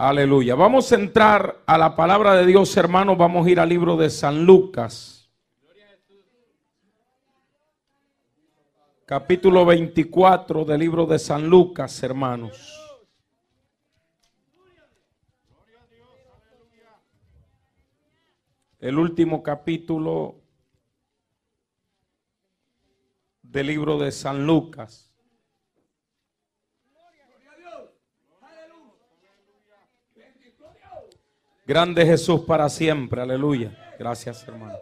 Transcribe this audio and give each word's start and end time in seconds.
Aleluya. 0.00 0.54
Vamos 0.54 0.92
a 0.92 0.94
entrar 0.94 1.64
a 1.66 1.76
la 1.76 1.96
palabra 1.96 2.34
de 2.34 2.46
Dios, 2.46 2.76
hermanos. 2.76 3.18
Vamos 3.18 3.44
a 3.44 3.50
ir 3.50 3.58
al 3.58 3.68
libro 3.68 3.96
de 3.96 4.08
San 4.10 4.44
Lucas. 4.46 5.28
Capítulo 9.04 9.66
24 9.66 10.64
del 10.64 10.78
libro 10.78 11.04
de 11.04 11.18
San 11.18 11.48
Lucas, 11.48 12.00
hermanos. 12.04 12.80
El 18.78 19.00
último 19.00 19.42
capítulo 19.42 20.36
del 23.42 23.66
libro 23.66 23.98
de 23.98 24.12
San 24.12 24.46
Lucas. 24.46 25.07
Grande 31.68 32.06
Jesús 32.06 32.40
para 32.46 32.66
siempre, 32.70 33.20
aleluya. 33.20 33.70
Gracias, 33.98 34.42
hermano. 34.48 34.78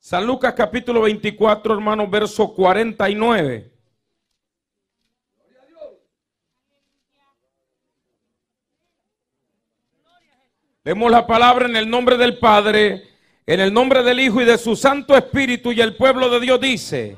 San 0.00 0.26
Lucas 0.26 0.52
capítulo 0.52 1.02
24, 1.02 1.74
hermano, 1.74 2.08
verso 2.08 2.52
49. 2.52 3.70
Vemos 10.82 11.08
la 11.08 11.24
palabra 11.24 11.66
en 11.66 11.76
el 11.76 11.88
nombre 11.88 12.16
del 12.16 12.40
Padre, 12.40 13.04
en 13.46 13.60
el 13.60 13.72
nombre 13.72 14.02
del 14.02 14.18
Hijo 14.18 14.40
y 14.40 14.44
de 14.44 14.58
su 14.58 14.74
Santo 14.74 15.16
Espíritu 15.16 15.70
y 15.70 15.80
el 15.80 15.94
pueblo 15.94 16.28
de 16.28 16.40
Dios 16.40 16.60
dice, 16.60 17.16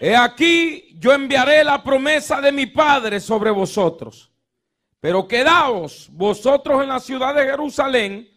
he 0.00 0.16
aquí 0.16 0.96
yo 0.98 1.12
enviaré 1.12 1.62
la 1.62 1.84
promesa 1.84 2.40
de 2.40 2.52
mi 2.52 2.64
Padre 2.64 3.20
sobre 3.20 3.50
vosotros. 3.50 4.32
Pero 5.00 5.28
quedaos 5.28 6.08
vosotros 6.12 6.82
en 6.82 6.88
la 6.88 7.00
ciudad 7.00 7.34
de 7.34 7.44
Jerusalén 7.44 8.28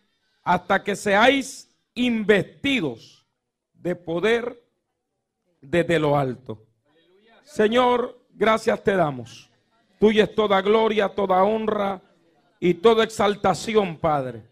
hasta 0.43 0.83
que 0.83 0.95
seáis 0.95 1.69
investidos 1.95 3.25
de 3.73 3.95
poder 3.95 4.63
desde 5.59 5.99
lo 5.99 6.17
alto. 6.17 6.63
Señor, 7.43 8.19
gracias 8.29 8.83
te 8.83 8.95
damos. 8.95 9.49
Tuya 9.99 10.23
es 10.23 10.35
toda 10.35 10.61
gloria, 10.61 11.09
toda 11.09 11.43
honra 11.43 12.01
y 12.59 12.75
toda 12.75 13.03
exaltación, 13.03 13.97
Padre. 13.97 14.43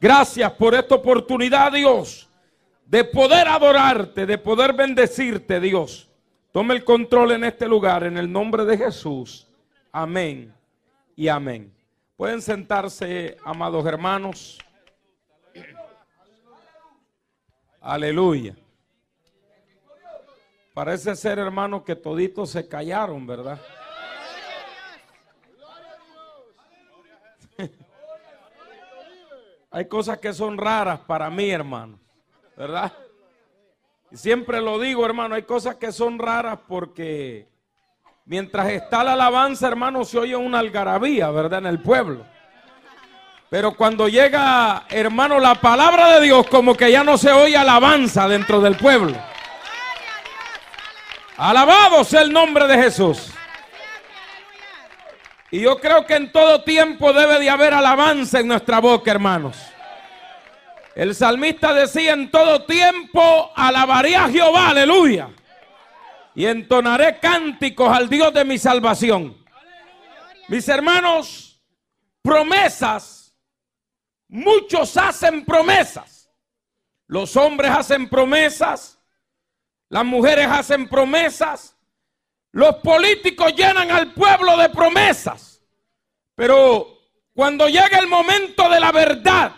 Gracias 0.00 0.50
por 0.52 0.74
esta 0.74 0.96
oportunidad, 0.96 1.72
Dios, 1.72 2.28
de 2.86 3.04
poder 3.04 3.46
adorarte, 3.46 4.26
de 4.26 4.38
poder 4.38 4.72
bendecirte, 4.72 5.60
Dios. 5.60 6.08
Tome 6.50 6.74
el 6.74 6.84
control 6.84 7.32
en 7.32 7.44
este 7.44 7.68
lugar, 7.68 8.02
en 8.04 8.18
el 8.18 8.30
nombre 8.30 8.64
de 8.64 8.76
Jesús. 8.76 9.48
Amén 9.92 10.52
y 11.16 11.28
amén. 11.28 11.72
Pueden 12.16 12.40
sentarse, 12.42 13.36
amados 13.44 13.84
hermanos. 13.86 14.58
Aleluya. 17.80 18.56
Parece 20.72 21.14
ser, 21.16 21.38
hermano, 21.38 21.84
que 21.84 21.94
toditos 21.96 22.50
se 22.50 22.66
callaron, 22.66 23.26
¿verdad? 23.26 23.60
Hay 29.70 29.86
cosas 29.86 30.18
que 30.18 30.32
son 30.32 30.56
raras 30.56 31.00
para 31.00 31.28
mí, 31.28 31.50
hermano, 31.50 31.98
¿verdad? 32.56 32.92
Y 34.10 34.16
siempre 34.16 34.60
lo 34.60 34.78
digo, 34.78 35.04
hermano, 35.06 35.34
hay 35.34 35.44
cosas 35.44 35.76
que 35.76 35.90
son 35.90 36.18
raras 36.18 36.58
porque 36.68 37.48
Mientras 38.24 38.70
está 38.70 39.02
la 39.02 39.14
alabanza, 39.14 39.66
hermano, 39.66 40.04
se 40.04 40.16
oye 40.16 40.36
una 40.36 40.60
algarabía, 40.60 41.30
¿verdad? 41.30 41.58
En 41.58 41.66
el 41.66 41.80
pueblo. 41.80 42.24
Pero 43.50 43.76
cuando 43.76 44.08
llega, 44.08 44.84
hermano, 44.88 45.40
la 45.40 45.56
palabra 45.56 46.14
de 46.14 46.26
Dios, 46.26 46.46
como 46.46 46.74
que 46.76 46.90
ya 46.90 47.02
no 47.02 47.18
se 47.18 47.32
oye 47.32 47.56
alabanza 47.56 48.28
dentro 48.28 48.60
del 48.60 48.76
pueblo. 48.76 49.16
Alabado 51.36 52.04
sea 52.04 52.22
el 52.22 52.32
nombre 52.32 52.68
de 52.68 52.78
Jesús. 52.78 53.32
Y 55.50 55.60
yo 55.60 55.80
creo 55.80 56.06
que 56.06 56.14
en 56.14 56.30
todo 56.30 56.62
tiempo 56.62 57.12
debe 57.12 57.40
de 57.40 57.50
haber 57.50 57.74
alabanza 57.74 58.38
en 58.38 58.46
nuestra 58.46 58.78
boca, 58.78 59.10
hermanos. 59.10 59.58
El 60.94 61.14
salmista 61.14 61.74
decía 61.74 62.12
en 62.12 62.30
todo 62.30 62.64
tiempo, 62.64 63.50
alabaré 63.56 64.14
a 64.14 64.28
Jehová, 64.28 64.68
aleluya 64.68 65.28
y 66.34 66.46
entonaré 66.46 67.18
cánticos 67.18 67.88
al 67.94 68.08
Dios 68.08 68.32
de 68.32 68.44
mi 68.44 68.58
salvación. 68.58 69.36
Mis 70.48 70.68
hermanos, 70.68 71.62
promesas, 72.22 73.36
muchos 74.28 74.96
hacen 74.96 75.44
promesas. 75.44 76.30
Los 77.06 77.36
hombres 77.36 77.70
hacen 77.70 78.08
promesas, 78.08 78.98
las 79.90 80.04
mujeres 80.04 80.46
hacen 80.46 80.88
promesas, 80.88 81.76
los 82.52 82.76
políticos 82.76 83.54
llenan 83.54 83.90
al 83.90 84.14
pueblo 84.14 84.56
de 84.56 84.70
promesas. 84.70 85.62
Pero 86.34 87.02
cuando 87.34 87.68
llega 87.68 87.98
el 87.98 88.06
momento 88.06 88.68
de 88.70 88.80
la 88.80 88.92
verdad, 88.92 89.52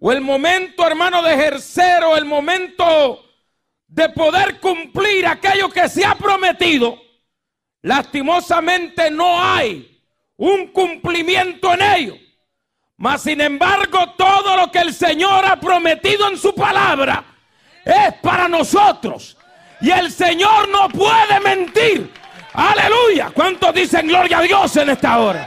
o 0.00 0.12
el 0.12 0.20
momento, 0.20 0.86
hermano, 0.86 1.22
de 1.22 1.34
ejercer, 1.34 2.02
o 2.04 2.16
el 2.16 2.24
momento 2.24 3.25
de 3.86 4.08
poder 4.10 4.60
cumplir 4.60 5.26
aquello 5.26 5.68
que 5.68 5.88
se 5.88 6.04
ha 6.04 6.14
prometido, 6.14 6.98
lastimosamente 7.82 9.10
no 9.10 9.42
hay 9.42 10.02
un 10.36 10.68
cumplimiento 10.68 11.72
en 11.74 11.82
ello. 11.82 12.16
Mas 12.98 13.22
sin 13.22 13.40
embargo, 13.40 14.14
todo 14.16 14.56
lo 14.56 14.70
que 14.70 14.78
el 14.78 14.94
Señor 14.94 15.44
ha 15.44 15.60
prometido 15.60 16.28
en 16.28 16.38
su 16.38 16.54
palabra 16.54 17.24
es 17.84 18.14
para 18.22 18.48
nosotros. 18.48 19.36
Y 19.80 19.90
el 19.90 20.10
Señor 20.10 20.68
no 20.68 20.88
puede 20.88 21.38
mentir. 21.40 22.12
Aleluya. 22.54 23.30
¿Cuántos 23.34 23.74
dicen 23.74 24.08
gloria 24.08 24.38
a 24.38 24.42
Dios 24.42 24.76
en 24.78 24.90
esta 24.90 25.18
hora? 25.18 25.46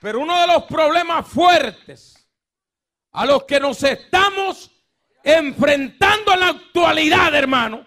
Pero 0.00 0.18
uno 0.18 0.40
de 0.40 0.46
los 0.48 0.64
problemas 0.64 1.28
fuertes 1.28 2.21
a 3.12 3.26
los 3.26 3.44
que 3.44 3.60
nos 3.60 3.82
estamos 3.82 4.70
enfrentando 5.22 6.32
en 6.32 6.40
la 6.40 6.48
actualidad, 6.48 7.34
hermano, 7.34 7.86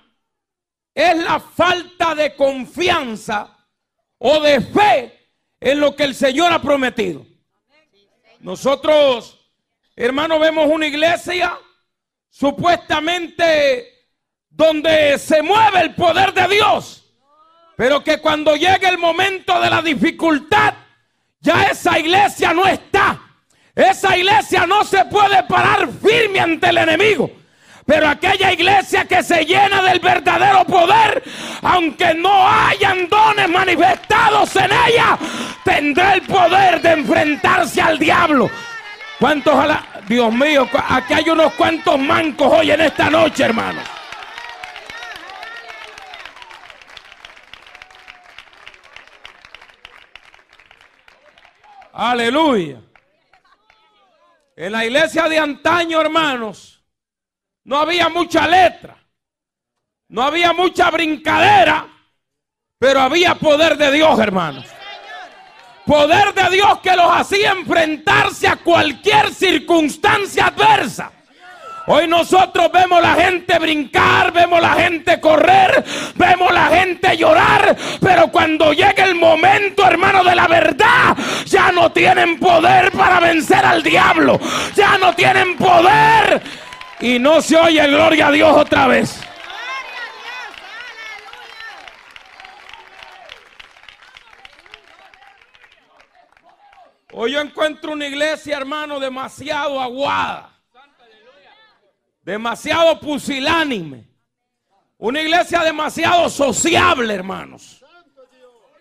es 0.94 1.18
la 1.18 1.40
falta 1.40 2.16
de 2.16 2.36
confianza 2.36 3.56
o 4.18 4.40
de 4.40 4.62
fe 4.62 5.30
en 5.60 5.80
lo 5.80 5.96
que 5.96 6.04
el 6.04 6.16
Señor 6.16 6.54
ha 6.54 6.62
prometido. 6.62 7.26
Nosotros, 8.40 9.40
hermano, 9.96 10.40
vemos 10.40 10.70
una 10.70 10.88
iglesia 10.88 11.58
supuestamente 12.30 13.94
donde 14.50 15.18
se 15.18 15.42
mueve 15.42 15.82
el 15.82 15.96
poder 15.96 16.34
de 16.34 16.48
Dios, 16.48 17.14
pero 17.76 18.04
que 18.04 18.22
cuando 18.22 18.56
llega 18.56 18.88
el 18.88 18.98
momento 18.98 19.60
de 19.60 19.70
la 19.70 19.82
dificultad, 19.82 20.76
ya 21.40 21.64
esa 21.64 22.00
iglesia 22.00 22.54
no 22.54 22.66
está. 22.66 23.25
Esa 23.76 24.16
iglesia 24.16 24.66
no 24.66 24.86
se 24.86 25.04
puede 25.06 25.44
parar 25.44 25.90
firme 26.02 26.40
ante 26.40 26.70
el 26.70 26.78
enemigo. 26.78 27.30
Pero 27.86 28.08
aquella 28.08 28.52
iglesia 28.52 29.06
que 29.06 29.22
se 29.22 29.46
llena 29.46 29.82
del 29.84 30.00
verdadero 30.00 30.66
poder, 30.66 31.22
aunque 31.62 32.16
no 32.16 32.48
hayan 32.48 33.08
dones 33.10 33.48
manifestados 33.50 34.56
en 34.56 34.72
ella, 34.88 35.18
tendrá 35.64 36.14
el 36.16 36.22
poder 36.24 36.82
de 36.82 36.94
enfrentarse 36.94 37.82
al 37.82 38.00
diablo. 38.00 38.50
¿Cuántos, 39.20 39.54
Dios 40.08 40.34
mío, 40.34 40.68
aquí 40.90 41.14
hay 41.14 41.30
unos 41.30 41.54
cuantos 41.54 42.00
mancos 42.00 42.54
hoy 42.54 42.72
en 42.72 42.82
esta 42.82 43.10
noche, 43.10 43.44
hermano. 43.44 43.82
Aleluya. 51.94 52.78
En 54.56 54.72
la 54.72 54.86
iglesia 54.86 55.28
de 55.28 55.38
antaño, 55.38 56.00
hermanos, 56.00 56.82
no 57.66 57.78
había 57.78 58.08
mucha 58.08 58.48
letra, 58.48 58.98
no 60.08 60.22
había 60.22 60.54
mucha 60.54 60.90
brincadera, 60.92 61.88
pero 62.80 63.02
había 63.02 63.36
poder 63.36 63.78
de 63.78 63.92
Dios, 63.92 64.18
hermanos. 64.18 64.66
Poder 65.86 66.34
de 66.34 66.50
Dios 66.50 66.80
que 66.80 66.96
los 66.96 67.12
hacía 67.12 67.52
enfrentarse 67.52 68.48
a 68.48 68.56
cualquier 68.56 69.34
circunstancia 69.34 70.48
adversa. 70.48 71.12
Hoy 71.88 72.08
nosotros 72.08 72.72
vemos 72.72 73.00
la 73.00 73.14
gente 73.14 73.60
brincar, 73.60 74.34
vemos 74.34 74.60
la 74.60 74.74
gente 74.74 75.20
correr, 75.22 75.84
vemos 76.16 76.52
la 76.52 76.66
gente 76.68 77.16
llorar, 77.16 77.76
pero 78.02 78.32
cuando 78.32 78.74
llega 78.74 79.04
el 79.04 79.14
momento, 79.14 79.86
hermano, 79.86 80.24
de 80.24 80.36
la 80.36 80.48
verdad, 80.48 81.16
ya 81.46 81.72
no 81.72 81.92
tienen 81.92 82.40
poder 82.40 82.92
para 82.92 83.20
vencer 83.20 83.64
al 83.64 83.84
diablo, 83.84 84.40
ya 84.76 84.98
no 84.98 85.14
tienen 85.14 85.56
poder 85.58 86.42
y 87.02 87.20
no 87.20 87.40
se 87.40 87.56
oye 87.56 87.86
gloria 87.88 88.28
a 88.28 88.32
Dios 88.32 88.58
otra 88.58 88.88
vez. 88.88 89.22
Hoy 97.12 97.32
yo 97.32 97.42
encuentro 97.42 97.94
una 97.94 98.08
iglesia, 98.08 98.58
hermano, 98.58 99.00
demasiado 99.00 99.80
aguada. 99.80 100.55
Demasiado 102.26 103.00
pusilánime. 103.00 104.04
Una 104.98 105.22
iglesia 105.22 105.62
demasiado 105.62 106.28
sociable, 106.28 107.14
hermanos. 107.14 107.84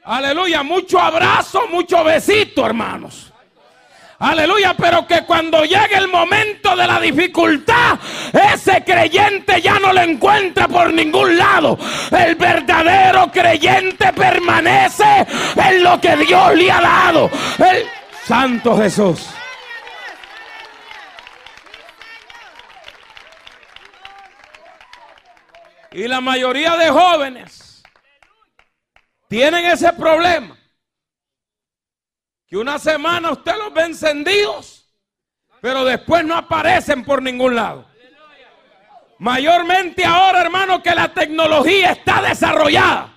Aleluya, 0.03 0.63
mucho 0.63 0.99
abrazo, 0.99 1.67
mucho 1.71 2.03
besito, 2.05 2.65
hermanos. 2.65 3.31
Aleluya, 4.19 4.75
pero 4.75 5.07
que 5.07 5.27
cuando 5.27 5.63
llegue 5.65 5.97
el 5.97 6.09
momento 6.09 6.75
de 6.75 6.87
la 6.87 6.99
dificultad, 6.99 7.99
ese 8.55 8.83
creyente 8.83 9.61
ya 9.61 9.79
no 9.79 9.93
lo 9.93 10.01
encuentra 10.01 10.67
por 10.67 10.91
ningún 10.95 11.37
lado. 11.37 11.77
El 12.11 12.37
verdadero 12.37 13.31
creyente 13.31 14.11
permanece 14.15 15.27
en 15.57 15.83
lo 15.83 16.01
que 16.01 16.17
Dios 16.17 16.55
le 16.55 16.73
ha 16.73 16.81
dado. 16.81 17.31
El 17.59 17.85
Santo 18.27 18.75
Jesús. 18.79 19.29
Y 25.95 26.09
la 26.09 26.21
mayoría 26.21 26.77
de 26.77 26.91
jóvenes 26.91 27.81
tienen 29.29 29.65
ese 29.65 29.93
problema. 29.93 30.59
Que 32.49 32.57
una 32.57 32.81
semana 32.81 33.31
usted 33.31 33.57
los 33.57 33.73
ve 33.73 33.85
encendidos, 33.85 34.93
pero 35.61 35.85
después 35.85 36.25
no 36.25 36.37
aparecen 36.37 37.05
por 37.05 37.23
ningún 37.23 37.55
lado. 37.55 37.87
Mayormente 39.21 40.05
ahora, 40.05 40.41
hermano, 40.41 40.83
que 40.83 40.93
la 40.97 41.15
tecnología 41.15 41.93
está 41.93 42.21
desarrollada. 42.21 43.15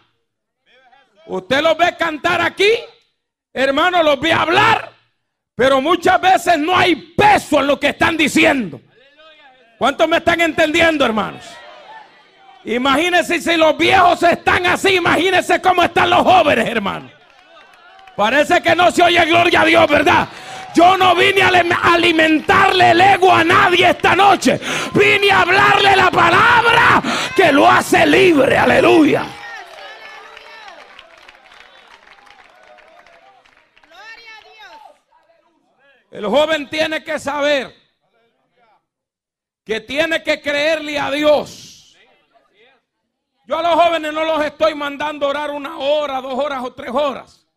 Usted 1.25 1.61
los 1.63 1.75
ve 1.77 1.97
cantar 1.97 2.41
aquí, 2.41 2.71
hermano, 3.53 4.03
los 4.03 4.19
ve 4.19 4.31
hablar, 4.31 4.93
pero 5.55 5.81
muchas 5.81 6.21
veces 6.21 6.59
no 6.59 6.77
hay 6.77 6.95
peso 6.95 7.59
en 7.59 7.67
lo 7.67 7.79
que 7.79 7.87
están 7.89 8.15
diciendo. 8.15 8.79
¿Cuántos 9.79 10.07
me 10.07 10.17
están 10.17 10.41
entendiendo, 10.41 11.03
hermanos? 11.03 11.43
Imagínense 12.65 13.39
si 13.39 13.55
los 13.55 13.77
viejos 13.77 14.21
están 14.23 14.65
así, 14.65 14.95
imagínense 14.95 15.61
cómo 15.61 15.83
están 15.83 16.09
los 16.09 16.21
jóvenes, 16.23 16.67
hermano. 16.67 17.09
Parece 18.15 18.61
que 18.61 18.75
no 18.75 18.91
se 18.91 19.03
oye 19.03 19.23
gloria 19.25 19.61
a 19.61 19.65
Dios, 19.65 19.87
¿verdad? 19.87 20.27
Yo 20.73 20.97
no 20.97 21.15
vine 21.15 21.41
a 21.41 21.93
alimentarle 21.93 22.91
el 22.91 23.01
ego 23.01 23.33
a 23.33 23.43
nadie 23.43 23.89
esta 23.89 24.15
noche. 24.15 24.59
Vine 24.93 25.31
a 25.31 25.41
hablarle 25.41 25.95
la 25.95 26.11
palabra 26.11 27.01
que 27.35 27.51
lo 27.51 27.69
hace 27.69 28.05
libre. 28.05 28.57
Aleluya. 28.57 29.25
El 36.11 36.25
joven 36.25 36.69
tiene 36.69 37.03
que 37.03 37.19
saber 37.19 37.75
que 39.63 39.81
tiene 39.81 40.23
que 40.23 40.41
creerle 40.41 40.97
a 40.97 41.11
Dios. 41.11 41.76
Yo 43.47 43.57
a 43.57 43.61
los 43.61 43.75
jóvenes 43.75 44.11
no 44.11 44.25
los 44.25 44.43
estoy 44.43 44.75
mandando 44.75 45.25
orar 45.25 45.51
una 45.51 45.77
hora, 45.77 46.19
dos 46.19 46.37
horas 46.37 46.65
o 46.65 46.73
tres 46.73 46.91
horas. 46.91 47.47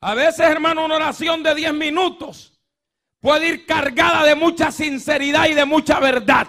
A 0.00 0.14
veces, 0.14 0.40
hermano, 0.40 0.86
una 0.86 0.96
oración 0.96 1.42
de 1.42 1.54
10 1.54 1.74
minutos 1.74 2.58
puede 3.20 3.46
ir 3.46 3.66
cargada 3.66 4.24
de 4.24 4.34
mucha 4.34 4.72
sinceridad 4.72 5.48
y 5.48 5.52
de 5.52 5.66
mucha 5.66 6.00
verdad. 6.00 6.46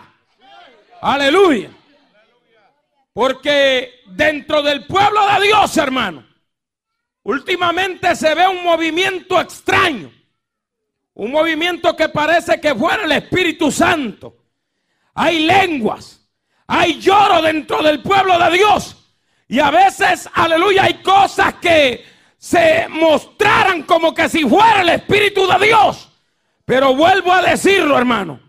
Aleluya. 1.02 1.72
Porque 3.12 4.02
dentro 4.06 4.62
del 4.62 4.86
pueblo 4.86 5.20
de 5.34 5.48
Dios, 5.48 5.76
hermano, 5.76 6.26
últimamente 7.24 8.16
se 8.16 8.34
ve 8.34 8.48
un 8.48 8.64
movimiento 8.64 9.42
extraño. 9.42 10.10
Un 11.16 11.32
movimiento 11.32 11.98
que 11.98 12.08
parece 12.08 12.62
que 12.62 12.74
fuera 12.74 13.04
el 13.04 13.12
Espíritu 13.12 13.70
Santo. 13.74 14.38
Hay 15.16 15.46
lenguas, 15.46 16.19
hay 16.72 17.00
lloro 17.00 17.42
dentro 17.42 17.82
del 17.82 18.00
pueblo 18.00 18.38
de 18.38 18.52
Dios. 18.58 18.96
Y 19.48 19.60
a 19.60 19.72
veces, 19.72 20.30
aleluya, 20.32 20.84
hay 20.84 21.02
cosas 21.02 21.56
que 21.56 22.06
se 22.38 22.88
mostraran 22.88 23.82
como 23.84 24.14
que 24.14 24.30
si 24.30 24.48
fuera 24.48 24.82
el 24.82 24.90
Espíritu 24.90 25.48
de 25.48 25.66
Dios. 25.66 26.10
Pero 26.66 26.96
vuelvo 26.96 27.34
a 27.34 27.42
decirlo, 27.42 27.98
hermano. 27.98 28.40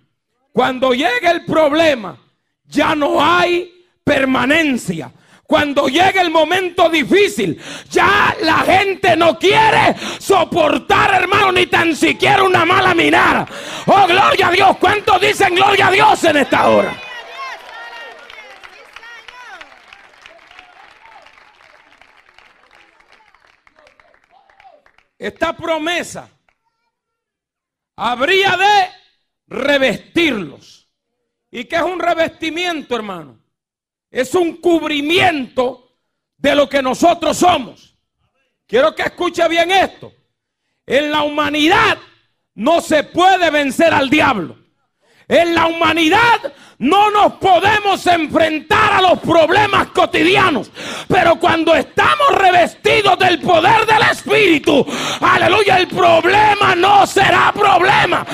Cuando 0.53 0.93
llegue 0.93 1.31
el 1.31 1.47
problema, 1.47 2.19
ya 2.67 2.95
no 2.95 3.25
hay 3.25 3.87
permanencia. 4.05 5.11
Cuando 5.47 5.89
llegue 5.89 6.21
el 6.21 6.31
momento 6.31 6.91
difícil, 6.91 7.59
ya 7.89 8.37
la 8.43 8.59
gente 8.59 9.17
no 9.17 9.39
quiere 9.39 9.97
soportar, 10.19 11.15
hermano, 11.15 11.53
ni 11.53 11.67
tan 11.67 11.97
siquiera 11.97 12.43
una 12.43 12.67
mala 12.67 12.95
mirada. 12.95 13.49
Oh, 13.87 14.07
gloria 14.07 14.49
a 14.49 14.53
Dios. 14.53 14.77
¿Cuántos 14.79 15.19
dicen 15.23 15.55
gloria 15.55 15.87
a 15.87 15.91
Dios 15.91 16.23
en 16.25 16.37
esta 16.37 16.69
hora? 16.69 17.10
Esta 25.21 25.55
promesa 25.55 26.31
habría 27.95 28.57
de 28.57 28.89
revestirlos. 29.47 30.89
¿Y 31.51 31.65
qué 31.67 31.77
es 31.77 31.83
un 31.83 32.01
revestimiento, 32.01 32.97
hermano? 32.97 33.39
Es 34.11 34.35
un 34.35 34.57
cubrimiento 34.57 35.95
de 36.39 36.55
lo 36.55 36.71
que 36.71 36.81
nosotros 36.81 37.37
somos. 37.37 37.99
Quiero 38.67 38.95
que 38.95 39.03
escuche 39.03 39.47
bien 39.47 39.71
esto. 39.71 40.11
En 40.87 41.11
la 41.11 41.23
humanidad 41.23 41.99
no 42.55 42.81
se 42.81 43.05
puede 43.05 43.51
vencer 43.51 43.93
al 43.93 44.09
diablo. 44.09 44.57
En 45.31 45.55
la 45.55 45.69
humanidad 45.69 46.53
no 46.79 47.09
nos 47.13 47.35
podemos 47.35 48.05
enfrentar 48.09 48.95
a 48.95 49.01
los 49.01 49.21
problemas 49.21 49.87
cotidianos. 49.89 50.73
Pero 51.07 51.37
cuando 51.37 51.73
estamos 51.73 52.35
revestidos 52.35 53.17
del 53.17 53.41
poder 53.41 53.87
del 53.87 54.03
Espíritu, 54.11 54.85
aleluya, 55.21 55.79
el 55.79 55.87
problema 55.87 56.75
no 56.75 57.07
será 57.07 57.53
problema. 57.53 58.27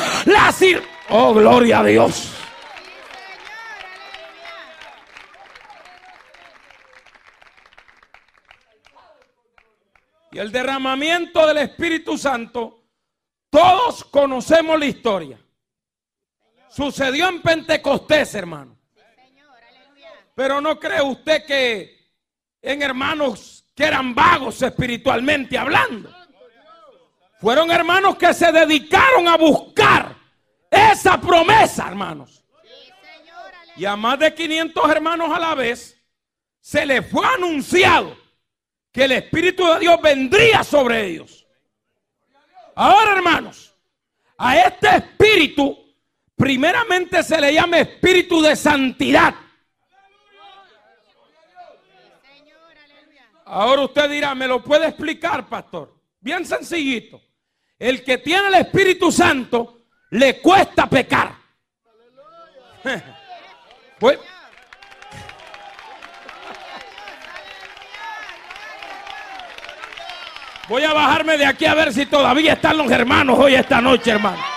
Oh, 1.11 1.35
gloria 1.35 1.81
a 1.81 1.85
Dios. 1.85 2.33
Y 10.33 10.39
el 10.39 10.51
derramamiento 10.51 11.47
del 11.47 11.59
Espíritu 11.59 12.17
Santo, 12.17 12.85
todos 13.51 14.03
conocemos 14.05 14.79
la 14.79 14.87
historia. 14.87 15.39
Sucedió 16.77 17.31
en 17.31 17.41
Pentecostés, 17.41 18.35
hermano. 18.35 18.77
Pero 20.35 20.61
no 20.61 20.79
cree 20.79 21.01
usted 21.01 21.47
que 21.47 22.13
en 22.61 22.83
hermanos 22.83 23.65
que 23.75 23.85
eran 23.85 24.15
vagos 24.15 24.61
espiritualmente 24.61 25.57
hablando. 25.57 26.15
Fueron 27.41 27.71
hermanos 27.71 28.17
que 28.17 28.35
se 28.35 28.53
dedicaron 28.53 29.27
a 29.27 29.39
buscar 29.39 30.17
esa 30.71 31.19
promesa, 31.19 31.89
hermanos. 31.89 32.45
Y 33.77 33.87
a 33.87 33.97
más 33.97 34.19
de 34.19 34.35
500 34.35 34.91
hermanos 34.91 35.31
a 35.35 35.39
la 35.39 35.55
vez 35.55 35.99
se 36.61 36.85
les 36.85 37.11
fue 37.11 37.27
anunciado 37.27 38.19
que 38.93 39.05
el 39.05 39.13
Espíritu 39.13 39.67
de 39.67 39.81
Dios 39.81 39.99
vendría 40.03 40.63
sobre 40.63 41.07
ellos. 41.07 41.47
Ahora, 42.75 43.13
hermanos, 43.13 43.75
a 44.37 44.59
este 44.59 44.89
Espíritu 44.89 45.86
primeramente 46.37 47.23
se 47.23 47.41
le 47.41 47.53
llama 47.55 47.79
espíritu 47.79 48.43
de 48.43 48.55
santidad. 48.55 49.35
Ahora 53.47 53.83
usted 53.83 54.11
dirá, 54.11 54.35
¿me 54.35 54.49
lo 54.49 54.63
puede 54.63 54.89
explicar, 54.89 55.49
pastor? 55.49 55.95
Bien 56.21 56.45
sencillito. 56.45 57.23
El 57.79 58.03
que 58.03 58.19
tiene 58.19 58.49
el 58.49 58.55
Espíritu 58.55 59.13
Santo 59.13 59.83
le 60.11 60.41
cuesta 60.41 60.89
pecar. 60.89 61.35
Pues, 63.99 64.19
voy 70.69 70.83
a 70.83 70.93
bajarme 70.93 71.39
de 71.39 71.47
aquí 71.47 71.65
a 71.65 71.73
ver 71.73 71.95
si 71.95 72.05
todavía 72.05 72.53
están 72.53 72.77
los 72.77 72.91
hermanos 72.91 73.39
hoy 73.39 73.55
esta 73.55 73.81
noche, 73.81 74.11
hermano. 74.11 74.56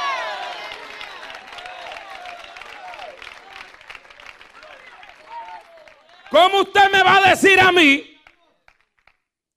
¿Cómo 6.59 6.71
usted 6.71 6.91
me 6.91 7.03
va 7.03 7.15
a 7.15 7.29
decir 7.29 7.57
a 7.57 7.71
mí? 7.71 8.03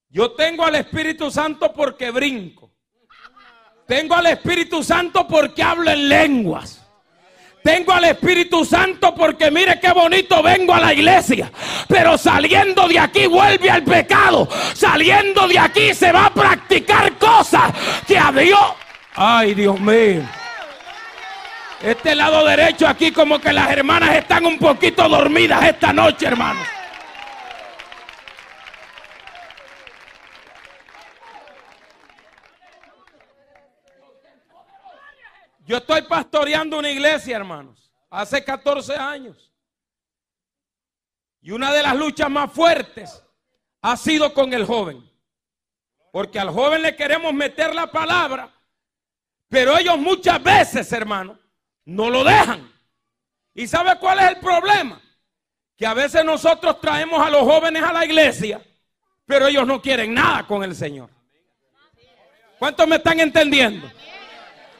Yo 0.08 0.30
tengo 0.32 0.64
al 0.64 0.76
Espíritu 0.76 1.32
Santo 1.32 1.72
porque 1.72 2.12
brinco. 2.12 2.70
Tengo 3.88 4.14
al 4.14 4.26
Espíritu 4.26 4.84
Santo 4.84 5.26
porque 5.26 5.64
hablo 5.64 5.90
en 5.90 6.08
lenguas. 6.08 6.86
Tengo 7.64 7.90
al 7.92 8.04
Espíritu 8.04 8.64
Santo 8.64 9.16
porque 9.16 9.50
mire 9.50 9.80
qué 9.80 9.90
bonito 9.90 10.44
vengo 10.44 10.74
a 10.74 10.78
la 10.78 10.94
iglesia. 10.94 11.50
Pero 11.88 12.16
saliendo 12.16 12.86
de 12.86 13.00
aquí 13.00 13.26
vuelve 13.26 13.68
al 13.68 13.82
pecado. 13.82 14.48
Saliendo 14.72 15.48
de 15.48 15.58
aquí 15.58 15.94
se 15.94 16.12
va 16.12 16.26
a 16.26 16.34
practicar 16.34 17.18
cosas 17.18 17.72
que 18.06 18.16
a 18.16 18.30
Dios... 18.30 18.74
Ay, 19.16 19.54
Dios 19.54 19.80
mío. 19.80 20.22
Este 21.82 22.14
lado 22.14 22.46
derecho 22.46 22.86
aquí 22.86 23.10
como 23.10 23.40
que 23.40 23.52
las 23.52 23.72
hermanas 23.72 24.14
están 24.14 24.46
un 24.46 24.56
poquito 24.56 25.08
dormidas 25.08 25.64
esta 25.64 25.92
noche, 25.92 26.26
hermanos. 26.26 26.64
Yo 35.64 35.76
estoy 35.76 36.02
pastoreando 36.02 36.78
una 36.78 36.90
iglesia, 36.90 37.36
hermanos, 37.36 37.92
hace 38.10 38.44
14 38.44 38.94
años. 38.96 39.52
Y 41.40 41.50
una 41.50 41.72
de 41.72 41.82
las 41.82 41.96
luchas 41.96 42.30
más 42.30 42.52
fuertes 42.52 43.22
ha 43.80 43.96
sido 43.96 44.32
con 44.32 44.52
el 44.52 44.64
joven. 44.64 45.08
Porque 46.12 46.38
al 46.38 46.50
joven 46.50 46.82
le 46.82 46.94
queremos 46.94 47.32
meter 47.32 47.74
la 47.74 47.90
palabra, 47.90 48.52
pero 49.48 49.76
ellos 49.78 49.98
muchas 49.98 50.42
veces, 50.42 50.92
hermanos, 50.92 51.38
no 51.84 52.10
lo 52.10 52.22
dejan. 52.22 52.70
¿Y 53.54 53.66
sabe 53.66 53.98
cuál 53.98 54.18
es 54.20 54.30
el 54.30 54.36
problema? 54.38 55.00
Que 55.76 55.86
a 55.86 55.94
veces 55.94 56.24
nosotros 56.24 56.80
traemos 56.80 57.20
a 57.20 57.30
los 57.30 57.42
jóvenes 57.42 57.82
a 57.82 57.92
la 57.92 58.04
iglesia, 58.04 58.62
pero 59.26 59.46
ellos 59.46 59.66
no 59.66 59.80
quieren 59.80 60.14
nada 60.14 60.46
con 60.46 60.62
el 60.62 60.74
Señor. 60.74 61.08
¿Cuántos 62.58 62.86
me 62.86 62.96
están 62.96 63.18
entendiendo? 63.18 63.90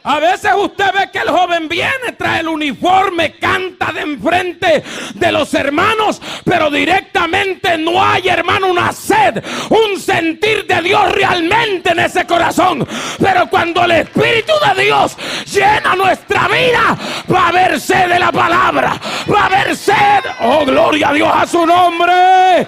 A 0.05 0.19
veces 0.19 0.51
usted 0.57 0.93
ve 0.93 1.11
que 1.13 1.19
el 1.19 1.31
joven 1.31 1.69
viene, 1.69 2.13
trae 2.19 2.41
el 2.41 2.49
uniforme, 2.49 3.37
canta 3.37 3.93
de 3.93 4.01
enfrente 4.01 4.83
de 5.15 5.33
los 5.33 5.55
hermanos, 5.55 6.21
pero 6.45 6.71
directamente 6.71 7.79
no 7.79 8.03
hay, 8.05 8.29
hermano, 8.29 8.69
una 8.69 8.93
sed, 8.93 9.43
un 9.71 10.01
sentir 10.01 10.67
de 10.67 10.83
Dios 10.83 11.13
realmente 11.13 11.93
en 11.93 12.01
ese 12.01 12.27
corazón. 12.27 12.87
Pero 13.21 13.49
cuando 13.49 13.85
el 13.85 13.93
Espíritu 13.93 14.53
de 14.75 14.83
Dios 14.83 15.17
llena 15.47 15.95
nuestra 15.95 16.49
vida, 16.49 16.97
va 17.33 17.47
a 17.47 17.49
haber 17.49 17.81
sed 17.81 18.09
de 18.09 18.19
la 18.19 18.33
palabra, 18.33 19.01
va 19.33 19.43
a 19.43 19.47
haber 19.47 19.77
sed. 19.77 20.25
Oh, 20.41 20.65
gloria 20.65 21.11
a 21.11 21.13
Dios 21.13 21.31
a 21.33 21.47
su 21.47 21.65
nombre. 21.65 22.67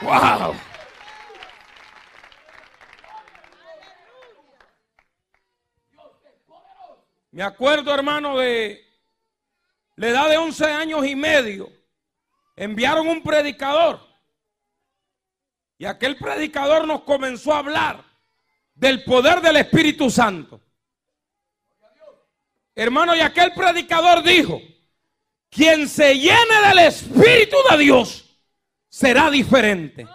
Wow. 0.00 0.69
Me 7.32 7.42
acuerdo, 7.42 7.94
hermano, 7.94 8.38
de 8.38 8.84
la 9.96 10.08
edad 10.08 10.28
de 10.28 10.36
11 10.36 10.64
años 10.64 11.06
y 11.06 11.14
medio. 11.14 11.70
Enviaron 12.56 13.06
un 13.08 13.22
predicador. 13.22 14.00
Y 15.78 15.86
aquel 15.86 16.16
predicador 16.16 16.86
nos 16.86 17.02
comenzó 17.02 17.54
a 17.54 17.58
hablar 17.58 18.04
del 18.74 19.04
poder 19.04 19.40
del 19.40 19.56
Espíritu 19.56 20.10
Santo. 20.10 20.60
Hermano, 22.74 23.14
y 23.14 23.20
aquel 23.20 23.52
predicador 23.52 24.22
dijo, 24.22 24.60
quien 25.48 25.88
se 25.88 26.14
llene 26.16 26.68
del 26.68 26.78
Espíritu 26.80 27.56
de 27.70 27.78
Dios 27.78 28.24
será 28.88 29.30
diferente. 29.30 30.06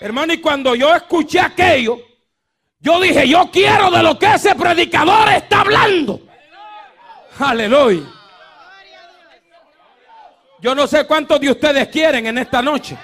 Hermano, 0.00 0.32
y 0.32 0.40
cuando 0.40 0.74
yo 0.74 0.94
escuché 0.94 1.40
aquello, 1.40 2.00
yo 2.78 3.00
dije, 3.00 3.28
yo 3.28 3.50
quiero 3.50 3.90
de 3.90 4.02
lo 4.02 4.18
que 4.18 4.34
ese 4.34 4.54
predicador 4.54 5.28
está 5.30 5.60
hablando. 5.62 6.20
Aleluya. 7.38 8.06
Yo 10.60 10.74
no 10.74 10.86
sé 10.86 11.06
cuántos 11.06 11.40
de 11.40 11.50
ustedes 11.50 11.88
quieren 11.88 12.26
en 12.26 12.38
esta 12.38 12.62
noche. 12.62 12.96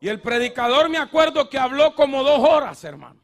Y 0.00 0.08
el 0.08 0.20
predicador 0.20 0.88
me 0.88 0.98
acuerdo 0.98 1.50
que 1.50 1.58
habló 1.58 1.94
como 1.94 2.22
dos 2.22 2.38
horas, 2.48 2.82
hermano. 2.84 3.20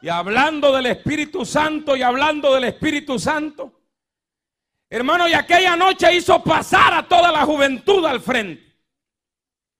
Y 0.00 0.08
hablando 0.08 0.72
del 0.72 0.86
Espíritu 0.86 1.44
Santo 1.44 1.96
y 1.96 2.02
hablando 2.02 2.54
del 2.54 2.64
Espíritu 2.64 3.18
Santo. 3.18 3.83
Hermano, 4.90 5.26
y 5.28 5.34
aquella 5.34 5.76
noche 5.76 6.14
hizo 6.14 6.42
pasar 6.42 6.94
a 6.94 7.08
toda 7.08 7.32
la 7.32 7.44
juventud 7.44 8.04
al 8.06 8.20
frente. 8.20 8.62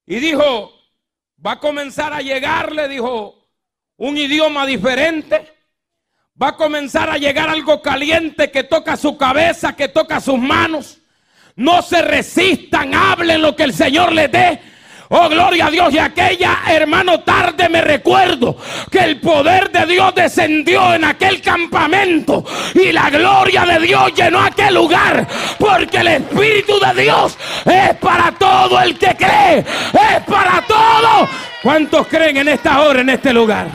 Y 0.06 0.16
dijo, 0.16 0.72
va 1.44 1.52
a 1.52 1.60
comenzar 1.60 2.12
a 2.12 2.20
llegarle, 2.20 2.88
dijo, 2.88 3.48
un 3.96 4.18
idioma 4.18 4.66
diferente. 4.66 5.52
Va 6.40 6.48
a 6.48 6.56
comenzar 6.56 7.10
a 7.10 7.16
llegar 7.16 7.48
algo 7.48 7.80
caliente 7.80 8.50
que 8.50 8.64
toca 8.64 8.96
su 8.96 9.16
cabeza, 9.16 9.76
que 9.76 9.88
toca 9.88 10.20
sus 10.20 10.38
manos. 10.38 10.98
No 11.54 11.80
se 11.82 12.02
resistan, 12.02 12.92
hablen 12.94 13.40
lo 13.40 13.54
que 13.54 13.62
el 13.62 13.72
Señor 13.72 14.12
les 14.12 14.30
dé. 14.32 14.60
Oh, 15.10 15.28
gloria 15.28 15.66
a 15.66 15.70
Dios. 15.70 15.92
Y 15.92 15.98
aquella, 15.98 16.60
hermano, 16.68 17.20
tarde 17.20 17.68
me 17.68 17.80
recuerdo 17.82 18.56
que 18.90 19.00
el 19.00 19.20
poder 19.20 19.70
de 19.70 19.86
Dios 19.86 20.14
descendió 20.14 20.94
en 20.94 21.04
aquel 21.04 21.42
campamento 21.42 22.44
y 22.74 22.92
la 22.92 23.10
gloria 23.10 23.64
de 23.66 23.78
Dios 23.80 24.14
llenó 24.14 24.40
aquel 24.40 24.74
lugar. 24.74 25.26
Porque 25.58 25.98
el 25.98 26.08
Espíritu 26.08 26.78
de 26.80 27.02
Dios 27.02 27.36
es 27.64 27.94
para 27.96 28.32
todo 28.32 28.80
el 28.80 28.98
que 28.98 29.14
cree. 29.14 29.58
Es 29.58 30.22
para 30.26 30.62
todo. 30.66 31.28
¿Cuántos 31.62 32.06
creen 32.06 32.38
en 32.38 32.48
esta 32.48 32.80
hora, 32.80 33.00
en 33.00 33.10
este 33.10 33.32
lugar? 33.32 33.68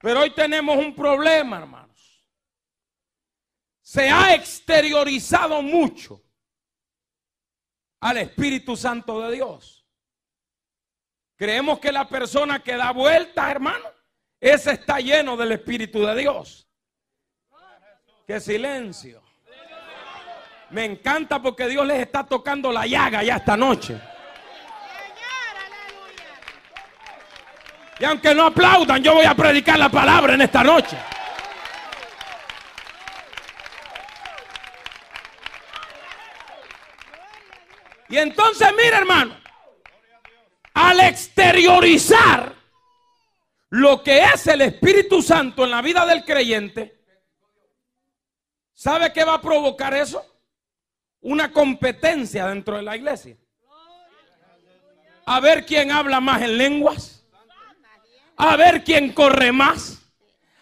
Pero 0.00 0.20
hoy 0.20 0.30
tenemos 0.30 0.76
un 0.76 0.94
problema, 0.96 1.58
hermano 1.58 1.81
se 3.92 4.08
ha 4.08 4.34
exteriorizado 4.34 5.60
mucho 5.60 6.22
al 8.00 8.16
Espíritu 8.16 8.74
Santo 8.74 9.20
de 9.20 9.34
Dios. 9.34 9.86
Creemos 11.36 11.78
que 11.78 11.92
la 11.92 12.08
persona 12.08 12.62
que 12.62 12.74
da 12.74 12.90
vueltas, 12.92 13.50
hermano, 13.50 13.84
ese 14.40 14.72
está 14.72 14.98
lleno 14.98 15.36
del 15.36 15.52
Espíritu 15.52 16.06
de 16.06 16.16
Dios. 16.16 16.66
Qué 18.26 18.40
silencio. 18.40 19.22
Me 20.70 20.86
encanta 20.86 21.42
porque 21.42 21.68
Dios 21.68 21.86
les 21.86 22.00
está 22.00 22.24
tocando 22.24 22.72
la 22.72 22.86
llaga 22.86 23.22
ya 23.22 23.36
esta 23.36 23.58
noche. 23.58 24.00
Y 28.00 28.04
aunque 28.04 28.34
no 28.34 28.46
aplaudan, 28.46 29.02
yo 29.02 29.12
voy 29.12 29.26
a 29.26 29.34
predicar 29.34 29.78
la 29.78 29.90
palabra 29.90 30.32
en 30.32 30.40
esta 30.40 30.64
noche. 30.64 30.96
Y 38.12 38.18
entonces, 38.18 38.68
mira 38.76 38.98
hermano, 38.98 39.34
al 40.74 41.00
exteriorizar 41.00 42.54
lo 43.70 44.02
que 44.02 44.18
es 44.18 44.46
el 44.48 44.60
Espíritu 44.60 45.22
Santo 45.22 45.64
en 45.64 45.70
la 45.70 45.80
vida 45.80 46.04
del 46.04 46.22
creyente, 46.22 47.00
¿sabe 48.74 49.14
qué 49.14 49.24
va 49.24 49.36
a 49.36 49.40
provocar 49.40 49.94
eso? 49.94 50.22
Una 51.22 51.50
competencia 51.52 52.48
dentro 52.48 52.76
de 52.76 52.82
la 52.82 52.98
iglesia. 52.98 53.34
A 55.24 55.40
ver 55.40 55.64
quién 55.64 55.90
habla 55.90 56.20
más 56.20 56.42
en 56.42 56.58
lenguas. 56.58 57.24
A 58.36 58.56
ver 58.56 58.84
quién 58.84 59.14
corre 59.14 59.52
más. 59.52 60.02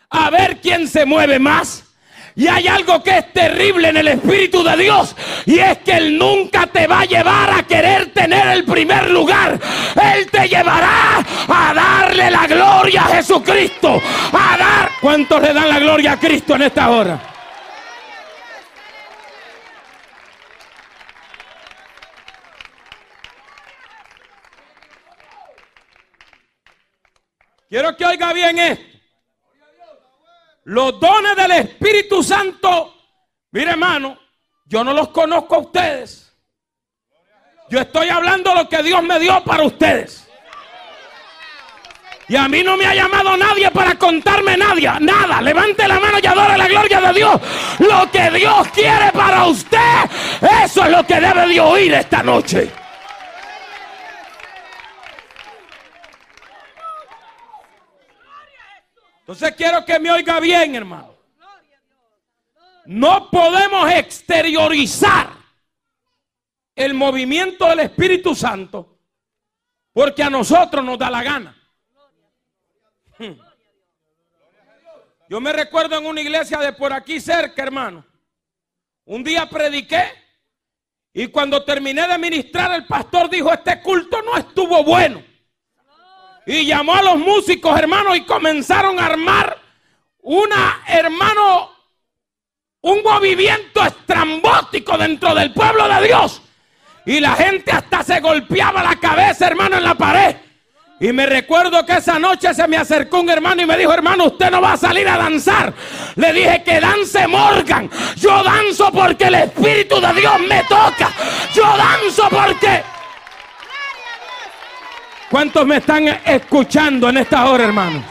A 0.09 0.31
ver 0.31 0.61
quién 0.61 0.87
se 0.87 1.05
mueve 1.05 1.41
más. 1.41 1.90
Y 2.37 2.47
hay 2.47 2.69
algo 2.69 3.03
que 3.03 3.19
es 3.19 3.33
terrible 3.33 3.89
en 3.89 3.97
el 3.97 4.09
Espíritu 4.09 4.63
de 4.63 4.77
Dios. 4.77 5.17
Y 5.47 5.59
es 5.59 5.79
que 5.79 5.93
Él 5.93 6.19
nunca 6.19 6.67
te 6.67 6.87
va 6.87 7.01
a 7.01 7.05
llevar 7.05 7.51
a 7.51 7.63
querer 7.65 8.13
tener 8.13 8.47
el 8.49 8.65
primer 8.65 9.11
lugar. 9.11 9.59
Él 10.15 10.31
te 10.31 10.49
llevará 10.49 11.19
a 11.49 11.75
darle 11.75 12.31
la 12.31 12.47
gloria 12.47 13.03
a 13.03 13.17
Jesucristo. 13.17 14.01
A 14.33 14.57
dar. 14.57 14.91
¿Cuántos 15.01 15.43
le 15.43 15.53
dan 15.53 15.69
la 15.69 15.79
gloria 15.79 16.13
a 16.13 16.21
Cristo 16.21 16.55
en 16.55 16.63
esta 16.63 16.91
hora? 16.91 17.21
Quiero 27.69 27.97
que 27.97 28.05
oiga 28.05 28.33
bien 28.33 28.59
esto. 28.59 29.00
Los 30.71 31.01
dones 31.01 31.35
del 31.35 31.51
Espíritu 31.51 32.23
Santo, 32.23 32.95
mire 33.51 33.73
hermano, 33.73 34.17
yo 34.67 34.85
no 34.85 34.93
los 34.93 35.09
conozco 35.09 35.57
a 35.57 35.59
ustedes. 35.59 36.33
Yo 37.69 37.81
estoy 37.81 38.09
hablando 38.09 38.55
lo 38.55 38.69
que 38.69 38.81
Dios 38.81 39.03
me 39.03 39.19
dio 39.19 39.43
para 39.43 39.65
ustedes. 39.65 40.29
Y 42.29 42.37
a 42.37 42.47
mí 42.47 42.63
no 42.63 42.77
me 42.77 42.87
ha 42.87 42.95
llamado 42.95 43.37
nadie 43.37 43.69
para 43.73 43.97
contarme 43.97 44.57
nadie, 44.57 44.89
nada. 45.01 45.43
Levante 45.43 45.89
la 45.89 45.99
mano 45.99 46.19
y 46.23 46.27
adore 46.29 46.57
la 46.57 46.69
gloria 46.69 47.01
de 47.01 47.13
Dios. 47.15 47.41
Lo 47.81 48.09
que 48.13 48.31
Dios 48.31 48.69
quiere 48.69 49.11
para 49.11 49.47
usted, 49.47 50.05
eso 50.63 50.85
es 50.85 50.91
lo 50.93 51.05
que 51.05 51.21
debe 51.21 51.49
de 51.49 51.59
oír 51.59 51.95
esta 51.95 52.23
noche. 52.23 52.71
Entonces 59.31 59.55
quiero 59.55 59.85
que 59.85 59.97
me 60.01 60.11
oiga 60.11 60.41
bien, 60.41 60.75
hermano. 60.75 61.15
No 62.87 63.31
podemos 63.31 63.89
exteriorizar 63.93 65.31
el 66.75 66.95
movimiento 66.95 67.69
del 67.69 67.79
Espíritu 67.79 68.35
Santo 68.35 68.99
porque 69.93 70.25
a 70.25 70.31
nosotros 70.31 70.85
nos 70.85 70.99
da 70.99 71.09
la 71.11 71.23
gana. 71.23 71.57
Yo 75.29 75.41
me 75.41 75.53
recuerdo 75.53 75.97
en 75.97 76.07
una 76.07 76.23
iglesia 76.23 76.59
de 76.59 76.73
por 76.73 76.93
aquí 76.93 77.21
cerca, 77.21 77.63
hermano. 77.63 78.05
Un 79.05 79.23
día 79.23 79.49
prediqué 79.49 80.11
y 81.13 81.29
cuando 81.29 81.65
terminé 81.65 82.09
de 82.09 82.19
ministrar, 82.19 82.73
el 82.73 82.85
pastor 82.85 83.31
dijo, 83.31 83.53
este 83.53 83.81
culto 83.81 84.23
no 84.23 84.37
estuvo 84.37 84.83
bueno. 84.83 85.30
Y 86.47 86.67
llamó 86.67 86.95
a 86.95 87.03
los 87.03 87.19
músicos, 87.19 87.79
hermanos, 87.79 88.17
y 88.17 88.23
comenzaron 88.23 88.99
a 88.99 89.07
armar 89.07 89.59
una, 90.23 90.83
hermano, 90.87 91.71
un 92.83 93.03
movimiento 93.03 93.85
estrambótico 93.85 94.97
dentro 94.97 95.35
del 95.35 95.53
pueblo 95.53 95.89
de 95.89 96.07
Dios. 96.07 96.43
Y 97.07 97.21
la 97.21 97.33
gente 97.35 97.73
hasta 97.73 98.03
se 98.03 98.21
golpeaba 98.21 98.83
la 98.83 98.97
cabeza, 98.97 99.47
hermano, 99.47 99.77
en 99.77 99.85
la 99.85 99.95
pared. 99.95 100.37
Y 101.01 101.15
me 101.15 101.25
recuerdo 101.25 101.85
que 101.87 101.95
esa 101.95 102.19
noche 102.19 102.53
se 102.53 102.69
me 102.69 102.77
acercó 102.77 103.21
un 103.21 103.31
hermano 103.31 103.63
y 103.63 103.67
me 103.67 103.79
dijo, 103.79 103.91
hermano, 103.91 104.27
usted 104.27 104.51
no 104.51 104.61
va 104.61 104.75
a 104.75 104.77
salir 104.77 105.09
a 105.09 105.17
danzar. 105.17 105.73
Le 106.17 106.33
dije 106.33 106.63
que 106.63 106.79
dance 106.79 107.27
Morgan. 107.27 107.89
Yo 108.17 108.43
danzo 108.43 108.93
porque 108.93 109.25
el 109.25 109.35
Espíritu 109.37 109.99
de 109.99 110.13
Dios 110.13 110.41
me 110.47 110.63
toca. 110.65 111.11
Yo 111.55 111.65
danzo 111.65 112.29
porque... 112.29 113.00
¿Cuántos 115.31 115.65
me 115.65 115.77
están 115.77 116.09
escuchando 116.09 117.09
en 117.09 117.19
esta 117.19 117.49
hora, 117.49 117.63
hermano? 117.63 118.05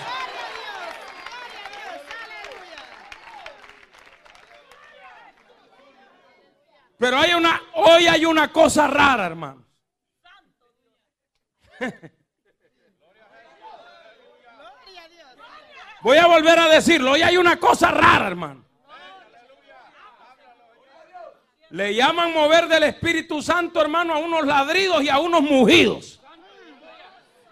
Pero 6.97 7.17
hay 7.17 7.33
una, 7.33 7.61
hoy 7.73 8.07
hay 8.07 8.23
una 8.23 8.49
cosa 8.53 8.87
rara, 8.87 9.25
hermano. 9.25 9.65
Voy 16.01 16.17
a 16.17 16.27
volver 16.27 16.57
a 16.57 16.69
decirlo. 16.69 17.11
Hoy 17.11 17.21
hay 17.21 17.35
una 17.35 17.57
cosa 17.59 17.91
rara, 17.91 18.27
hermano. 18.27 18.63
Le 21.71 21.93
llaman 21.93 22.31
mover 22.33 22.69
del 22.69 22.83
Espíritu 22.83 23.41
Santo, 23.41 23.81
hermano, 23.81 24.13
a 24.13 24.17
unos 24.19 24.45
ladridos 24.45 25.03
y 25.03 25.09
a 25.09 25.19
unos 25.19 25.41
mugidos. 25.41 26.18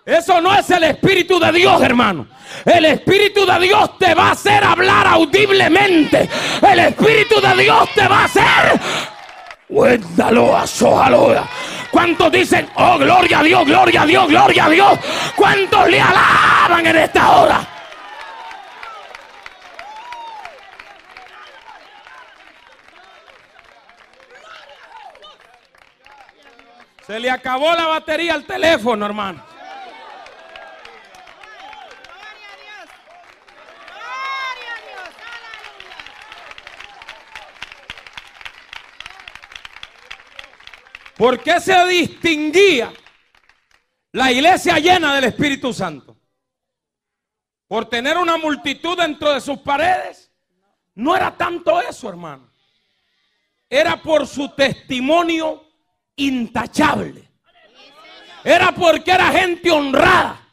Eso 0.08 0.40
no 0.40 0.58
es 0.58 0.70
el 0.70 0.86
Espíritu 0.86 1.38
de 1.38 1.52
Dios, 1.52 1.82
hermano. 1.82 2.28
El 2.64 2.86
Espíritu 2.86 3.46
de 3.46 3.60
Dios 3.60 3.98
te 3.98 4.16
va 4.16 4.30
a 4.30 4.32
hacer 4.32 4.64
hablar 4.64 5.06
audiblemente. 5.06 6.30
El 6.62 6.80
Espíritu 6.80 7.42
de 7.42 7.62
Dios 7.62 7.90
te 7.94 8.08
va 8.08 8.22
a 8.22 8.24
hacer 8.24 8.80
¿Cuántos 11.92 12.32
dicen, 12.32 12.70
oh, 12.76 12.98
gloria 12.98 13.40
a 13.40 13.44
Dios, 13.44 13.66
gloria 13.66 14.04
a 14.04 14.06
Dios, 14.06 14.28
gloria 14.30 14.66
a 14.66 14.70
Dios? 14.70 15.00
¿Cuántos 15.36 15.90
le 15.90 16.00
alaban 16.00 16.88
en 16.88 16.96
esta 16.96 17.30
hora? 17.32 17.68
Se 27.06 27.20
le 27.20 27.30
acabó 27.30 27.74
la 27.74 27.88
batería 27.88 28.36
al 28.36 28.46
teléfono, 28.46 29.06
hermano. 29.06 29.57
¿Por 41.18 41.42
qué 41.42 41.60
se 41.60 41.88
distinguía 41.88 42.94
la 44.12 44.32
iglesia 44.32 44.78
llena 44.78 45.16
del 45.16 45.26
Espíritu 45.26 45.74
Santo? 45.74 46.16
Por 47.68 47.86
tener 47.86 48.18
una 48.18 48.38
multitud 48.38 48.98
dentro 48.98 49.34
de 49.34 49.42
sus 49.42 49.58
paredes. 49.60 50.32
No 50.94 51.16
era 51.16 51.36
tanto 51.36 51.82
eso, 51.82 52.08
hermano. 52.08 52.50
Era 53.70 54.02
por 54.02 54.26
su 54.28 54.50
testimonio 54.50 55.64
intachable. 56.16 57.28
Era 58.44 58.72
porque 58.72 59.12
era 59.12 59.28
gente 59.32 59.72
honrada. 59.72 60.44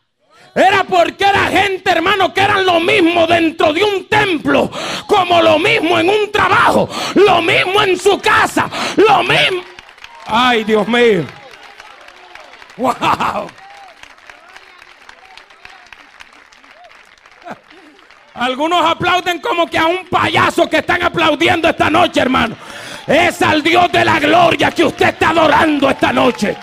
Era 0.55 0.85
porque 0.85 1.25
era 1.25 1.47
gente, 1.49 1.91
hermano, 1.91 2.33
que 2.33 2.41
eran 2.41 2.65
lo 2.65 2.81
mismo 2.81 3.27
dentro 3.27 3.73
de 3.73 3.83
un 3.83 4.09
templo, 4.09 4.71
como 5.09 5.43
lo 5.43 5.59
mismo 5.59 5.99
en 5.99 6.09
un 6.09 6.31
trabajo, 6.31 6.89
lo 7.17 7.43
mismo 7.43 7.83
en 7.83 7.99
su 7.99 8.19
casa, 8.21 8.71
lo 8.97 9.25
mismo. 9.25 9.74
Ay, 10.27 10.65
Dios 10.65 10.87
mío. 10.89 11.25
Wow. 12.77 13.49
Algunos 18.35 18.85
aplauden 18.85 19.41
como 19.41 19.67
que 19.67 19.79
a 19.79 19.87
un 19.87 20.09
payaso 20.09 20.69
que 20.69 20.79
están 20.79 21.03
aplaudiendo 21.03 21.69
esta 21.69 21.89
noche, 21.89 22.21
hermano. 22.21 22.57
Es 23.07 23.41
al 23.43 23.63
Dios 23.63 23.93
de 23.93 24.05
la 24.05 24.19
gloria 24.19 24.71
que 24.73 24.85
usted 24.85 25.11
está 25.11 25.31
adorando 25.31 25.89
esta 25.89 26.13
noche. 26.13 26.57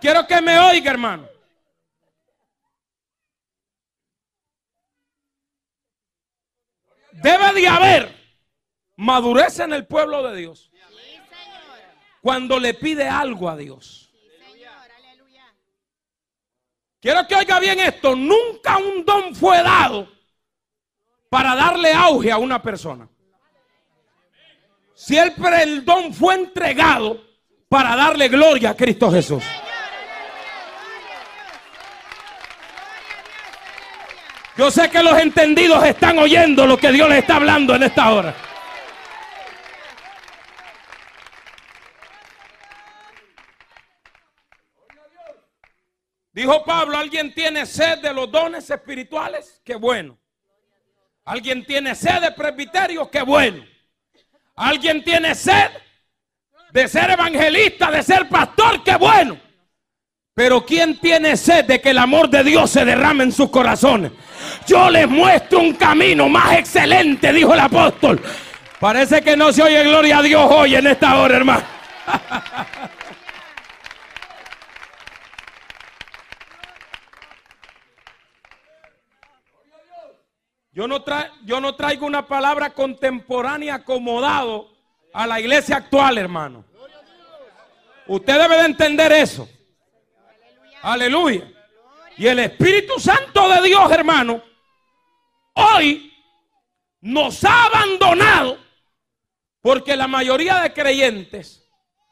Quiero 0.00 0.26
que 0.26 0.40
me 0.40 0.58
oiga, 0.58 0.90
hermano. 0.90 1.33
Debe 7.24 7.54
de 7.54 7.66
haber 7.66 8.14
madurez 8.96 9.58
en 9.58 9.72
el 9.72 9.86
pueblo 9.86 10.22
de 10.28 10.36
Dios. 10.36 10.70
Cuando 12.20 12.60
le 12.60 12.74
pide 12.74 13.08
algo 13.08 13.48
a 13.48 13.56
Dios. 13.56 14.12
Quiero 17.00 17.26
que 17.26 17.34
oiga 17.34 17.58
bien 17.60 17.80
esto. 17.80 18.14
Nunca 18.14 18.76
un 18.76 19.06
don 19.06 19.34
fue 19.34 19.62
dado 19.62 20.06
para 21.30 21.54
darle 21.54 21.94
auge 21.94 22.30
a 22.30 22.36
una 22.36 22.62
persona. 22.62 23.08
Siempre 24.92 25.62
el 25.62 25.82
don 25.82 26.12
fue 26.12 26.34
entregado 26.34 27.24
para 27.70 27.96
darle 27.96 28.28
gloria 28.28 28.70
a 28.70 28.76
Cristo 28.76 29.10
Jesús. 29.10 29.42
Yo 34.56 34.70
sé 34.70 34.88
que 34.88 35.02
los 35.02 35.18
entendidos 35.18 35.84
están 35.84 36.18
oyendo 36.18 36.66
lo 36.66 36.76
que 36.76 36.92
Dios 36.92 37.08
les 37.08 37.18
está 37.18 37.36
hablando 37.36 37.74
en 37.74 37.82
esta 37.82 38.12
hora. 38.12 38.34
Dijo 46.32 46.64
Pablo, 46.64 46.96
¿alguien 46.96 47.34
tiene 47.34 47.66
sed 47.66 47.98
de 47.98 48.12
los 48.12 48.30
dones 48.30 48.68
espirituales? 48.70 49.60
Qué 49.64 49.74
bueno. 49.74 50.18
¿Alguien 51.24 51.64
tiene 51.64 51.94
sed 51.94 52.20
de 52.20 52.30
presbiterio? 52.32 53.10
Qué 53.10 53.22
bueno. 53.22 53.64
¿Alguien 54.56 55.02
tiene 55.02 55.34
sed 55.34 55.70
de 56.70 56.86
ser 56.88 57.10
evangelista, 57.10 57.90
de 57.90 58.02
ser 58.02 58.28
pastor? 58.28 58.84
Qué 58.84 58.94
bueno. 58.96 59.43
Pero 60.34 60.66
¿quién 60.66 60.98
tiene 60.98 61.36
sed 61.36 61.64
de 61.64 61.80
que 61.80 61.90
el 61.90 61.98
amor 61.98 62.28
de 62.28 62.42
Dios 62.42 62.68
se 62.68 62.84
derrame 62.84 63.22
en 63.22 63.30
sus 63.30 63.50
corazones? 63.50 64.10
Yo 64.66 64.90
les 64.90 65.08
muestro 65.08 65.60
un 65.60 65.74
camino 65.74 66.28
más 66.28 66.58
excelente, 66.58 67.32
dijo 67.32 67.54
el 67.54 67.60
apóstol. 67.60 68.20
Parece 68.80 69.22
que 69.22 69.36
no 69.36 69.52
se 69.52 69.62
oye 69.62 69.84
gloria 69.84 70.18
a 70.18 70.22
Dios 70.22 70.50
hoy 70.50 70.74
en 70.74 70.88
esta 70.88 71.20
hora, 71.20 71.36
hermano. 71.36 71.62
Yo 80.72 80.88
no, 80.88 81.74
traigo 81.76 82.04
una 82.04 82.26
palabra 82.26 82.70
contemporánea 82.70 83.76
acomodado 83.76 84.72
a 85.12 85.24
la 85.24 85.38
iglesia 85.38 85.76
actual, 85.76 86.18
hermano. 86.18 86.64
Usted 88.08 88.36
debe 88.36 88.56
de 88.56 88.64
entender 88.64 89.12
eso. 89.12 89.48
Aleluya. 90.84 91.50
Y 92.18 92.26
el 92.26 92.38
Espíritu 92.40 93.00
Santo 93.00 93.48
de 93.48 93.68
Dios, 93.68 93.90
hermano, 93.90 94.42
hoy 95.54 96.12
nos 97.00 97.42
ha 97.44 97.64
abandonado 97.64 98.58
Porque 99.62 99.96
la 99.96 100.06
mayoría 100.06 100.60
de 100.60 100.74
creyentes 100.74 101.66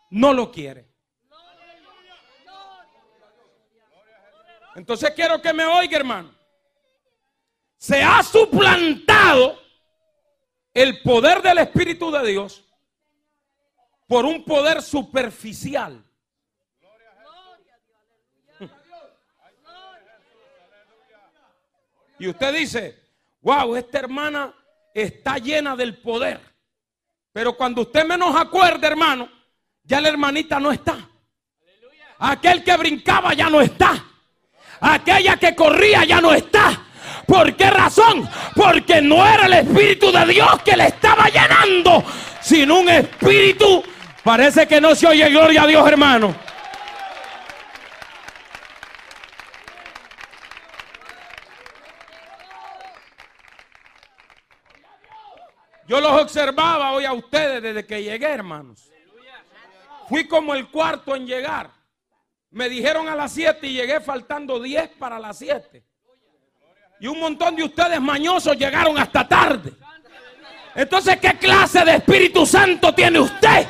no 0.09 0.33
lo 0.33 0.51
quiere. 0.51 0.91
Entonces 4.75 5.11
quiero 5.15 5.43
que 5.43 5.53
me 5.53 5.67
oiga, 5.67 5.99
hermano. 5.99 6.35
Se 7.77 8.03
ha 8.03 8.23
suplantado 8.23 9.61
el 10.73 11.03
poder 11.03 11.43
del 11.43 11.59
Espíritu 11.59 12.11
de 12.11 12.27
Dios 12.27 12.65
por 14.07 14.25
un 14.25 14.47
poder 14.47 14.81
superficial. 14.81 16.03
Y 22.23 22.29
usted 22.29 22.55
dice, 22.55 22.97
wow, 23.41 23.75
esta 23.75 23.99
hermana 23.99 24.55
está 24.95 25.39
llena 25.39 25.75
del 25.75 25.97
poder. 25.97 26.39
Pero 27.33 27.57
cuando 27.57 27.83
usted 27.83 28.07
menos 28.07 28.37
acuerde, 28.37 28.87
hermano, 28.87 29.29
ya 29.83 30.01
la 30.01 30.09
hermanita 30.09 30.61
no 30.61 30.71
está. 30.71 30.99
Aquel 32.21 32.63
que 32.63 32.77
brincaba 32.77 33.35
ya 33.35 33.51
no 33.51 33.61
está. 33.61 34.05
Aquella 34.83 35.37
que 35.37 35.57
corría 35.57 36.05
ya 36.05 36.21
no 36.21 36.33
está. 36.33 36.85
¿Por 37.27 37.57
qué 37.57 37.69
razón? 37.71 38.31
Porque 38.55 39.03
no 39.03 39.27
era 39.27 39.47
el 39.47 39.55
Espíritu 39.55 40.13
de 40.13 40.25
Dios 40.27 40.63
que 40.65 40.77
le 40.77 40.87
estaba 40.87 41.29
llenando, 41.29 42.05
sino 42.41 42.79
un 42.79 42.89
Espíritu. 42.89 43.83
Parece 44.23 44.69
que 44.69 44.81
no 44.81 44.95
se 44.95 45.09
oye 45.09 45.29
gloria 45.29 45.65
a 45.65 45.67
Dios, 45.67 45.85
hermano. 45.89 46.37
Yo 55.93 56.01
los 56.01 56.23
observaba 56.23 56.93
hoy 56.93 57.05
a 57.05 57.13
ustedes 57.13 57.63
desde 57.63 57.85
que 57.85 58.03
llegué, 58.03 58.27
hermanos. 58.27 58.91
Fui 60.09 60.27
como 60.27 60.55
el 60.55 60.69
cuarto 60.69 61.15
en 61.15 61.27
llegar. 61.27 61.69
Me 62.51 62.71
dijeron 62.71 63.11
a 63.11 63.15
las 63.15 63.31
7 63.33 63.67
y 63.67 63.75
llegué 63.75 64.01
faltando 64.01 64.59
10 64.59 64.89
para 64.99 65.19
las 65.19 65.37
7. 65.37 65.85
Y 66.99 67.09
un 67.09 67.21
montón 67.21 67.57
de 67.57 67.65
ustedes 67.65 68.01
mañosos 68.01 68.57
llegaron 68.57 68.97
hasta 68.97 69.29
tarde. 69.29 69.71
Entonces, 70.75 71.19
¿qué 71.19 71.35
clase 71.35 71.85
de 71.85 71.97
Espíritu 71.97 72.47
Santo 72.47 72.95
tiene 72.95 73.21
usted? 73.21 73.67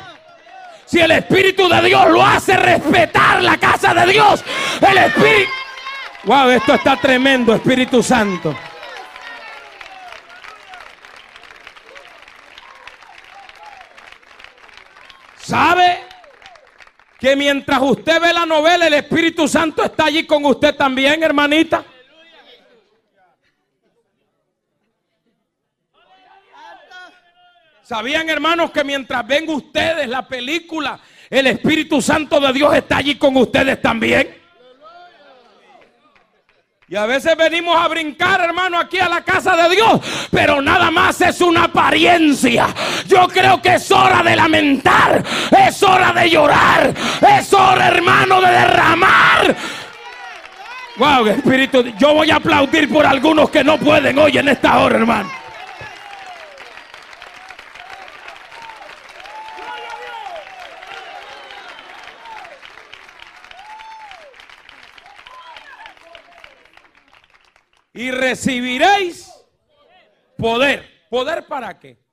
Si 0.85 1.01
el 1.01 1.11
Espíritu 1.11 1.67
de 1.67 1.81
Dios 1.81 2.09
lo 2.09 2.25
hace 2.25 2.55
respetar 2.55 3.43
la 3.43 3.57
casa 3.57 3.93
de 3.93 4.13
Dios, 4.13 4.41
el 4.79 4.97
Espíritu... 4.97 5.51
Wow, 6.23 6.51
esto 6.51 6.75
está 6.75 6.95
tremendo, 6.95 7.53
Espíritu 7.53 8.01
Santo. 8.01 8.55
¿Sabe? 15.53 15.99
Que 17.19 17.35
mientras 17.35 17.79
usted 17.79 18.19
ve 18.19 18.33
la 18.33 18.43
novela, 18.43 18.87
el 18.87 18.95
Espíritu 18.95 19.47
Santo 19.47 19.83
está 19.83 20.05
allí 20.05 20.25
con 20.25 20.43
usted 20.45 20.75
también, 20.75 21.21
hermanita. 21.21 21.85
¿Sabían, 27.83 28.31
hermanos, 28.31 28.71
que 28.71 28.83
mientras 28.83 29.27
ven 29.27 29.47
ustedes 29.47 30.07
la 30.07 30.27
película, 30.27 30.99
el 31.29 31.45
Espíritu 31.45 32.01
Santo 32.01 32.39
de 32.39 32.51
Dios 32.51 32.75
está 32.75 32.97
allí 32.97 33.13
con 33.19 33.37
ustedes 33.37 33.79
también? 33.79 34.42
Y 36.93 36.95
a 36.95 37.07
veces 37.07 37.35
venimos 37.35 37.75
a 37.75 37.87
brincar, 37.87 38.39
hermano, 38.39 38.77
aquí 38.77 38.99
a 38.99 39.09
la 39.09 39.21
casa 39.21 39.55
de 39.55 39.75
Dios, 39.75 39.99
pero 40.29 40.61
nada 40.61 40.91
más 40.91 41.19
es 41.21 41.41
una 41.41 41.63
apariencia. 41.63 42.67
Yo 43.07 43.27
creo 43.29 43.59
que 43.59 43.73
es 43.73 43.89
hora 43.89 44.21
de 44.21 44.35
lamentar, 44.35 45.23
es 45.67 45.81
hora 45.81 46.13
de 46.13 46.29
llorar, 46.29 46.93
es 47.35 47.51
hora, 47.51 47.87
hermano, 47.87 48.39
de 48.39 48.47
derramar. 48.47 49.55
Wow, 50.97 51.25
Espíritu, 51.29 51.83
yo 51.97 52.13
voy 52.13 52.29
a 52.29 52.35
aplaudir 52.35 52.87
por 52.87 53.07
algunos 53.07 53.49
que 53.49 53.63
no 53.63 53.79
pueden 53.79 54.19
hoy 54.19 54.37
en 54.37 54.49
esta 54.49 54.77
hora, 54.77 54.97
hermano. 54.97 55.42
Y 67.93 68.11
recibiréis 68.11 69.31
poder. 70.37 70.91
¿Poder 71.09 71.45
para 71.45 71.79
qué? 71.79 72.03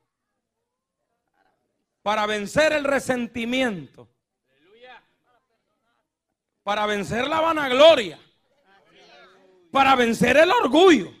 Para 2.03 2.25
vencer 2.27 2.71
el 2.73 2.83
resentimiento. 2.83 4.07
Para 6.63 6.85
vencer 6.85 7.27
la 7.27 7.41
vanagloria. 7.41 8.19
Para 9.71 9.95
vencer 9.95 10.37
el 10.37 10.51
orgullo. 10.51 11.20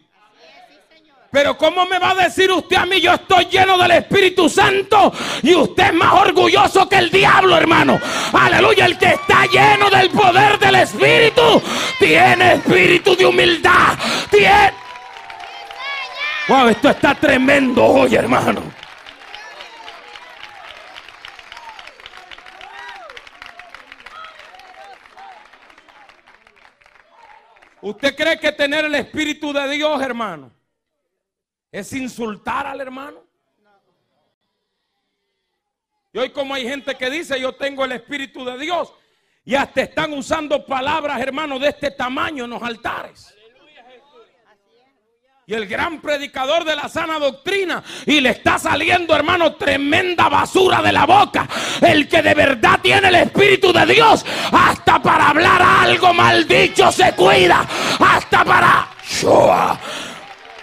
Pero 1.31 1.57
¿cómo 1.57 1.85
me 1.85 1.97
va 1.97 2.09
a 2.09 2.15
decir 2.15 2.51
usted 2.51 2.75
a 2.75 2.85
mí? 2.85 2.99
Yo 2.99 3.13
estoy 3.13 3.45
lleno 3.45 3.77
del 3.77 3.91
Espíritu 3.91 4.49
Santo 4.49 5.13
y 5.41 5.55
usted 5.55 5.85
es 5.85 5.93
más 5.93 6.13
orgulloso 6.13 6.89
que 6.89 6.97
el 6.97 7.09
diablo, 7.09 7.55
hermano. 7.55 7.97
Aleluya, 8.33 8.85
el 8.85 8.97
que 8.97 9.13
está 9.13 9.45
lleno 9.45 9.89
del 9.89 10.09
poder 10.09 10.59
del 10.59 10.75
Espíritu 10.75 11.61
tiene 11.99 12.55
espíritu 12.55 13.15
de 13.15 13.25
humildad. 13.25 13.97
Tiene... 14.29 14.73
Wow, 16.49 16.67
esto 16.67 16.89
está 16.89 17.15
tremendo 17.15 17.81
hoy, 17.81 18.13
hermano. 18.13 18.61
¿Usted 27.79 28.15
cree 28.17 28.37
que 28.37 28.51
tener 28.51 28.83
el 28.83 28.95
Espíritu 28.95 29.53
de 29.53 29.69
Dios, 29.69 30.01
hermano? 30.01 30.60
¿Es 31.71 31.93
insultar 31.93 32.67
al 32.67 32.81
hermano? 32.81 33.23
Y 36.13 36.19
hoy 36.19 36.29
como 36.31 36.53
hay 36.53 36.67
gente 36.67 36.95
que 36.95 37.09
dice 37.09 37.39
yo 37.39 37.53
tengo 37.53 37.85
el 37.85 37.93
Espíritu 37.93 38.43
de 38.43 38.57
Dios 38.57 38.93
y 39.45 39.55
hasta 39.55 39.81
están 39.81 40.13
usando 40.13 40.65
palabras, 40.65 41.19
hermano, 41.21 41.57
de 41.57 41.69
este 41.69 41.91
tamaño 41.91 42.43
en 42.43 42.49
los 42.51 42.61
altares. 42.61 43.33
Y 45.47 45.53
el 45.53 45.65
gran 45.67 45.99
predicador 45.99 46.63
de 46.63 46.75
la 46.75 46.87
sana 46.87 47.17
doctrina. 47.17 47.83
Y 48.05 48.21
le 48.21 48.29
está 48.29 48.59
saliendo, 48.59 49.15
hermano, 49.15 49.55
tremenda 49.55 50.29
basura 50.29 50.81
de 50.81 50.91
la 50.91 51.05
boca. 51.05 51.49
El 51.81 52.07
que 52.07 52.21
de 52.21 52.33
verdad 52.35 52.79
tiene 52.81 53.07
el 53.09 53.15
Espíritu 53.15 53.73
de 53.73 53.85
Dios. 53.87 54.23
Hasta 54.51 55.01
para 55.01 55.29
hablar 55.29 55.61
algo 55.61 56.13
maldicho 56.13 56.91
se 56.91 57.13
cuida. 57.13 57.67
Hasta 57.99 58.45
para... 58.45 58.87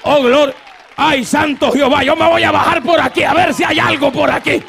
Oh, 0.04 0.22
gloria. 0.22 0.54
Ay, 1.00 1.24
santo 1.24 1.70
Jehová, 1.70 2.02
yo 2.02 2.16
me 2.16 2.26
voy 2.26 2.42
a 2.42 2.50
bajar 2.50 2.82
por 2.82 3.00
aquí 3.00 3.22
a 3.22 3.32
ver 3.32 3.54
si 3.54 3.62
hay 3.62 3.78
algo 3.78 4.10
por 4.10 4.28
aquí. 4.28 4.60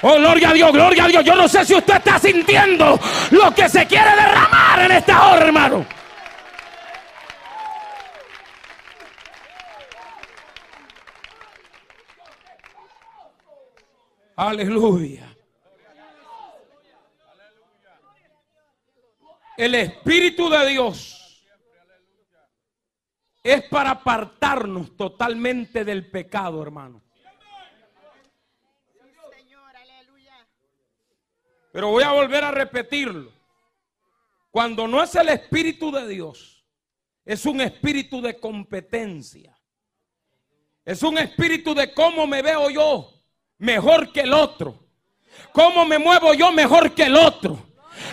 Oh, 0.00 0.14
gloria 0.14 0.48
a 0.48 0.52
Dios, 0.54 0.72
gloria 0.72 1.04
a 1.04 1.08
Dios. 1.08 1.22
Yo 1.22 1.34
no 1.34 1.46
sé 1.46 1.66
si 1.66 1.74
usted 1.74 1.96
está 1.96 2.18
sintiendo 2.18 2.98
lo 3.30 3.54
que 3.54 3.68
se 3.68 3.86
quiere 3.86 4.10
derramar 4.10 4.80
en 4.80 4.92
esta 4.92 5.28
hora, 5.28 5.44
hermano. 5.44 5.84
Aleluya. 14.34 15.29
El 19.60 19.74
Espíritu 19.74 20.48
de 20.48 20.70
Dios 20.70 21.46
es 23.42 23.62
para 23.64 23.90
apartarnos 23.90 24.96
totalmente 24.96 25.84
del 25.84 26.10
pecado, 26.10 26.62
hermano. 26.62 27.02
Pero 31.70 31.88
voy 31.90 32.02
a 32.02 32.12
volver 32.12 32.42
a 32.42 32.50
repetirlo. 32.50 33.30
Cuando 34.50 34.88
no 34.88 35.02
es 35.02 35.14
el 35.14 35.28
Espíritu 35.28 35.92
de 35.92 36.08
Dios, 36.08 36.64
es 37.26 37.44
un 37.44 37.60
espíritu 37.60 38.22
de 38.22 38.40
competencia. 38.40 39.54
Es 40.86 41.02
un 41.02 41.18
espíritu 41.18 41.74
de 41.74 41.92
cómo 41.92 42.26
me 42.26 42.40
veo 42.40 42.70
yo 42.70 43.12
mejor 43.58 44.10
que 44.10 44.20
el 44.20 44.32
otro. 44.32 44.88
Cómo 45.52 45.84
me 45.84 45.98
muevo 45.98 46.32
yo 46.32 46.50
mejor 46.50 46.94
que 46.94 47.02
el 47.02 47.16
otro. 47.16 47.69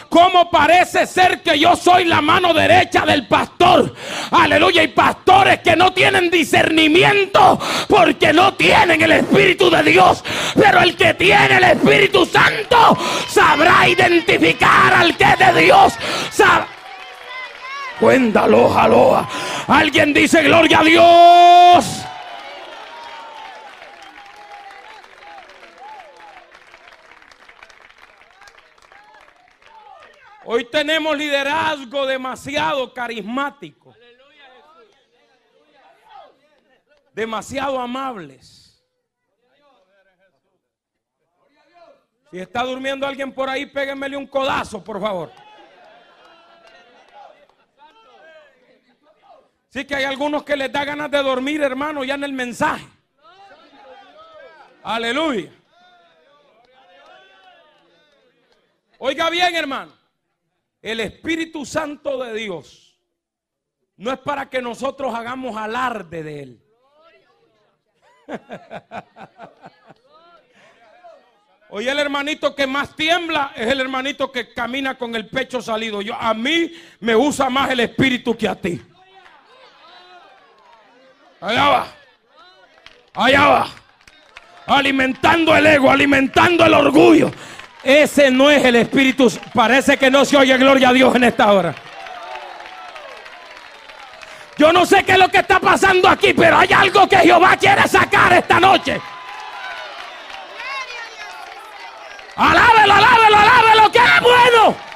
¿Cómo 0.09 0.49
parece 0.49 1.05
ser 1.05 1.41
que 1.41 1.59
yo 1.59 1.75
soy 1.75 2.05
la 2.05 2.21
mano 2.21 2.53
derecha 2.53 3.05
del 3.05 3.27
pastor? 3.27 3.93
Aleluya. 4.31 4.83
Y 4.83 4.87
pastores 4.89 5.59
que 5.59 5.75
no 5.75 5.91
tienen 5.93 6.29
discernimiento 6.29 7.59
porque 7.87 8.33
no 8.33 8.53
tienen 8.53 9.01
el 9.01 9.11
Espíritu 9.11 9.69
de 9.69 9.83
Dios. 9.83 10.23
Pero 10.55 10.81
el 10.81 10.95
que 10.95 11.13
tiene 11.13 11.57
el 11.57 11.63
Espíritu 11.63 12.25
Santo 12.25 12.97
sabrá 13.29 13.87
identificar 13.87 14.93
al 14.93 15.15
que 15.17 15.23
es 15.23 15.53
de 15.53 15.61
Dios. 15.61 15.93
Cuéntalo, 17.99 18.77
aloha. 18.77 19.27
Alguien 19.67 20.13
dice 20.13 20.43
gloria 20.43 20.79
a 20.79 20.83
Dios. 20.83 22.05
Hoy 30.49 30.63
tenemos 30.63 31.17
liderazgo 31.17 32.05
demasiado 32.05 32.93
carismático. 32.93 33.93
Demasiado 37.11 37.77
amables. 37.77 38.81
Si 42.31 42.39
está 42.39 42.63
durmiendo 42.63 43.05
alguien 43.05 43.33
por 43.33 43.49
ahí, 43.49 43.65
péguenmele 43.65 44.15
un 44.15 44.25
codazo, 44.25 44.81
por 44.81 45.01
favor. 45.01 45.33
Sí 49.67 49.83
que 49.83 49.95
hay 49.95 50.05
algunos 50.05 50.43
que 50.43 50.55
les 50.55 50.71
da 50.71 50.85
ganas 50.85 51.11
de 51.11 51.21
dormir, 51.23 51.61
hermano, 51.61 52.05
ya 52.05 52.15
en 52.15 52.23
el 52.23 52.31
mensaje. 52.31 52.87
Aleluya. 54.81 55.51
Oiga 58.97 59.29
bien, 59.29 59.53
hermano. 59.53 59.96
El 60.81 60.99
Espíritu 60.99 61.65
Santo 61.65 62.23
de 62.23 62.33
Dios 62.33 62.99
no 63.95 64.11
es 64.11 64.19
para 64.19 64.49
que 64.49 64.61
nosotros 64.61 65.13
hagamos 65.13 65.57
alarde 65.57 66.23
de 66.23 66.43
Él. 66.43 66.61
Hoy 71.69 71.89
el 71.89 71.99
hermanito 71.99 72.55
que 72.55 72.65
más 72.65 72.95
tiembla 72.95 73.51
es 73.55 73.67
el 73.67 73.81
hermanito 73.81 74.31
que 74.31 74.53
camina 74.53 74.97
con 74.97 75.13
el 75.15 75.27
pecho 75.27 75.61
salido. 75.61 76.01
Yo 76.01 76.15
a 76.15 76.33
mí 76.33 76.71
me 77.01 77.13
usa 77.15 77.49
más 77.49 77.69
el 77.71 77.81
espíritu 77.81 78.37
que 78.37 78.47
a 78.47 78.55
ti. 78.55 78.81
Allá 81.41 81.67
va. 81.67 81.87
Allá 83.13 83.47
va. 83.47 83.67
Alimentando 84.67 85.55
el 85.55 85.65
ego, 85.65 85.91
alimentando 85.91 86.65
el 86.65 86.73
orgullo. 86.73 87.31
Ese 87.83 88.31
no 88.31 88.49
es 88.49 88.63
el 88.65 88.75
espíritu. 88.75 89.31
Parece 89.53 89.97
que 89.97 90.11
no 90.11 90.25
se 90.25 90.37
oye 90.37 90.57
gloria 90.57 90.89
a 90.89 90.93
Dios 90.93 91.15
en 91.15 91.23
esta 91.23 91.51
hora. 91.51 91.73
Yo 94.57 94.73
no 94.73 94.85
sé 94.85 95.03
qué 95.03 95.11
es 95.13 95.19
lo 95.19 95.29
que 95.29 95.37
está 95.37 95.59
pasando 95.59 96.09
aquí, 96.09 96.33
pero 96.33 96.57
hay 96.57 96.73
algo 96.73 97.07
que 97.07 97.17
Jehová 97.17 97.55
quiere 97.57 97.87
sacar 97.87 98.33
esta 98.33 98.59
noche. 98.59 98.99
Alábelo, 102.35 102.93
alábelo, 102.93 103.37
alábelo, 103.37 103.91
que 103.91 103.99
es 103.99 104.21
bueno. 104.21 104.86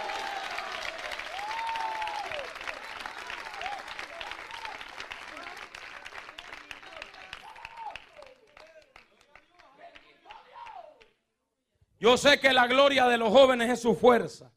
Yo 12.01 12.17
sé 12.17 12.39
que 12.39 12.51
la 12.51 12.65
gloria 12.65 13.07
de 13.07 13.15
los 13.15 13.29
jóvenes 13.29 13.69
es 13.69 13.79
su 13.79 13.95
fuerza. 13.95 14.51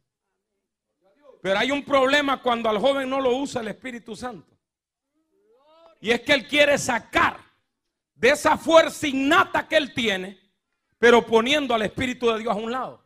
Pero 1.43 1.59
hay 1.59 1.71
un 1.71 1.85
problema 1.85 2.41
cuando 2.41 2.71
al 2.71 2.79
joven 2.79 3.11
no 3.11 3.21
lo 3.21 3.37
usa 3.37 3.61
el 3.61 3.69
Espíritu 3.69 4.17
Santo. 4.17 4.57
Y 6.01 6.11
es 6.11 6.23
que 6.23 6.33
él 6.33 6.49
quiere 6.49 6.79
sacar 6.79 7.39
de 8.15 8.31
esa 8.31 8.57
fuerza 8.57 9.07
innata 9.07 9.69
que 9.69 9.77
él 9.77 9.93
tiene, 9.93 10.41
pero 10.99 11.27
poniendo 11.27 11.75
al 11.75 11.83
Espíritu 11.83 12.31
de 12.31 12.39
Dios 12.39 12.57
a 12.57 12.59
un 12.59 12.73
lado. 12.73 13.05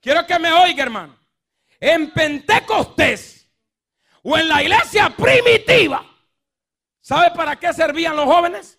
Quiero 0.00 0.24
que 0.24 0.38
me 0.38 0.52
oiga, 0.52 0.84
hermano. 0.84 1.18
En 1.80 2.12
Pentecostés 2.12 3.50
o 4.22 4.38
en 4.38 4.46
la 4.46 4.62
iglesia 4.62 5.10
primitiva, 5.10 6.06
¿sabe 7.00 7.32
para 7.32 7.56
qué 7.56 7.72
servían 7.72 8.14
los 8.14 8.26
jóvenes? 8.26 8.78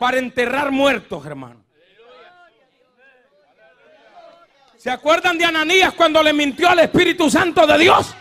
Para 0.00 0.18
enterrar 0.18 0.72
muertos, 0.72 1.24
hermano. 1.24 1.67
¿Se 4.78 4.90
acuerdan 4.92 5.36
de 5.36 5.44
Ananías 5.44 5.92
cuando 5.94 6.22
le 6.22 6.32
mintió 6.32 6.70
al 6.70 6.78
Espíritu 6.78 7.28
Santo 7.28 7.66
de 7.66 7.78
Dios? 7.78 8.14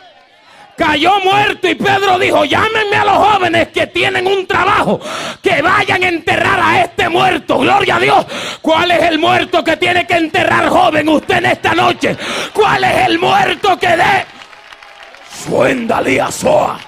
Cayó 0.76 1.20
muerto 1.20 1.70
y 1.70 1.76
Pedro 1.76 2.18
dijo, 2.18 2.46
llámenme 2.46 2.96
a 2.96 3.06
los 3.06 3.16
jóvenes 3.16 3.68
que 3.68 3.86
tienen 3.86 4.26
un 4.26 4.48
trabajo, 4.48 5.00
que 5.44 5.62
vayan 5.62 6.04
a 6.04 6.08
enterrar 6.08 6.60
a 6.60 6.82
este 6.82 7.10
muerto. 7.10 7.60
Gloria 7.60 7.98
a 7.98 8.00
Dios. 8.00 8.26
¿Cuál 8.60 8.90
es 8.90 9.04
el 9.04 9.20
muerto 9.20 9.64
que 9.64 9.78
tiene 9.78 10.08
que 10.08 10.16
enterrar 10.16 10.68
joven 10.68 11.08
usted 11.10 11.38
en 11.38 11.46
esta 11.46 11.76
noche? 11.76 12.18
¿Cuál 12.54 12.86
es 12.86 13.06
el 13.06 13.20
muerto 13.20 13.78
que 13.78 13.96
dé? 13.96 14.26
Suéndale 15.46 16.20
a 16.20 16.32
Soa. 16.32 16.80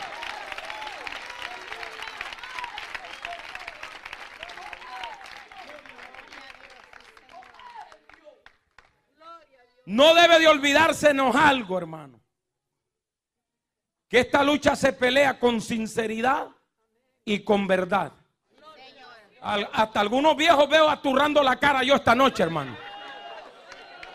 No 9.90 10.14
debe 10.14 10.38
de 10.38 10.48
olvidársenos 10.48 11.36
algo, 11.36 11.76
hermano. 11.76 12.20
Que 14.08 14.20
esta 14.20 14.44
lucha 14.44 14.76
se 14.76 14.94
pelea 14.94 15.40
con 15.40 15.62
sinceridad 15.62 16.46
y 17.26 17.40
con 17.40 17.66
verdad. 17.66 18.12
hasta 19.42 20.00
algunos 20.00 20.38
viejos 20.38 20.70
veo 20.70 20.88
aturrando 20.88 21.42
la 21.42 21.56
cara 21.56 21.82
yo 21.82 21.96
esta 21.96 22.14
noche, 22.14 22.44
hermano. 22.44 22.78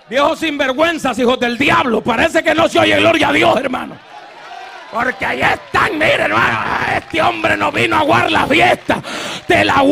Viejos 0.09 0.39
sinvergüenzas, 0.39 1.19
hijos 1.19 1.41
del 1.41 1.59
diablo. 1.59 2.05
Parece 2.05 2.45
que 2.45 2.55
no 2.55 2.69
se 2.69 2.79
oye 2.79 2.97
gloria 3.01 3.31
a 3.31 3.33
Dios, 3.33 3.57
hermano. 3.57 3.97
Porque 4.93 5.27
ahí 5.27 5.43
están, 5.43 5.99
miren, 5.99 6.21
hermano. 6.21 6.61
Este 6.99 7.21
hombre 7.21 7.57
no 7.57 7.73
vino 7.73 7.97
a 7.97 8.01
aguar 8.01 8.31
la 8.31 8.47
fiesta. 8.47 9.03
Te 9.45 9.65
la 9.65 9.83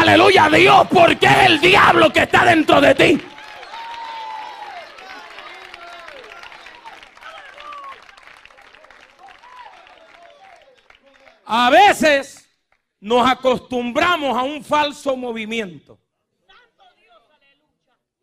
aleluya 0.00 0.44
a 0.44 0.50
Dios, 0.50 0.86
porque 0.90 1.24
es 1.24 1.46
el 1.46 1.60
diablo 1.62 2.12
que 2.12 2.24
está 2.24 2.44
dentro 2.44 2.78
de 2.78 2.94
ti. 2.94 3.22
A 11.52 11.68
veces 11.68 12.48
nos 13.00 13.28
acostumbramos 13.28 14.38
a 14.38 14.42
un 14.44 14.62
falso 14.62 15.16
movimiento. 15.16 15.98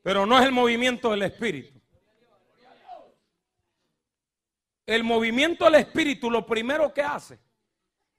Pero 0.02 0.26
no 0.26 0.40
es 0.40 0.46
el 0.46 0.54
movimiento 0.54 1.12
del 1.12 1.24
Espíritu. 1.24 1.78
El 4.86 5.04
movimiento 5.04 5.66
del 5.66 5.76
Espíritu 5.76 6.32
lo 6.32 6.46
primero 6.46 6.94
que 6.94 7.02
hace 7.02 7.38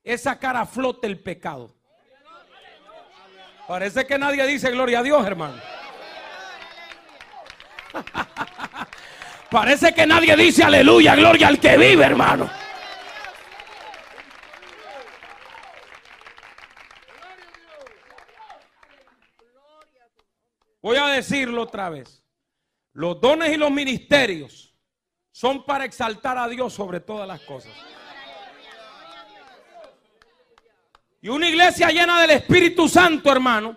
es 0.04 0.24
sacar 0.24 0.58
a 0.58 0.66
flote 0.66 1.06
el 1.06 1.18
pecado. 1.18 1.74
Parece 3.66 4.06
que 4.06 4.18
nadie 4.18 4.46
dice 4.46 4.70
gloria 4.70 4.98
a 4.98 5.02
Dios, 5.02 5.26
hermano. 5.26 5.58
Parece 9.50 9.94
que 9.94 10.06
nadie 10.06 10.36
dice 10.36 10.64
aleluya, 10.64 11.16
gloria 11.16 11.48
al 11.48 11.58
que 11.58 11.78
vive, 11.78 12.04
hermano. 12.04 12.67
Voy 20.88 20.96
a 20.96 21.08
decirlo 21.08 21.64
otra 21.64 21.90
vez. 21.90 22.24
Los 22.94 23.20
dones 23.20 23.52
y 23.52 23.58
los 23.58 23.70
ministerios 23.70 24.74
son 25.30 25.66
para 25.66 25.84
exaltar 25.84 26.38
a 26.38 26.48
Dios 26.48 26.72
sobre 26.72 26.98
todas 26.98 27.28
las 27.28 27.42
cosas. 27.42 27.70
Y 31.20 31.28
una 31.28 31.46
iglesia 31.46 31.88
llena 31.90 32.22
del 32.22 32.30
Espíritu 32.30 32.88
Santo, 32.88 33.30
hermano, 33.30 33.76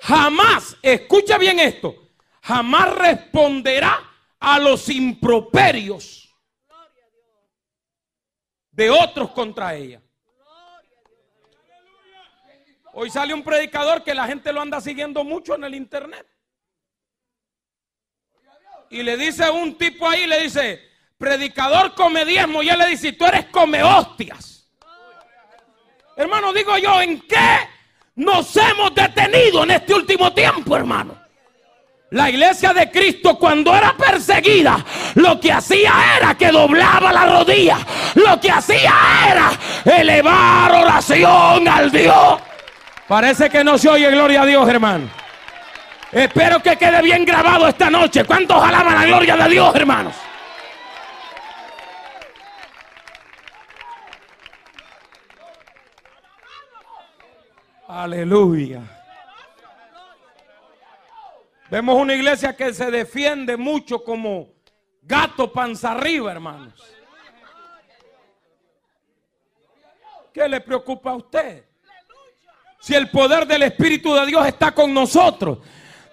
jamás, 0.00 0.76
escucha 0.80 1.38
bien 1.38 1.58
esto, 1.58 2.12
jamás 2.40 2.94
responderá 2.94 3.98
a 4.38 4.60
los 4.60 4.88
improperios 4.90 6.32
de 8.70 8.90
otros 8.90 9.32
contra 9.32 9.74
ella. 9.74 10.00
Hoy 12.94 13.10
sale 13.10 13.32
un 13.32 13.42
predicador 13.42 14.04
que 14.04 14.14
la 14.14 14.26
gente 14.26 14.52
lo 14.52 14.60
anda 14.60 14.80
siguiendo 14.80 15.24
mucho 15.24 15.54
en 15.54 15.64
el 15.64 15.74
internet. 15.74 16.26
Y 18.90 19.02
le 19.02 19.16
dice 19.16 19.48
un 19.50 19.78
tipo 19.78 20.06
ahí, 20.06 20.26
le 20.26 20.42
dice, 20.42 20.82
predicador 21.16 21.94
come 21.94 22.26
diezmo. 22.26 22.62
Y 22.62 22.68
él 22.68 22.78
le 22.78 22.88
dice, 22.88 23.12
tú 23.12 23.24
eres 23.24 23.46
come 23.46 23.82
hostias. 23.82 24.68
Hermano, 26.16 26.52
digo 26.52 26.76
yo, 26.76 27.00
¿en 27.00 27.20
qué 27.22 27.58
nos 28.16 28.54
hemos 28.56 28.94
detenido 28.94 29.64
en 29.64 29.70
este 29.70 29.94
último 29.94 30.34
tiempo, 30.34 30.76
hermano? 30.76 31.18
La 32.10 32.28
iglesia 32.28 32.74
de 32.74 32.90
Cristo 32.90 33.38
cuando 33.38 33.74
era 33.74 33.96
perseguida, 33.96 34.84
lo 35.14 35.40
que 35.40 35.50
hacía 35.50 35.94
era 36.18 36.34
que 36.34 36.52
doblaba 36.52 37.10
la 37.10 37.24
rodilla. 37.24 37.78
Lo 38.16 38.38
que 38.38 38.50
hacía 38.50 38.92
era 39.30 39.52
elevar 39.96 40.72
oración 40.72 41.66
al 41.66 41.90
Dios. 41.90 42.42
Parece 43.08 43.50
que 43.50 43.64
no 43.64 43.76
se 43.78 43.88
oye, 43.88 44.10
gloria 44.10 44.42
a 44.42 44.46
Dios, 44.46 44.68
hermano. 44.68 45.08
Espero 46.10 46.62
que 46.62 46.76
quede 46.76 47.00
bien 47.02 47.24
grabado 47.24 47.66
esta 47.66 47.90
noche. 47.90 48.24
¿Cuántos 48.24 48.62
alaban 48.62 48.94
la 48.94 49.06
gloria 49.06 49.36
de 49.36 49.48
Dios, 49.48 49.74
hermanos? 49.74 50.14
Aleluya. 57.88 58.82
Vemos 61.70 61.96
una 61.96 62.14
iglesia 62.14 62.54
que 62.54 62.74
se 62.74 62.90
defiende 62.90 63.56
mucho 63.56 64.04
como 64.04 64.50
gato 65.02 65.50
panza 65.50 65.92
arriba, 65.92 66.32
hermanos. 66.32 66.74
¿Qué 70.32 70.48
le 70.48 70.60
preocupa 70.60 71.10
a 71.10 71.14
usted? 71.14 71.71
Si 72.82 72.96
el 72.96 73.10
poder 73.10 73.46
del 73.46 73.62
Espíritu 73.62 74.12
de 74.12 74.26
Dios 74.26 74.44
está 74.44 74.72
con 74.72 74.92
nosotros, 74.92 75.58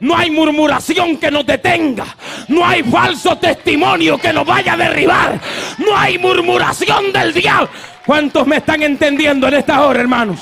no 0.01 0.15
hay 0.15 0.29
murmuración 0.29 1.17
que 1.17 1.31
nos 1.31 1.43
detenga. 1.43 2.05
No 2.47 2.63
hay 2.63 2.83
falso 2.83 3.39
testimonio 3.39 4.19
que 4.19 4.31
nos 4.31 4.45
vaya 4.45 4.73
a 4.73 4.77
derribar. 4.77 5.41
No 5.79 5.97
hay 5.97 6.19
murmuración 6.19 7.11
del 7.11 7.33
diablo. 7.33 7.71
¿Cuántos 8.05 8.45
me 8.45 8.57
están 8.57 8.83
entendiendo 8.83 9.47
en 9.47 9.55
esta 9.55 9.83
hora, 9.83 9.99
hermanos? 9.99 10.41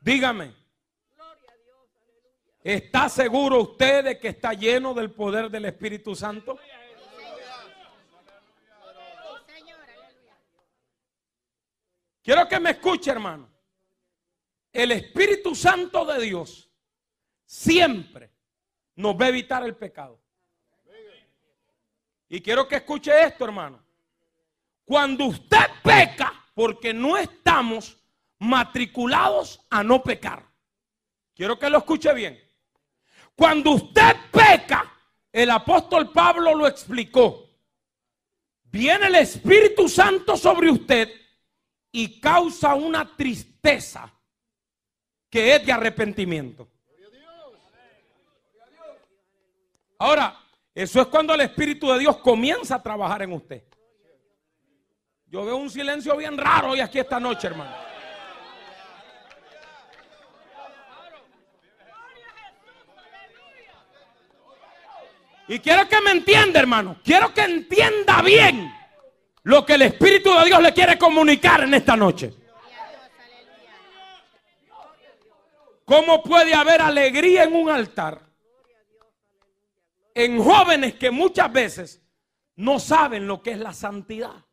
Dígame. 0.00 0.61
¿Está 2.62 3.08
seguro 3.08 3.60
usted 3.60 4.04
de 4.04 4.18
que 4.20 4.28
está 4.28 4.52
lleno 4.52 4.94
del 4.94 5.10
poder 5.10 5.50
del 5.50 5.64
Espíritu 5.64 6.14
Santo? 6.14 6.58
Quiero 12.22 12.48
que 12.48 12.60
me 12.60 12.70
escuche, 12.70 13.10
hermano. 13.10 13.50
El 14.72 14.92
Espíritu 14.92 15.54
Santo 15.54 16.04
de 16.04 16.20
Dios 16.20 16.70
siempre 17.44 18.30
nos 18.94 19.20
va 19.20 19.26
a 19.26 19.28
evitar 19.28 19.64
el 19.64 19.74
pecado. 19.74 20.20
Y 22.28 22.40
quiero 22.40 22.66
que 22.68 22.76
escuche 22.76 23.24
esto, 23.24 23.44
hermano. 23.44 23.84
Cuando 24.84 25.26
usted 25.26 25.66
peca, 25.82 26.32
porque 26.54 26.94
no 26.94 27.16
estamos 27.16 27.98
matriculados 28.38 29.66
a 29.68 29.82
no 29.82 30.02
pecar. 30.02 30.46
Quiero 31.34 31.58
que 31.58 31.68
lo 31.68 31.78
escuche 31.78 32.12
bien. 32.14 32.41
Cuando 33.34 33.72
usted 33.72 34.16
peca, 34.30 34.92
el 35.32 35.50
apóstol 35.50 36.10
Pablo 36.12 36.54
lo 36.54 36.66
explicó. 36.66 37.48
Viene 38.64 39.06
el 39.06 39.16
Espíritu 39.16 39.88
Santo 39.88 40.36
sobre 40.36 40.70
usted 40.70 41.10
y 41.90 42.20
causa 42.20 42.74
una 42.74 43.16
tristeza 43.16 44.12
que 45.28 45.54
es 45.54 45.66
de 45.66 45.72
arrepentimiento. 45.72 46.68
Ahora, 49.98 50.38
eso 50.74 51.00
es 51.00 51.06
cuando 51.06 51.34
el 51.34 51.42
Espíritu 51.42 51.90
de 51.92 51.98
Dios 52.00 52.16
comienza 52.18 52.76
a 52.76 52.82
trabajar 52.82 53.22
en 53.22 53.32
usted. 53.32 53.62
Yo 55.26 55.44
veo 55.44 55.56
un 55.56 55.70
silencio 55.70 56.16
bien 56.16 56.36
raro 56.36 56.70
hoy 56.70 56.80
aquí 56.80 56.98
esta 56.98 57.20
noche, 57.20 57.46
hermano. 57.46 57.91
Y 65.48 65.58
quiero 65.58 65.88
que 65.88 66.00
me 66.00 66.12
entienda, 66.12 66.60
hermano. 66.60 66.98
Quiero 67.04 67.34
que 67.34 67.42
entienda 67.42 68.22
bien 68.22 68.72
lo 69.42 69.66
que 69.66 69.74
el 69.74 69.82
Espíritu 69.82 70.32
de 70.32 70.44
Dios 70.46 70.62
le 70.62 70.72
quiere 70.72 70.98
comunicar 70.98 71.62
en 71.62 71.74
esta 71.74 71.96
noche. 71.96 72.32
¿Cómo 75.84 76.22
puede 76.22 76.54
haber 76.54 76.80
alegría 76.80 77.44
en 77.44 77.54
un 77.54 77.68
altar? 77.68 78.22
En 80.14 80.42
jóvenes 80.42 80.94
que 80.94 81.10
muchas 81.10 81.52
veces 81.52 82.02
no 82.56 82.78
saben 82.78 83.26
lo 83.26 83.42
que 83.42 83.52
es 83.52 83.58
la 83.58 83.72
santidad. 83.72 84.44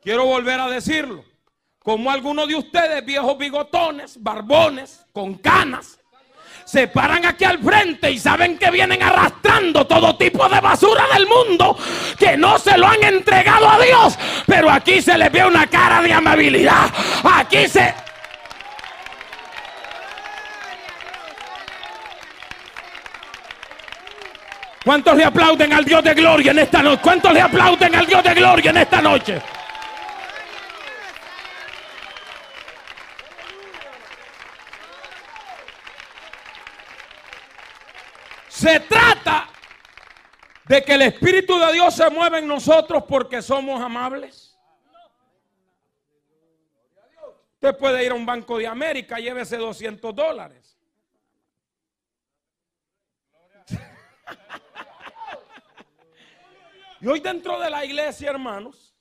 Quiero 0.00 0.24
volver 0.24 0.60
a 0.60 0.68
decirlo. 0.68 1.24
Como 1.80 2.10
algunos 2.10 2.48
de 2.48 2.56
ustedes, 2.56 3.04
viejos 3.04 3.36
bigotones, 3.38 4.20
barbones, 4.20 5.04
con 5.12 5.34
canas, 5.34 6.00
se 6.66 6.88
paran 6.88 7.24
aquí 7.24 7.44
al 7.44 7.60
frente 7.60 8.10
y 8.10 8.18
saben 8.18 8.58
que 8.58 8.72
vienen 8.72 9.00
arrastrando 9.00 9.86
todo 9.86 10.16
tipo 10.16 10.48
de 10.48 10.60
basura 10.60 11.04
del 11.14 11.24
mundo 11.28 11.78
que 12.18 12.36
no 12.36 12.58
se 12.58 12.76
lo 12.76 12.88
han 12.88 13.02
entregado 13.04 13.70
a 13.70 13.78
Dios. 13.78 14.18
Pero 14.46 14.68
aquí 14.68 15.00
se 15.00 15.16
les 15.16 15.30
ve 15.30 15.46
una 15.46 15.68
cara 15.68 16.02
de 16.02 16.12
amabilidad. 16.12 16.90
Aquí 17.22 17.68
se... 17.68 17.94
¿Cuántos 24.84 25.16
le 25.16 25.24
aplauden 25.24 25.72
al 25.72 25.84
Dios 25.84 26.02
de 26.02 26.14
gloria 26.14 26.50
en 26.50 26.58
esta 26.58 26.82
noche? 26.82 27.00
¿Cuántos 27.00 27.32
le 27.32 27.40
aplauden 27.40 27.94
al 27.94 28.06
Dios 28.06 28.24
de 28.24 28.34
gloria 28.34 28.70
en 28.70 28.76
esta 28.76 29.00
noche? 29.00 29.40
Se 38.66 38.80
trata 38.80 39.48
de 40.64 40.82
que 40.82 40.94
el 40.94 41.02
Espíritu 41.02 41.56
de 41.56 41.72
Dios 41.74 41.94
se 41.94 42.10
mueva 42.10 42.40
en 42.40 42.48
nosotros 42.48 43.04
porque 43.08 43.40
somos 43.40 43.80
amables. 43.80 44.58
Usted 47.54 47.76
puede 47.78 48.04
ir 48.04 48.10
a 48.10 48.16
un 48.16 48.26
banco 48.26 48.58
de 48.58 48.66
América, 48.66 49.20
llévese 49.20 49.56
200 49.56 50.12
dólares. 50.12 50.76
Y 57.00 57.06
hoy 57.06 57.20
dentro 57.20 57.60
de 57.60 57.70
la 57.70 57.84
iglesia, 57.84 58.30
hermanos, 58.30 58.96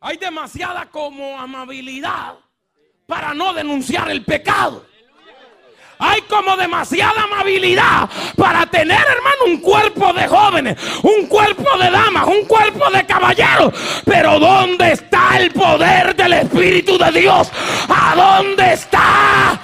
hay 0.00 0.16
demasiada 0.16 0.90
como 0.90 1.38
amabilidad 1.38 2.40
para 3.06 3.34
no 3.34 3.54
denunciar 3.54 4.10
el 4.10 4.24
pecado. 4.24 4.89
Hay 6.00 6.22
como 6.22 6.56
demasiada 6.56 7.24
amabilidad 7.24 8.08
para 8.34 8.64
tener, 8.66 8.98
hermano, 8.98 9.44
un 9.46 9.58
cuerpo 9.58 10.12
de 10.14 10.26
jóvenes, 10.26 10.78
un 11.02 11.26
cuerpo 11.26 11.78
de 11.78 11.90
damas, 11.90 12.26
un 12.26 12.46
cuerpo 12.46 12.90
de 12.90 13.04
caballeros. 13.04 13.74
Pero 14.06 14.40
¿dónde 14.40 14.92
está 14.92 15.36
el 15.38 15.50
poder 15.52 16.16
del 16.16 16.32
Espíritu 16.32 16.96
de 16.96 17.20
Dios? 17.20 17.52
¿A 17.88 18.14
dónde 18.16 18.72
está? 18.72 19.60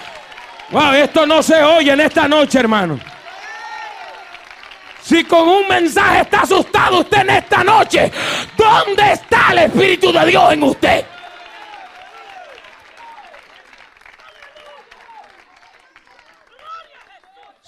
Wow, 0.71 0.93
esto 0.93 1.27
no 1.27 1.43
se 1.43 1.63
oye 1.63 1.93
en 1.93 2.01
esta 2.01 2.29
noche, 2.29 2.59
hermano. 2.59 3.01
Si 5.03 5.25
con 5.25 5.49
un 5.49 5.69
mensaje 5.69 6.21
está 6.21 6.41
asustado 6.41 7.01
usted 7.01 7.21
en 7.21 7.31
esta 7.31 7.65
noche, 7.65 8.13
¿dónde 8.57 9.13
está 9.13 9.53
el 9.53 9.59
Espíritu 9.59 10.13
de 10.13 10.27
Dios 10.27 10.53
en 10.53 10.63
usted? 10.65 11.05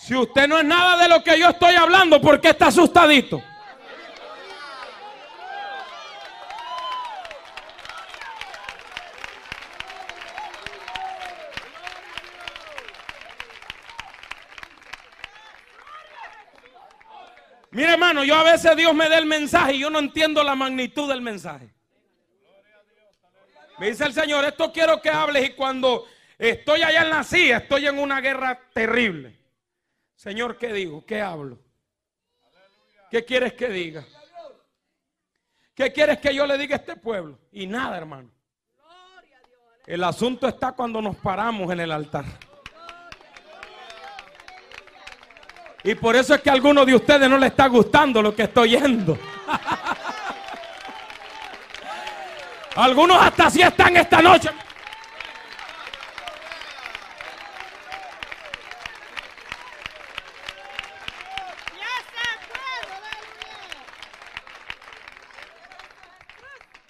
Si 0.09 0.17
usted 0.17 0.49
no 0.49 0.59
es 0.59 0.65
nada 0.65 1.03
de 1.03 1.07
lo 1.07 1.23
que 1.23 1.39
yo 1.39 1.51
estoy 1.51 1.75
hablando, 1.75 2.19
¿por 2.19 2.41
qué 2.41 2.49
está 2.49 2.69
asustadito? 2.69 3.43
Mire 17.73 17.93
hermano, 17.93 18.25
yo 18.25 18.35
a 18.35 18.45
veces 18.45 18.75
Dios 18.77 18.95
me 18.95 19.11
da 19.11 19.19
el 19.19 19.27
mensaje 19.27 19.75
y 19.75 19.81
yo 19.81 19.91
no 19.91 19.99
entiendo 19.99 20.43
la 20.43 20.55
magnitud 20.55 21.07
del 21.07 21.21
mensaje. 21.21 21.69
Me 23.79 23.91
dice 23.91 24.07
el 24.07 24.15
Señor, 24.15 24.47
esto 24.47 24.73
quiero 24.73 25.03
que 25.03 25.11
hables 25.11 25.51
y 25.51 25.53
cuando 25.53 26.07
estoy 26.39 26.81
allá 26.81 27.03
en 27.03 27.11
la 27.11 27.23
silla, 27.25 27.59
estoy 27.59 27.89
en 27.89 27.99
una 27.99 28.23
guerra 28.23 28.59
terrible. 28.73 29.38
Señor, 30.19 30.59
¿qué 30.59 30.73
digo? 30.73 31.07
¿Qué 31.07 31.23
hablo? 31.23 31.61
¿Qué 33.09 33.25
quieres 33.25 33.53
que 33.53 33.69
diga? 33.69 34.05
¿Qué 35.77 35.93
quieres 35.93 36.19
que 36.19 36.35
yo 36.35 36.45
le 36.45 36.59
diga 36.59 36.75
a 36.75 36.81
este 36.81 36.97
pueblo? 36.97 37.39
Y 37.53 37.69
nada, 37.69 37.97
hermano. 37.97 38.29
El 39.87 40.03
asunto 40.03 40.49
está 40.49 40.73
cuando 40.73 41.01
nos 41.01 41.15
paramos 41.19 41.71
en 41.71 41.79
el 41.79 41.93
altar. 41.93 42.25
Y 45.85 45.95
por 45.95 46.17
eso 46.17 46.35
es 46.35 46.43
que 46.43 46.51
a 46.51 46.55
algunos 46.55 46.85
de 46.85 46.97
ustedes 46.97 47.31
no 47.31 47.39
le 47.39 47.47
está 47.47 47.69
gustando 47.69 48.21
lo 48.21 48.35
que 48.35 48.43
estoy 48.43 48.71
yendo. 48.71 49.17
Algunos 52.75 53.23
hasta 53.23 53.47
así 53.47 53.63
están 53.63 53.97
esta 53.97 54.21
noche. 54.21 54.51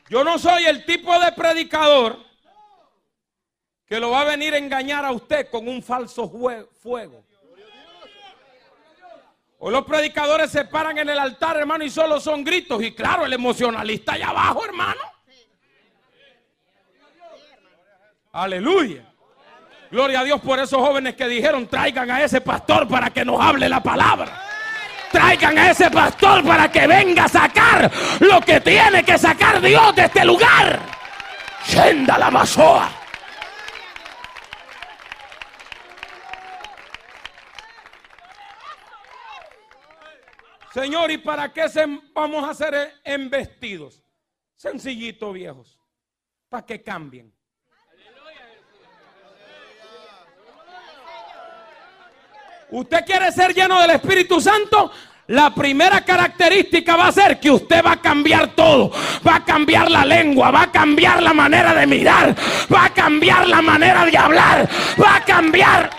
Yo 0.09 0.25
no 0.25 0.39
soy 0.39 0.65
el 0.65 0.85
tipo 0.85 1.19
de 1.19 1.33
predicador 1.33 2.19
que 3.87 4.01
lo 4.01 4.11
va 4.11 4.23
a 4.23 4.25
venir 4.25 4.55
a 4.55 4.59
engañar 4.59 5.05
a 5.05 5.13
usted 5.13 5.49
con 5.51 5.69
un 5.69 5.83
falso 5.83 6.29
fuego. 6.29 7.25
O 9.59 9.71
los 9.71 9.85
predicadores 9.85 10.51
se 10.51 10.65
paran 10.67 10.99
en 10.99 11.09
el 11.09 11.19
altar, 11.19 11.57
hermano, 11.57 11.85
y 11.85 11.91
solo 11.91 12.21
son 12.21 12.45
gritos. 12.45 12.83
Y 12.83 12.95
claro, 12.95 13.25
el 13.25 13.33
emocionalista 13.33 14.13
allá 14.13 14.29
abajo, 14.29 14.65
hermano. 14.65 15.01
Aleluya. 18.33 19.05
Gloria 19.91 20.21
a 20.21 20.25
Dios 20.25 20.41
por 20.41 20.59
esos 20.59 20.79
jóvenes 20.79 21.17
que 21.17 21.27
dijeron, 21.27 21.67
traigan 21.67 22.11
a 22.11 22.23
ese 22.23 22.41
pastor 22.41 22.87
para 22.87 23.11
que 23.11 23.25
nos 23.25 23.41
hable 23.41 23.69
la 23.69 23.83
palabra. 23.83 24.48
Traigan 25.11 25.59
a 25.59 25.71
ese 25.71 25.91
pastor 25.91 26.45
para 26.45 26.71
que 26.71 26.87
venga 26.87 27.25
a 27.25 27.29
sacar 27.29 27.91
lo 28.21 28.41
que 28.41 28.61
tiene 28.61 29.03
que 29.03 29.17
sacar 29.17 29.61
Dios 29.61 29.95
de 29.95 30.05
este 30.05 30.25
lugar. 30.25 30.81
Yenda 31.67 32.19
la 32.19 32.31
masoa. 32.31 32.91
Señor, 40.73 41.11
¿y 41.11 41.19
para 41.19 41.53
qué 41.53 41.69
se 41.69 41.87
vamos 42.15 42.45
a 42.45 42.51
hacer 42.51 43.01
en 43.03 43.31
vestidos? 43.31 44.03
Sencillito, 44.55 45.33
viejos. 45.33 45.81
Para 46.49 46.67
que 46.67 46.83
cambien. 46.83 47.38
¿Usted 52.71 53.05
quiere 53.05 53.33
ser 53.33 53.55
lleno 53.55 53.81
del 53.81 53.91
Espíritu 53.91 54.41
Santo? 54.41 54.91
La 55.29 55.55
primera 55.55 56.01
característica 56.03 56.97
va 56.97 57.09
a 57.09 57.13
ser 57.13 57.39
que 57.39 57.51
usted 57.51 57.85
va 57.85 57.93
a 57.93 58.01
cambiar 58.01 58.55
todo. 58.55 58.91
Va 59.27 59.37
a 59.37 59.45
cambiar 59.45 59.91
la 59.91 60.05
lengua, 60.05 60.51
va 60.51 60.63
a 60.63 60.73
cambiar 60.73 61.23
la 61.23 61.35
manera 61.35 61.75
de 61.75 61.87
mirar, 61.87 62.35
va 62.73 62.87
a 62.87 62.95
cambiar 62.95 63.47
la 63.47 63.61
manera 63.61 64.05
de 64.07 64.17
hablar, 64.17 64.69
va 65.01 65.17
a 65.17 65.25
cambiar 65.25 65.91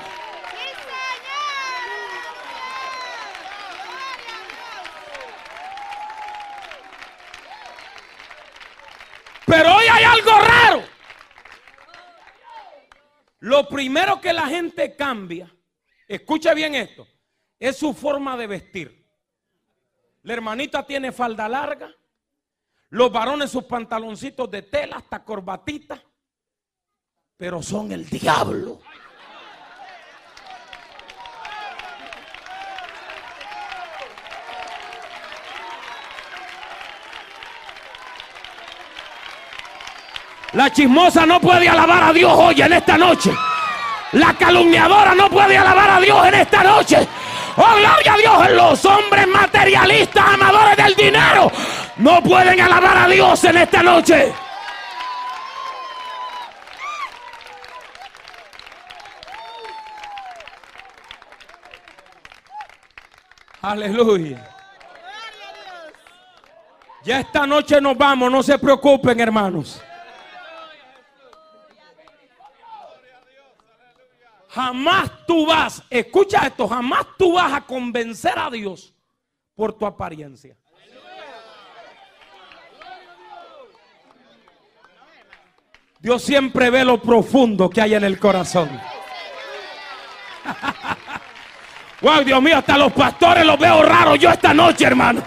Pero 9.50 9.76
hoy 9.76 9.86
hay 9.92 10.04
algo 10.04 10.32
raro. 10.32 10.84
Lo 13.40 13.68
primero 13.68 14.22
que 14.22 14.32
la 14.32 14.46
gente 14.46 14.96
cambia, 14.96 15.52
escuche 16.10 16.54
bien 16.56 16.76
esto, 16.76 17.08
es 17.60 17.78
su 17.78 17.94
forma 17.94 18.36
de 18.36 18.48
vestir. 18.48 19.08
La 20.24 20.34
hermanita 20.34 20.86
tiene 20.86 21.12
falda 21.12 21.48
larga, 21.48 21.94
los 22.90 23.12
varones 23.12 23.52
sus 23.52 23.64
pantaloncitos 23.66 24.50
de 24.50 24.64
tela 24.64 24.98
hasta 24.98 25.24
corbatita, 25.24 26.02
pero 27.38 27.62
son 27.62 27.92
el 27.92 28.10
diablo. 28.10 28.82
La 40.54 40.74
chismosa 40.74 41.28
no 41.28 41.40
puede 41.40 41.70
alabar 41.70 42.06
a 42.06 42.12
Dios 42.12 42.34
hoy 42.36 42.60
en 42.60 42.74
esta 42.74 42.98
noche. 42.98 43.32
La 44.14 44.34
calumniadora 44.34 45.14
no 45.14 45.30
puede 45.30 45.58
alabar 45.58 45.90
a 45.92 46.02
Dios 46.02 46.28
en 46.28 46.34
esta 46.36 46.64
noche. 46.64 47.08
Oh, 47.58 47.76
gloria 47.78 48.14
a 48.14 48.18
Dios. 48.18 48.52
Los 48.52 48.86
hombres 48.86 49.28
materialistas, 49.28 50.26
amadores 50.34 50.78
del 50.78 50.96
dinero, 50.96 51.52
no 51.98 52.22
pueden 52.24 52.60
alabar 52.60 52.98
a 52.98 53.08
Dios 53.08 53.44
en 53.44 53.58
esta 53.58 53.84
noche. 53.84 54.34
Aleluya. 63.62 64.50
Ya 67.04 67.20
esta 67.20 67.46
noche 67.46 67.80
nos 67.80 67.98
vamos, 67.98 68.32
no 68.32 68.42
se 68.42 68.58
preocupen 68.58 69.20
hermanos. 69.20 69.82
Jamás 74.50 75.12
tú 75.28 75.46
vas, 75.46 75.84
escucha 75.90 76.48
esto, 76.48 76.68
jamás 76.68 77.06
tú 77.18 77.34
vas 77.34 77.54
a 77.54 77.62
convencer 77.62 78.38
a 78.38 78.50
Dios 78.50 78.94
por 79.56 79.74
tu 79.74 79.86
apariencia. 79.86 80.58
Dios 86.00 86.24
siempre 86.24 86.70
ve 86.70 86.84
lo 86.84 87.00
profundo 87.02 87.70
que 87.70 87.82
hay 87.82 87.94
en 87.94 88.04
el 88.06 88.18
corazón. 88.18 88.70
wow, 92.02 92.24
Dios 92.24 92.42
mío, 92.42 92.58
hasta 92.58 92.78
los 92.78 92.92
pastores 92.94 93.46
los 93.46 93.60
veo 93.60 93.84
raros 93.84 94.18
yo 94.18 94.32
esta 94.32 94.54
noche, 94.54 94.86
hermano. 94.86 95.22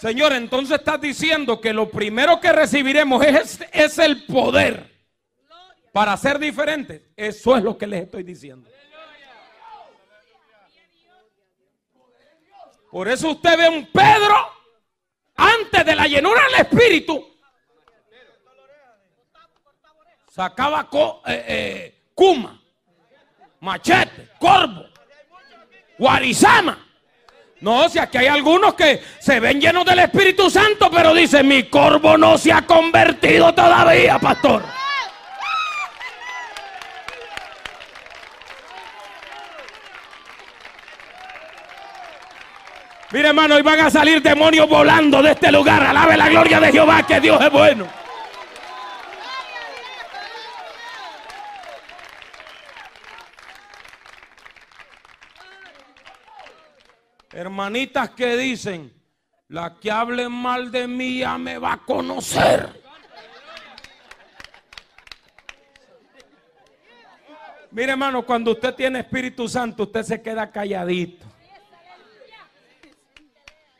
Señor, 0.00 0.32
entonces 0.32 0.78
estás 0.78 0.98
diciendo 0.98 1.60
que 1.60 1.74
lo 1.74 1.90
primero 1.90 2.40
que 2.40 2.50
recibiremos 2.52 3.22
es, 3.22 3.60
es 3.70 3.98
el 3.98 4.24
poder 4.24 4.90
para 5.92 6.16
ser 6.16 6.38
diferentes. 6.38 7.02
Eso 7.14 7.54
es 7.54 7.62
lo 7.62 7.76
que 7.76 7.86
les 7.86 8.04
estoy 8.04 8.22
diciendo. 8.22 8.70
Por 12.90 13.08
eso 13.08 13.30
usted 13.30 13.58
ve 13.58 13.68
un 13.68 13.86
Pedro 13.92 14.36
antes 15.36 15.84
de 15.84 15.94
la 15.94 16.06
llenura 16.06 16.40
del 16.44 16.66
Espíritu. 16.66 17.26
Sacaba 20.30 20.88
eh, 21.26 21.44
eh, 21.46 22.02
cuma, 22.14 22.58
machete, 23.60 24.30
corvo, 24.38 24.86
guarizama. 25.98 26.89
No, 27.60 27.88
si 27.90 27.98
aquí 27.98 28.16
hay 28.16 28.26
algunos 28.26 28.72
que 28.74 29.02
se 29.18 29.38
ven 29.38 29.60
llenos 29.60 29.84
del 29.84 29.98
Espíritu 29.98 30.48
Santo, 30.48 30.90
pero 30.90 31.12
dicen, 31.12 31.46
mi 31.46 31.64
corvo 31.64 32.16
no 32.16 32.38
se 32.38 32.52
ha 32.52 32.62
convertido 32.62 33.52
todavía, 33.52 34.18
pastor. 34.18 34.62
Mire 43.12 43.28
hermano, 43.28 43.56
hoy 43.56 43.62
van 43.62 43.80
a 43.80 43.90
salir 43.90 44.22
demonios 44.22 44.68
volando 44.68 45.20
de 45.20 45.32
este 45.32 45.50
lugar. 45.50 45.82
Alabe 45.82 46.16
la 46.16 46.28
gloria 46.28 46.60
de 46.60 46.72
Jehová, 46.72 47.02
que 47.02 47.20
Dios 47.20 47.42
es 47.42 47.50
bueno. 47.50 47.99
Hermanitas 57.40 58.10
que 58.10 58.36
dicen, 58.36 58.92
la 59.48 59.80
que 59.80 59.90
hable 59.90 60.28
mal 60.28 60.70
de 60.70 60.86
mí 60.86 61.20
ya 61.20 61.38
me 61.38 61.56
va 61.56 61.72
a 61.72 61.78
conocer. 61.78 62.82
Mire 67.70 67.92
hermano, 67.92 68.26
cuando 68.26 68.50
usted 68.50 68.74
tiene 68.74 68.98
Espíritu 68.98 69.48
Santo, 69.48 69.84
usted 69.84 70.02
se 70.02 70.20
queda 70.20 70.52
calladito. 70.52 71.24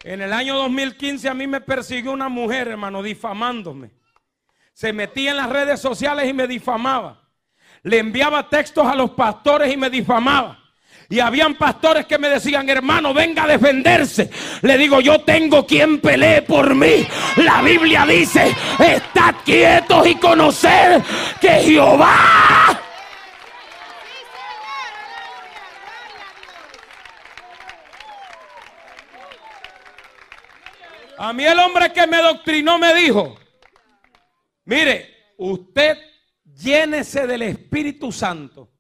En 0.05 0.23
el 0.23 0.33
año 0.33 0.57
2015 0.57 1.29
a 1.29 1.35
mí 1.35 1.47
me 1.47 1.61
persiguió 1.61 2.13
una 2.13 2.31
mujer, 2.31 2.69
hermano, 2.69 3.03
difamándome. 3.03 3.91
Se 4.73 4.91
metía 4.95 5.33
en 5.33 5.37
las 5.37 5.51
redes 5.51 5.81
sociales 5.81 6.27
y 6.27 6.33
me 6.33 6.47
difamaba. 6.47 7.29
Le 7.83 7.99
enviaba 7.99 8.49
textos 8.49 8.87
a 8.87 8.95
los 8.95 9.11
pastores 9.11 9.71
y 9.71 9.77
me 9.77 9.91
difamaba. 9.91 10.60
Y 11.11 11.19
habían 11.19 11.57
pastores 11.57 12.07
que 12.07 12.19
me 12.19 12.29
decían, 12.29 12.69
hermano, 12.71 13.13
venga 13.13 13.43
a 13.43 13.49
defenderse. 13.49 14.31
Le 14.63 14.79
digo, 14.79 15.01
yo 15.01 15.23
tengo 15.23 15.67
quien 15.67 16.01
pelee 16.01 16.43
por 16.43 16.73
mí. 16.73 17.05
La 17.39 17.61
Biblia 17.63 18.07
dice, 18.07 18.55
estad 18.79 19.35
quietos 19.45 20.07
y 20.07 20.15
conocer 20.15 21.03
que 21.41 21.49
Jehová... 21.49 22.81
A 31.19 31.33
mí 31.35 31.45
el 31.45 31.59
hombre 31.59 31.93
que 31.93 32.07
me 32.07 32.17
doctrinó 32.23 32.79
me 32.79 32.95
dijo, 32.95 33.37
mire, 34.65 35.35
usted 35.37 35.99
llénese 36.45 37.27
del 37.27 37.43
Espíritu 37.43 38.11
Santo 38.11 38.71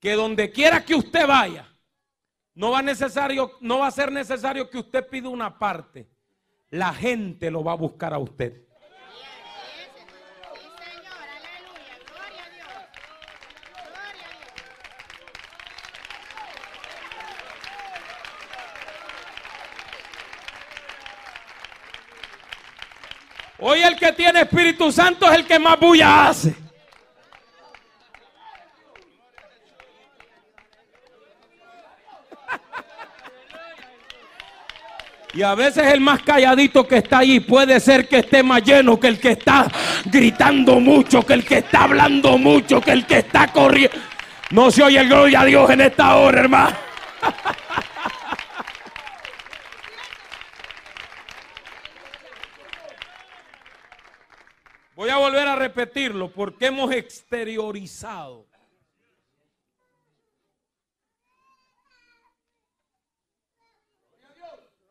que 0.00 0.12
donde 0.12 0.50
quiera 0.50 0.84
que 0.84 0.94
usted 0.94 1.26
vaya, 1.26 1.66
no 2.54 2.70
va, 2.70 2.82
necesario, 2.82 3.52
no 3.60 3.80
va 3.80 3.88
a 3.88 3.90
ser 3.90 4.10
necesario 4.10 4.70
que 4.70 4.78
usted 4.78 5.06
pida 5.08 5.28
una 5.28 5.58
parte. 5.58 6.08
La 6.70 6.92
gente 6.92 7.50
lo 7.50 7.62
va 7.62 7.72
a 7.72 7.76
buscar 7.76 8.14
a 8.14 8.18
usted. 8.18 8.62
Hoy 23.58 23.80
el 23.82 23.96
que 23.96 24.12
tiene 24.12 24.42
Espíritu 24.42 24.92
Santo 24.92 25.26
es 25.30 25.38
el 25.38 25.46
que 25.46 25.58
más 25.58 25.80
bulla 25.80 26.28
hace. 26.28 26.65
Y 35.36 35.42
a 35.42 35.54
veces 35.54 35.92
el 35.92 36.00
más 36.00 36.22
calladito 36.22 36.88
que 36.88 36.96
está 36.96 37.18
allí 37.18 37.40
puede 37.40 37.78
ser 37.78 38.08
que 38.08 38.20
esté 38.20 38.42
más 38.42 38.62
lleno 38.62 38.98
que 38.98 39.08
el 39.08 39.20
que 39.20 39.32
está 39.32 39.70
gritando 40.06 40.80
mucho, 40.80 41.26
que 41.26 41.34
el 41.34 41.44
que 41.44 41.58
está 41.58 41.82
hablando 41.82 42.38
mucho, 42.38 42.80
que 42.80 42.92
el 42.92 43.04
que 43.04 43.18
está 43.18 43.52
corriendo. 43.52 43.98
No 44.48 44.70
se 44.70 44.82
oye 44.82 45.04
gloria 45.04 45.42
a 45.42 45.44
Dios 45.44 45.68
en 45.68 45.82
esta 45.82 46.16
hora, 46.16 46.40
hermano. 46.40 46.74
Voy 54.94 55.10
a 55.10 55.18
volver 55.18 55.48
a 55.48 55.56
repetirlo 55.56 56.32
porque 56.32 56.68
hemos 56.68 56.90
exteriorizado. 56.92 58.46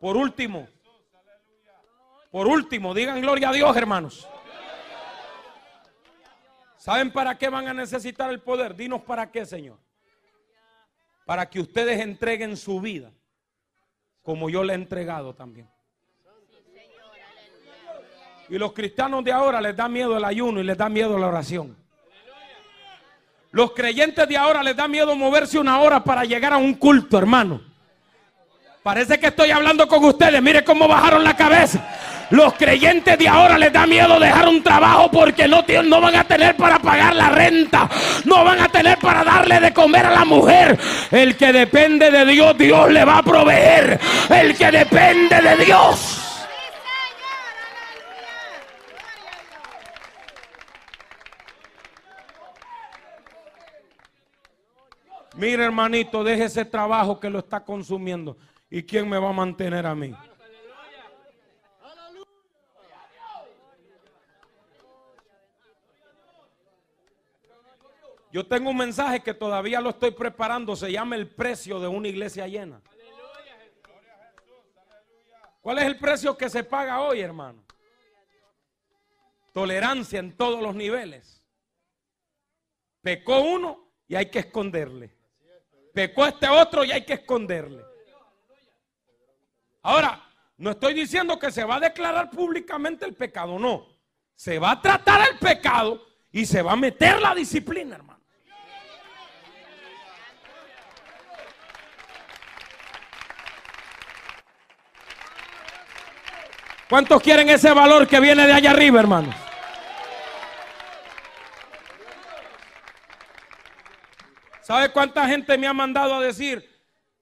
Por 0.06 0.18
último, 0.18 0.68
por 2.30 2.46
último, 2.46 2.94
digan 2.94 3.20
gloria 3.22 3.50
a 3.50 3.52
Dios, 3.52 3.76
hermanos. 3.76 4.30
¿Saben 6.78 7.12
para 7.12 7.36
qué 7.40 7.50
van 7.50 7.68
a 7.68 7.74
necesitar 7.74 8.30
el 8.30 8.40
poder? 8.40 8.76
Dinos 8.76 9.02
para 9.02 9.32
qué, 9.32 9.48
Señor. 9.48 9.80
Para 11.26 11.50
que 11.50 11.60
ustedes 11.60 12.00
entreguen 12.02 12.56
su 12.56 12.80
vida 12.80 13.12
como 14.22 14.48
yo 14.48 14.64
le 14.64 14.74
he 14.74 14.76
entregado 14.76 15.34
también. 15.34 15.68
Y 18.48 18.60
los 18.60 18.74
cristianos 18.74 19.24
de 19.24 19.32
ahora 19.32 19.60
les 19.60 19.76
da 19.76 19.90
miedo 19.90 20.16
el 20.16 20.24
ayuno 20.24 20.62
y 20.62 20.66
les 20.66 20.78
da 20.78 20.88
miedo 20.88 21.18
la 21.18 21.30
oración. 21.30 21.76
Los 23.50 23.72
creyentes 23.72 24.28
de 24.30 24.38
ahora 24.38 24.62
les 24.62 24.76
da 24.76 24.88
miedo 24.88 25.16
moverse 25.16 25.58
una 25.58 25.80
hora 25.80 26.04
para 26.04 26.26
llegar 26.26 26.54
a 26.54 26.58
un 26.58 26.76
culto, 26.76 27.18
hermano. 27.18 27.75
Parece 28.86 29.18
que 29.18 29.26
estoy 29.26 29.50
hablando 29.50 29.88
con 29.88 30.06
ustedes. 30.06 30.40
Mire 30.44 30.64
cómo 30.64 30.88
bajaron 30.88 31.24
la 31.24 31.36
cabeza. 31.36 31.84
Los 32.30 32.54
creyentes 32.54 33.18
de 33.18 33.28
ahora 33.28 33.58
les 33.58 33.74
da 33.74 33.88
miedo 33.88 34.20
dejar 34.20 34.48
un 34.48 34.62
trabajo 34.62 35.10
porque 35.10 35.48
no, 35.48 35.66
no 35.86 36.02
van 36.02 36.16
a 36.16 36.24
tener 36.24 36.56
para 36.56 36.78
pagar 36.78 37.16
la 37.16 37.30
renta. 37.30 37.90
No 38.26 38.44
van 38.44 38.60
a 38.60 38.70
tener 38.70 39.00
para 39.00 39.24
darle 39.24 39.60
de 39.60 39.74
comer 39.74 40.06
a 40.06 40.12
la 40.12 40.24
mujer. 40.24 40.78
El 41.10 41.36
que 41.36 41.52
depende 41.52 42.12
de 42.12 42.26
Dios, 42.28 42.56
Dios 42.60 42.92
le 42.92 43.04
va 43.04 43.18
a 43.18 43.24
proveer. 43.24 44.00
El 44.30 44.56
que 44.56 44.70
depende 44.70 45.42
de 45.42 45.66
Dios. 45.66 46.22
Mira, 55.34 55.66
hermanito, 55.66 56.24
deje 56.24 56.44
ese 56.44 56.66
trabajo 56.66 57.20
que 57.20 57.32
lo 57.32 57.40
está 57.40 57.62
consumiendo. 57.62 58.38
¿Y 58.76 58.84
quién 58.84 59.08
me 59.08 59.18
va 59.18 59.30
a 59.30 59.32
mantener 59.32 59.86
a 59.86 59.96
mí? 59.96 60.14
Yo 68.34 68.46
tengo 68.46 68.72
un 68.72 68.76
mensaje 68.76 69.24
que 69.24 69.34
todavía 69.34 69.80
lo 69.80 69.92
estoy 69.92 70.12
preparando. 70.12 70.76
Se 70.76 70.92
llama 70.92 71.16
el 71.16 71.30
precio 71.34 71.80
de 71.80 71.88
una 71.88 72.10
iglesia 72.10 72.50
llena. 72.50 72.82
¿Cuál 75.62 75.78
es 75.78 75.86
el 75.86 75.98
precio 75.98 76.38
que 76.38 76.50
se 76.50 76.66
paga 76.66 77.00
hoy, 77.00 77.22
hermano? 77.22 77.64
Tolerancia 79.54 80.20
en 80.20 80.36
todos 80.36 80.62
los 80.62 80.76
niveles. 80.76 81.42
Pecó 83.02 83.40
uno 83.40 83.94
y 84.06 84.16
hay 84.16 84.30
que 84.30 84.40
esconderle. 84.40 85.16
Pecó 85.94 86.26
este 86.26 86.50
otro 86.50 86.84
y 86.84 86.92
hay 86.92 87.06
que 87.06 87.14
esconderle. 87.14 87.85
Ahora, 89.86 90.20
no 90.58 90.72
estoy 90.72 90.96
diciendo 90.96 91.38
que 91.38 91.52
se 91.52 91.64
va 91.64 91.76
a 91.76 91.80
declarar 91.80 92.32
públicamente 92.32 93.06
el 93.06 93.14
pecado, 93.14 93.60
no. 93.60 93.86
Se 94.34 94.58
va 94.58 94.72
a 94.72 94.82
tratar 94.82 95.30
el 95.30 95.38
pecado 95.38 96.04
y 96.32 96.48
se 96.48 96.64
va 96.64 96.72
a 96.72 96.76
meter 96.76 97.22
la 97.22 97.36
disciplina, 97.36 97.98
hermano. 97.98 98.20
¿Cuántos 106.90 107.22
quieren 107.22 107.48
ese 107.50 107.72
valor 107.72 108.08
que 108.08 108.20
viene 108.20 108.48
de 108.48 108.54
allá 108.54 108.72
arriba, 108.72 109.00
hermanos? 109.00 109.36
¿Sabe 114.64 114.92
cuánta 114.92 115.28
gente 115.28 115.56
me 115.60 115.68
ha 115.68 115.74
mandado 115.74 116.16
a 116.16 116.22
decir? 116.22 116.75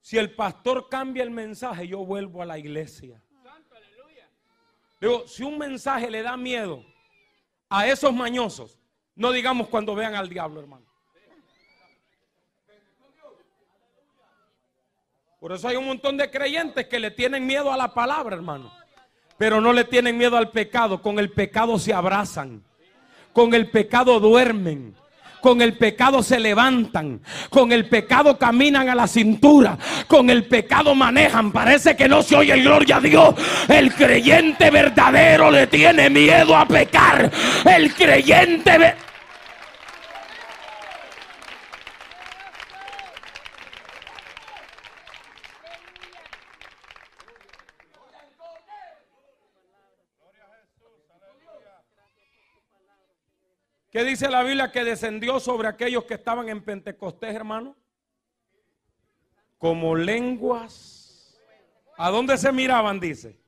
Si 0.03 0.17
el 0.17 0.35
pastor 0.35 0.89
cambia 0.89 1.23
el 1.23 1.31
mensaje, 1.31 1.87
yo 1.87 2.05
vuelvo 2.05 2.41
a 2.41 2.45
la 2.45 2.59
iglesia. 2.59 3.23
Digo, 4.99 5.25
si 5.25 5.43
un 5.43 5.57
mensaje 5.57 6.11
le 6.11 6.21
da 6.21 6.35
miedo 6.35 6.83
a 7.69 7.87
esos 7.87 8.13
mañosos, 8.13 8.77
no 9.15 9.31
digamos 9.31 9.69
cuando 9.69 9.95
vean 9.95 10.13
al 10.13 10.27
diablo, 10.27 10.59
hermano. 10.59 10.85
Por 15.39 15.53
eso 15.53 15.69
hay 15.69 15.77
un 15.77 15.85
montón 15.85 16.17
de 16.17 16.29
creyentes 16.29 16.85
que 16.87 16.99
le 16.99 17.09
tienen 17.09 17.47
miedo 17.47 17.71
a 17.71 17.77
la 17.77 17.93
palabra, 17.93 18.35
hermano. 18.35 18.73
Pero 19.37 19.61
no 19.61 19.71
le 19.71 19.85
tienen 19.85 20.17
miedo 20.17 20.35
al 20.35 20.51
pecado. 20.51 21.01
Con 21.01 21.17
el 21.17 21.31
pecado 21.31 21.79
se 21.79 21.93
abrazan. 21.93 22.61
Con 23.31 23.53
el 23.53 23.71
pecado 23.71 24.19
duermen 24.19 24.97
con 25.43 25.61
el 25.61 25.73
pecado 25.73 26.23
se 26.23 26.39
levantan, 26.39 27.19
con 27.49 27.73
el 27.73 27.89
pecado 27.89 28.39
caminan 28.39 28.87
a 28.87 28.95
la 28.95 29.07
cintura, 29.07 29.77
con 30.07 30.29
el 30.29 30.45
pecado 30.45 30.95
manejan. 30.95 31.51
Parece 31.51 31.97
que 31.97 32.07
no 32.07 32.23
se 32.23 32.37
oye 32.37 32.61
gloria 32.61 32.95
a 32.95 33.01
Dios. 33.01 33.35
El 33.67 33.93
creyente 33.93 34.71
verdadero 34.71 35.51
le 35.51 35.67
tiene 35.67 36.09
miedo 36.09 36.55
a 36.55 36.65
pecar. 36.65 37.29
El 37.65 37.93
creyente 37.93 38.95
¿Qué 53.93 54.03
dice 54.03 54.27
la 54.27 54.41
Biblia 54.41 54.71
que 54.71 54.83
descendió 54.83 55.39
sobre 55.39 55.67
aquellos 55.67 56.05
que 56.05 56.15
estaban 56.15 56.49
en 56.49 56.63
Pentecostés, 56.63 57.35
hermano? 57.35 57.75
Como 59.59 59.95
lenguas. 59.95 61.39
¿A 61.95 62.09
dónde 62.09 62.35
se 62.39 62.51
miraban? 62.51 62.99
Dice. 62.99 63.39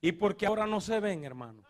Y 0.00 0.12
porque 0.12 0.46
ahora 0.46 0.68
no 0.68 0.80
se 0.80 1.00
ven, 1.00 1.24
hermano. 1.24 1.64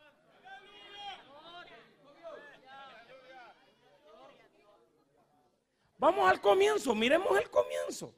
Vamos 5.96 6.30
al 6.30 6.38
comienzo, 6.42 6.94
miremos 6.94 7.38
el 7.38 7.48
comienzo. 7.48 8.14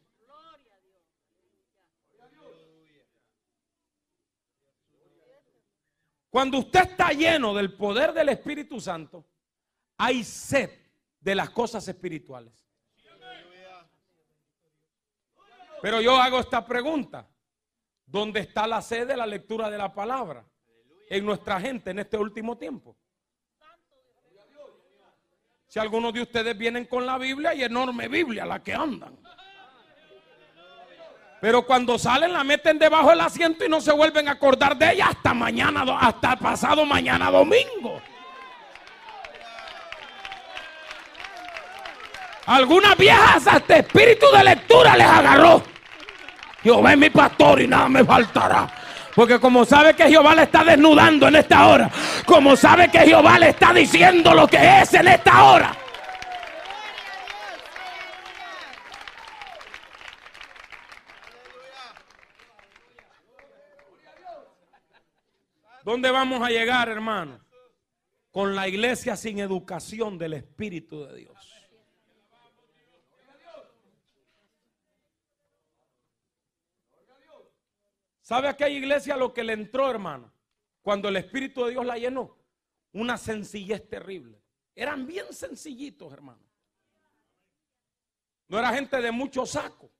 Cuando 6.33 6.61
usted 6.61 6.93
está 6.93 7.11
lleno 7.11 7.53
del 7.53 7.75
poder 7.75 8.15
del 8.15 8.31
Espíritu 8.31 8.81
Santo, 8.81 9.29
hay 9.99 10.25
sed 10.25 10.71
de 11.21 11.35
las 11.35 11.51
cosas 11.51 11.87
espirituales. 11.87 12.67
Pero 15.83 16.01
yo 16.01 16.17
hago 16.17 16.41
esta 16.41 16.65
pregunta. 16.65 17.29
¿Dónde 18.07 18.41
está 18.41 18.67
la 18.67 18.81
sed 18.81 19.07
de 19.07 19.17
la 19.19 19.27
lectura 19.27 19.69
de 19.69 19.77
la 19.77 19.93
palabra 19.95 20.43
en 21.11 21.27
nuestra 21.27 21.61
gente 21.61 21.91
en 21.91 21.99
este 21.99 22.17
último 22.17 22.57
tiempo? 22.57 22.97
Si 25.67 25.79
algunos 25.79 26.15
de 26.15 26.23
ustedes 26.23 26.57
vienen 26.57 26.87
con 26.87 27.05
la 27.05 27.19
Biblia 27.19 27.53
y 27.53 27.63
enorme 27.63 28.09
Biblia, 28.09 28.47
la 28.47 28.63
que 28.63 28.73
andan. 28.73 29.23
Pero 31.43 31.63
cuando 31.63 31.99
salen 31.99 32.33
la 32.33 32.45
meten 32.45 32.79
debajo 32.79 33.11
del 33.11 33.21
asiento 33.21 33.65
y 33.65 33.69
no 33.69 33.81
se 33.81 33.91
vuelven 33.91 34.29
a 34.29 34.33
acordar 34.33 34.77
de 34.77 34.93
ella 34.93 35.09
hasta 35.09 35.35
mañana, 35.35 35.85
hasta 36.01 36.37
pasado 36.37 36.87
mañana 36.87 37.33
domingo. 37.33 38.01
Algunas 42.47 42.97
viejas 42.97 43.45
hasta 43.45 43.79
espíritu 43.79 44.27
de 44.33 44.45
lectura 44.45 44.97
les 44.97 45.07
agarró. 45.09 45.65
Jehová 46.63 46.93
es 46.93 46.99
mi 46.99 47.11
pastor 47.11 47.61
y 47.61 47.67
nada 47.67 47.89
me 47.89 48.05
faltará. 48.05 48.69
Porque 49.13 49.41
como 49.41 49.65
sabe 49.65 49.95
que 49.95 50.09
Jehová 50.09 50.37
le 50.37 50.45
está 50.45 50.63
desnudando 50.63 51.27
en 51.27 51.35
esta 51.35 51.67
hora, 51.67 51.91
como 52.25 52.55
sabe 52.55 52.89
que 52.89 53.01
Jehová 53.01 53.41
le 53.41 53.49
está 53.49 53.73
diciendo 53.73 54.33
lo 54.33 54.47
que 54.47 54.83
es 54.83 54.95
en 54.95 55.09
esta 55.09 55.43
hora, 55.43 55.77
¿Dónde 65.85 66.11
vamos 66.11 66.41
a 66.43 66.49
llegar, 66.49 66.89
hermano? 66.89 67.41
Con 68.31 68.55
la 68.55 68.69
iglesia 68.69 69.17
sin 69.17 69.41
educación 69.41 70.17
del 70.17 70.35
Espíritu 70.35 71.05
de 71.05 71.17
Dios. 71.17 71.53
¿Sabe 78.21 78.49
a 78.49 78.57
qué 78.57 78.71
iglesia 78.71 79.17
lo 79.17 79.35
que 79.35 79.43
le 79.43 79.53
entró, 79.53 79.91
hermano? 79.91 80.33
Cuando 80.81 81.09
el 81.09 81.17
Espíritu 81.17 81.65
de 81.65 81.73
Dios 81.73 81.85
la 81.85 81.99
llenó. 81.99 82.39
Una 82.93 83.19
sencillez 83.19 83.89
terrible. 83.89 84.41
Eran 84.75 85.07
bien 85.07 85.33
sencillitos, 85.33 86.13
hermano. 86.13 86.43
No 88.49 88.59
era 88.59 88.73
gente 88.73 89.01
de 89.01 89.11
mucho 89.11 89.45
saco. 89.45 89.91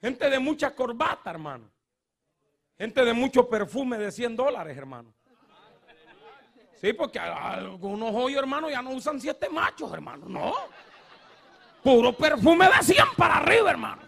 Gente 0.00 0.28
de 0.30 0.38
mucha 0.38 0.74
corbata, 0.74 1.30
hermano. 1.30 1.70
Gente 2.78 3.04
de 3.04 3.12
mucho 3.14 3.48
perfume 3.48 3.96
de 3.96 4.12
100 4.12 4.36
dólares, 4.36 4.76
hermano. 4.76 5.12
Sí, 6.80 6.92
porque 6.92 7.18
algunos 7.18 8.10
hoy, 8.14 8.34
hermano, 8.34 8.68
ya 8.68 8.82
no 8.82 8.90
usan 8.90 9.18
siete 9.18 9.48
machos, 9.48 9.92
hermano. 9.92 10.26
No. 10.28 10.54
Puro 11.82 12.12
perfume 12.12 12.66
de 12.66 12.82
100 12.82 13.04
para 13.16 13.38
arriba, 13.38 13.70
hermano. 13.70 14.02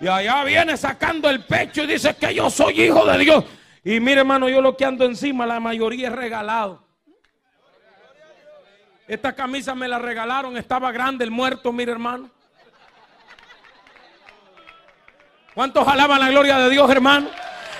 Y 0.00 0.08
allá 0.08 0.44
viene 0.44 0.76
sacando 0.76 1.30
el 1.30 1.44
pecho 1.46 1.84
y 1.84 1.86
dice 1.86 2.14
que 2.16 2.34
yo 2.34 2.50
soy 2.50 2.82
hijo 2.82 3.06
de 3.06 3.18
Dios. 3.18 3.44
Y 3.82 3.98
mire, 4.00 4.20
hermano, 4.20 4.48
yo 4.48 4.60
lo 4.60 4.76
que 4.76 4.84
ando 4.84 5.06
encima, 5.06 5.46
la 5.46 5.60
mayoría 5.60 6.08
es 6.08 6.14
regalado. 6.14 6.84
Esta 9.06 9.34
camisa 9.34 9.74
me 9.74 9.88
la 9.88 9.98
regalaron, 9.98 10.56
estaba 10.56 10.92
grande 10.92 11.24
el 11.24 11.30
muerto, 11.30 11.72
mire, 11.72 11.92
hermano. 11.92 12.30
¿Cuántos 15.54 15.86
alaban 15.86 16.20
la 16.20 16.30
gloria 16.30 16.58
de 16.58 16.70
Dios, 16.70 16.90
hermano? 16.90 17.28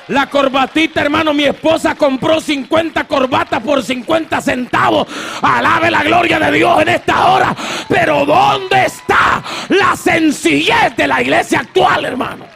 La 0.09 0.29
corbatita, 0.29 1.01
hermano, 1.01 1.33
mi 1.33 1.45
esposa 1.45 1.95
compró 1.95 2.39
50 2.39 3.07
corbatas 3.09 3.63
por 3.63 3.83
50 3.83 4.41
centavos. 4.43 5.09
Alabe 5.41 5.91
la 5.91 6.03
gloria 6.03 6.39
de 6.39 6.53
Dios 6.53 6.83
en 6.83 6.89
esta 6.89 7.33
hora. 7.33 7.57
Pero 7.89 8.27
¿dónde 8.27 8.85
está 8.85 9.43
la 9.71 9.97
sencillez 9.97 10.95
de 10.97 11.07
la 11.07 11.23
iglesia 11.23 11.61
actual, 11.61 12.05
hermano? 12.05 12.47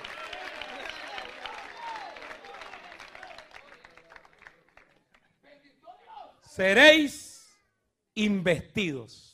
Seréis 6.42 7.48
investidos. 8.14 9.24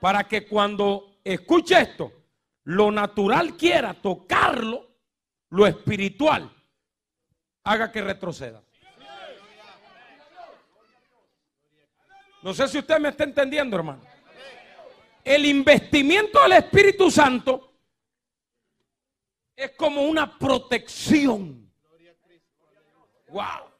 Para 0.00 0.24
que 0.24 0.46
cuando 0.46 1.20
escuche 1.24 1.80
esto, 1.80 2.12
lo 2.64 2.90
natural 2.90 3.56
quiera 3.56 3.94
tocarlo 3.94 4.95
lo 5.50 5.66
espiritual 5.66 6.50
haga 7.64 7.90
que 7.90 8.00
retroceda. 8.00 8.62
No 12.42 12.54
sé 12.54 12.68
si 12.68 12.78
usted 12.78 12.98
me 12.98 13.08
está 13.08 13.24
entendiendo, 13.24 13.76
hermano. 13.76 14.02
El 15.24 15.44
investimiento 15.46 16.40
del 16.42 16.52
Espíritu 16.52 17.10
Santo 17.10 17.72
es 19.56 19.72
como 19.72 20.02
una 20.02 20.38
protección. 20.38 21.68
Wow. 23.28 23.70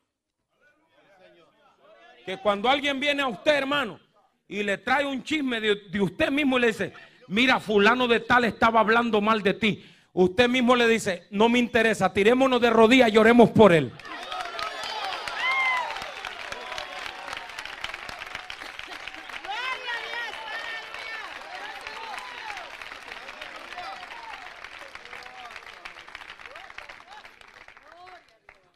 Que 2.25 2.39
cuando 2.39 2.69
alguien 2.69 2.99
viene 2.99 3.23
a 3.23 3.29
usted, 3.29 3.53
hermano, 3.53 4.01
y 4.49 4.65
le 4.65 4.79
trae 4.79 5.07
un 5.07 5.23
chisme 5.23 5.61
de, 5.61 5.77
de 5.89 6.01
usted 6.01 6.31
mismo 6.31 6.59
y 6.59 6.63
le 6.63 6.67
dice, 6.69 6.93
mira, 7.29 7.61
fulano 7.61 8.09
de 8.09 8.19
tal 8.19 8.45
estaba 8.45 8.81
hablando 8.81 9.21
mal 9.21 9.43
de 9.43 9.55
ti 9.55 9.85
usted 10.17 10.49
mismo 10.49 10.75
le 10.75 10.89
dice, 10.89 11.27
no 11.31 11.49
me 11.49 11.59
interesa, 11.59 12.13
tirémonos 12.13 12.61
de 12.61 12.71
rodillas 12.71 13.13
y 13.13 13.19
oremos 13.19 13.51
por 13.51 13.73
él. 13.73 13.93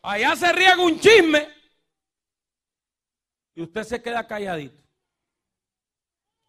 Allá 0.02 0.34
se 0.36 0.52
riega 0.52 0.82
un 0.82 0.98
chisme 0.98 1.48
y 3.54 3.62
usted 3.62 3.84
se 3.84 4.02
queda 4.02 4.26
calladito. 4.26 4.76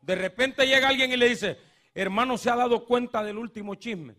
De 0.01 0.15
repente 0.15 0.65
llega 0.65 0.89
alguien 0.89 1.11
y 1.11 1.17
le 1.17 1.29
dice, 1.29 1.59
hermano, 1.93 2.37
se 2.37 2.49
ha 2.49 2.55
dado 2.55 2.85
cuenta 2.85 3.23
del 3.23 3.37
último 3.37 3.75
chisme. 3.75 4.15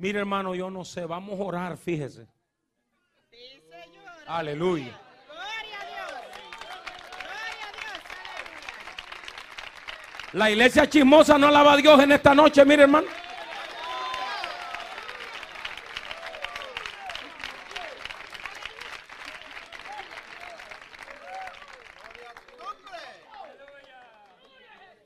Mire, 0.00 0.20
hermano, 0.20 0.54
yo 0.54 0.70
no 0.70 0.82
sé, 0.82 1.04
vamos 1.04 1.38
a 1.38 1.42
orar, 1.42 1.76
fíjese. 1.76 2.26
Sí, 3.30 3.36
señor. 3.68 4.08
Aleluya. 4.26 4.98
Gloria 5.26 5.78
a 5.78 5.84
Dios. 5.84 6.22
Gloria 7.18 7.68
a 7.68 7.72
Dios. 7.82 8.02
La 10.32 10.50
iglesia 10.50 10.88
chismosa 10.88 11.36
no 11.36 11.48
alaba 11.48 11.74
a 11.74 11.76
Dios 11.76 12.00
en 12.00 12.12
esta 12.12 12.34
noche, 12.34 12.64
mire, 12.64 12.84
hermano. 12.84 13.08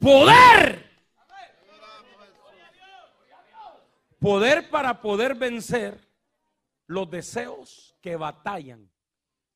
Poder 0.00 0.43
Poder 4.24 4.70
para 4.70 5.02
poder 5.02 5.34
vencer 5.34 6.00
los 6.86 7.10
deseos 7.10 7.94
que 8.00 8.16
batallan 8.16 8.90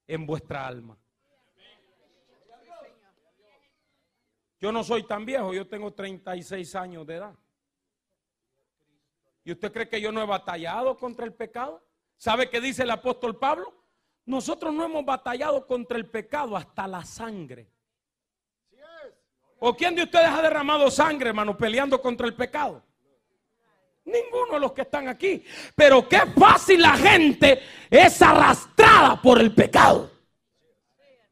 en 0.07 0.27
vuestra 0.27 0.67
alma. 0.67 0.99
Yo 4.61 4.71
no 4.71 4.85
soy 4.85 5.07
tan 5.07 5.25
viejo, 5.25 5.55
yo 5.55 5.67
tengo 5.67 5.95
36 5.95 6.75
años 6.75 7.07
de 7.07 7.15
edad. 7.15 7.35
¿Y 9.43 9.53
usted 9.53 9.73
cree 9.73 9.89
que 9.89 10.03
yo 10.03 10.13
no 10.13 10.21
he 10.21 10.27
batallado 10.27 10.99
contra 10.99 11.25
el 11.25 11.33
pecado? 11.33 11.83
¿Sabe 12.19 12.51
qué 12.51 12.61
dice 12.61 12.83
el 12.83 12.91
apóstol 12.91 13.39
Pablo? 13.39 13.73
Nosotros 14.27 14.75
no 14.75 14.85
hemos 14.85 15.03
batallado 15.03 15.67
contra 15.67 15.97
el 15.97 16.11
pecado 16.11 16.55
hasta 16.55 16.87
la 16.87 17.03
sangre. 17.07 17.73
¿O 19.61 19.75
quién 19.75 19.95
de 19.95 20.03
ustedes 20.03 20.29
ha 20.29 20.43
derramado 20.43 20.91
sangre, 20.91 21.31
hermano, 21.31 21.57
peleando 21.57 22.03
contra 22.03 22.27
el 22.27 22.37
pecado? 22.37 22.85
Ninguno 24.09 24.55
de 24.55 24.61
los 24.61 24.73
que 24.73 24.83
están 24.83 25.07
aquí. 25.09 25.45
Pero 25.75 26.09
qué 26.09 26.21
fácil 26.39 26.81
la 26.81 26.97
gente 26.97 27.61
es 27.91 28.21
arrastrada 28.23 29.21
por 29.21 29.39
el 29.39 29.55
pecado. 29.55 30.11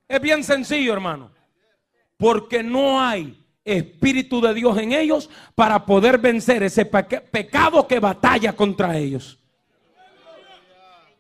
Es 0.07 0.21
bien 0.21 0.45
sencillo, 0.45 0.93
hermano. 0.93 1.33
Porque 2.17 2.63
no 2.63 3.01
hay 3.01 3.43
Espíritu 3.65 4.41
de 4.41 4.55
Dios 4.55 4.79
en 4.79 4.93
ellos 4.93 5.29
para 5.57 5.85
poder 5.85 6.19
vencer 6.19 6.63
ese 6.63 6.87
pecado 6.87 7.89
que 7.89 7.99
batalla 7.99 8.55
contra 8.55 8.97
ellos. 8.97 9.41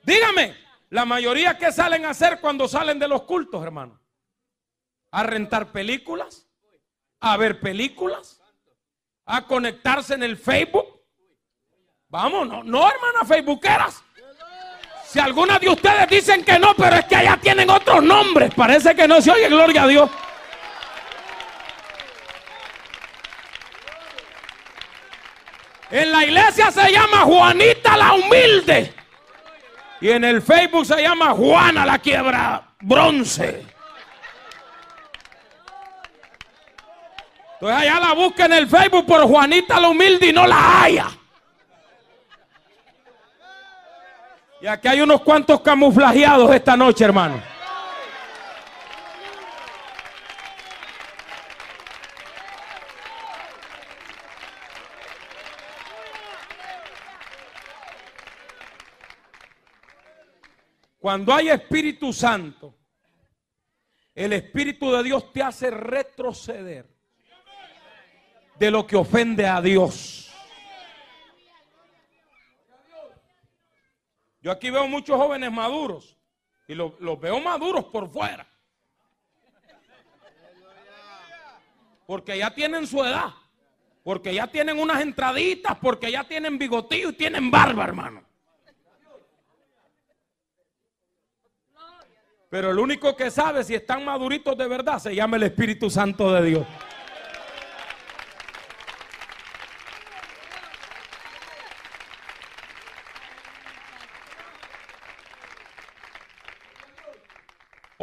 Dígame, 0.04 0.54
la 0.90 1.04
mayoría 1.04 1.58
que 1.58 1.72
salen 1.72 2.04
a 2.04 2.10
hacer 2.10 2.40
cuando 2.40 2.68
salen 2.68 3.00
de 3.00 3.08
los 3.08 3.22
cultos, 3.22 3.64
hermano. 3.64 3.98
A 5.10 5.24
rentar 5.24 5.72
películas, 5.72 6.46
a 7.18 7.36
ver 7.36 7.58
películas, 7.58 8.40
a 9.24 9.46
conectarse 9.46 10.14
en 10.14 10.22
el 10.22 10.36
Facebook, 10.36 10.95
Vamos, 12.08 12.46
no, 12.46 12.62
no 12.62 12.88
hermanas 12.88 13.26
facebookeras. 13.26 14.02
Si 15.04 15.18
algunas 15.18 15.60
de 15.60 15.68
ustedes 15.68 16.08
dicen 16.08 16.44
que 16.44 16.58
no, 16.58 16.74
pero 16.74 16.96
es 16.96 17.04
que 17.06 17.16
allá 17.16 17.36
tienen 17.40 17.70
otros 17.70 18.02
nombres. 18.02 18.52
Parece 18.54 18.94
que 18.94 19.08
no 19.08 19.20
se 19.20 19.30
oye, 19.30 19.48
gloria 19.48 19.82
a 19.82 19.86
Dios. 19.86 20.10
En 25.90 26.12
la 26.12 26.24
iglesia 26.24 26.70
se 26.70 26.92
llama 26.92 27.20
Juanita 27.22 27.96
la 27.96 28.12
humilde. 28.14 28.92
Y 30.00 30.10
en 30.10 30.24
el 30.24 30.42
Facebook 30.42 30.84
se 30.84 31.00
llama 31.00 31.30
Juana 31.30 31.86
la 31.86 31.98
quiebra 31.98 32.62
bronce. 32.80 33.64
Entonces 37.54 37.78
allá 37.78 38.00
la 38.00 38.12
busca 38.12 38.44
en 38.44 38.52
el 38.52 38.68
Facebook 38.68 39.06
por 39.06 39.22
Juanita 39.22 39.80
la 39.80 39.88
humilde 39.88 40.26
y 40.26 40.32
no 40.32 40.46
la 40.46 40.82
haya. 40.82 41.15
Y 44.66 44.68
aquí 44.68 44.88
hay 44.88 45.00
unos 45.00 45.20
cuantos 45.20 45.60
camuflajeados 45.60 46.52
esta 46.52 46.76
noche, 46.76 47.04
hermano. 47.04 47.40
Cuando 60.98 61.32
hay 61.32 61.50
Espíritu 61.50 62.12
Santo, 62.12 62.76
el 64.16 64.32
Espíritu 64.32 64.90
de 64.90 65.04
Dios 65.04 65.32
te 65.32 65.44
hace 65.44 65.70
retroceder 65.70 66.92
de 68.58 68.70
lo 68.72 68.84
que 68.84 68.96
ofende 68.96 69.46
a 69.46 69.62
Dios. 69.62 70.25
Yo 74.46 74.52
aquí 74.52 74.70
veo 74.70 74.86
muchos 74.86 75.16
jóvenes 75.16 75.50
maduros 75.50 76.16
y 76.68 76.74
los, 76.76 76.92
veo 77.20 77.40
maduros 77.40 77.86
por 77.86 78.08
fuera. 78.08 78.46
Porque 82.06 82.38
ya 82.38 82.54
tienen 82.54 82.86
su 82.86 83.02
edad. 83.02 83.30
Porque 84.04 84.32
ya 84.32 84.46
tienen 84.46 84.78
unas 84.78 85.00
entraditas, 85.00 85.76
porque 85.78 86.12
ya 86.12 86.22
tienen 86.22 86.58
bigotillo 86.58 87.08
y 87.08 87.14
tienen 87.14 87.50
barba, 87.50 87.82
hermano. 87.82 88.22
Pero 92.48 92.70
el 92.70 92.78
único 92.78 93.16
que 93.16 93.32
sabe 93.32 93.64
si 93.64 93.74
están 93.74 94.04
maduritos 94.04 94.56
de 94.56 94.68
verdad 94.68 95.00
se 95.00 95.12
llama 95.12 95.38
el 95.38 95.42
Espíritu 95.42 95.90
Santo 95.90 96.32
de 96.32 96.42
Dios. 96.44 96.66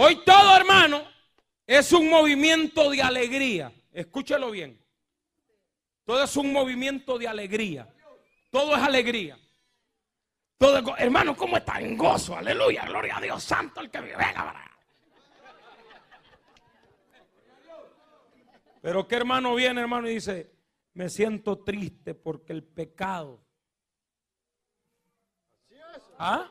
Hoy 0.04 0.18
todo, 0.26 0.58
hermano, 0.58 1.02
es 1.66 1.94
un 1.94 2.10
movimiento 2.10 2.90
de 2.90 3.02
alegría. 3.02 3.72
Escúchelo 3.94 4.52
bien. 4.52 4.78
Todo 6.04 6.24
es 6.24 6.36
un 6.36 6.52
movimiento 6.52 7.18
de 7.18 7.30
alegría. 7.30 7.88
Todo 8.52 8.76
es 8.76 8.82
alegría. 8.82 9.40
Todo 10.58 10.98
hermano, 10.98 11.38
¿cómo 11.38 11.56
está 11.56 11.80
en 11.80 11.98
gozo? 11.98 12.36
Aleluya, 12.36 12.86
gloria 12.86 13.18
a 13.18 13.22
Dios 13.22 13.44
santo 13.44 13.80
el 13.80 13.90
que 13.90 14.02
vive. 14.02 14.18
Pero 18.82 19.08
qué 19.08 19.16
hermano 19.16 19.56
viene, 19.56 19.80
hermano, 19.80 20.10
y 20.10 20.16
dice, 20.16 20.54
me 20.96 21.08
siento 21.08 21.64
triste 21.64 22.14
porque 22.14 22.52
el 22.52 22.66
pecado. 22.66 23.42
¿Ah? 26.20 26.50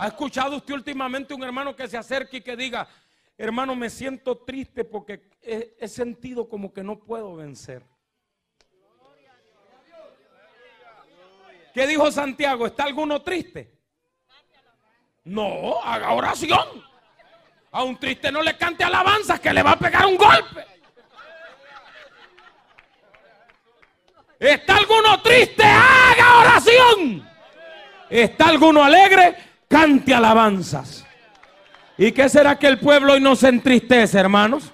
¿Ha 0.00 0.06
escuchado 0.06 0.56
usted 0.56 0.72
últimamente 0.72 1.34
un 1.34 1.42
hermano 1.42 1.76
que 1.76 1.86
se 1.86 1.98
acerque 1.98 2.38
y 2.38 2.40
que 2.40 2.56
diga, 2.56 2.88
hermano, 3.36 3.76
me 3.76 3.90
siento 3.90 4.34
triste 4.34 4.82
porque 4.82 5.28
he, 5.42 5.86
sentido 5.88 6.48
como 6.48 6.72
que 6.72 6.82
no 6.82 7.00
puedo 7.00 7.36
vencer? 7.36 7.84
¿Qué 11.74 11.86
dijo 11.86 12.10
Santiago? 12.10 12.66
¿Está 12.66 12.84
alguno 12.84 13.20
triste? 13.20 13.78
No, 15.24 15.78
haga 15.82 16.14
oración. 16.14 16.82
A 17.70 17.82
un 17.82 18.00
triste 18.00 18.32
no 18.32 18.42
le 18.42 18.56
cante 18.56 18.82
alabanzas 18.82 19.38
que 19.38 19.52
le 19.52 19.62
va 19.62 19.72
a 19.72 19.78
pegar 19.78 20.06
un 20.06 20.16
golpe. 20.16 20.64
¿Está 24.38 24.78
alguno 24.78 25.20
triste? 25.20 25.62
Haga 25.62 26.38
oración. 26.38 27.28
¿Está 28.08 28.48
alguno 28.48 28.82
alegre? 28.82 29.49
Cante 29.70 30.12
alabanzas. 30.12 31.06
¿Y 31.96 32.12
qué 32.12 32.28
será 32.28 32.58
que 32.58 32.66
el 32.66 32.80
pueblo 32.80 33.12
hoy 33.12 33.20
no 33.20 33.36
se 33.36 33.48
entristece, 33.48 34.18
hermanos? 34.18 34.72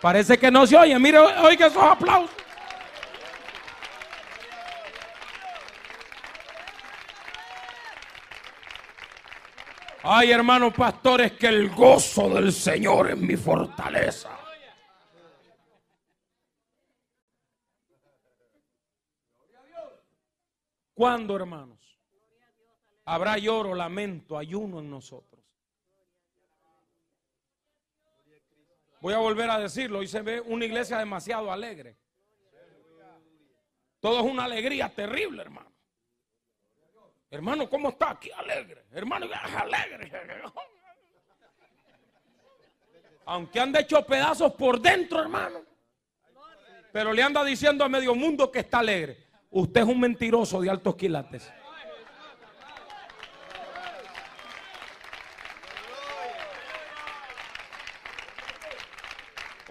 Parece 0.00 0.38
que 0.38 0.50
no 0.50 0.66
se 0.66 0.76
oye. 0.76 0.98
Mire, 0.98 1.18
oiga 1.18 1.68
esos 1.68 1.82
aplausos. 1.82 2.30
Ay, 10.04 10.32
hermanos 10.32 10.74
pastores, 10.74 11.32
que 11.32 11.46
el 11.46 11.70
gozo 11.70 12.28
del 12.28 12.52
Señor 12.52 13.12
es 13.12 13.16
mi 13.16 13.36
fortaleza. 13.36 14.30
¿Cuándo, 20.92 21.36
hermanos? 21.36 21.81
Habrá 23.04 23.38
lloro, 23.38 23.74
lamento, 23.74 24.36
ayuno 24.36 24.80
en 24.80 24.90
nosotros. 24.90 25.42
Voy 29.00 29.14
a 29.14 29.18
volver 29.18 29.50
a 29.50 29.58
decirlo, 29.58 29.98
hoy 29.98 30.06
se 30.06 30.22
ve 30.22 30.40
una 30.40 30.64
iglesia 30.64 30.98
demasiado 30.98 31.50
alegre. 31.50 31.96
Todo 33.98 34.20
es 34.20 34.24
una 34.24 34.44
alegría 34.44 34.88
terrible, 34.88 35.42
hermano. 35.42 35.72
Hermano, 37.30 37.68
¿cómo 37.68 37.88
está 37.88 38.10
aquí 38.10 38.30
alegre? 38.30 38.84
Hermano, 38.92 39.26
alegre. 39.56 40.12
Aunque 43.24 43.58
han 43.58 43.74
hecho 43.74 44.04
pedazos 44.04 44.52
por 44.52 44.80
dentro, 44.80 45.20
hermano. 45.20 45.62
Pero 46.92 47.12
le 47.12 47.22
anda 47.22 47.42
diciendo 47.42 47.84
a 47.84 47.88
medio 47.88 48.14
mundo 48.14 48.52
que 48.52 48.60
está 48.60 48.80
alegre. 48.80 49.26
Usted 49.50 49.80
es 49.80 49.86
un 49.86 49.98
mentiroso 49.98 50.60
de 50.60 50.70
altos 50.70 50.94
quilates. 50.94 51.50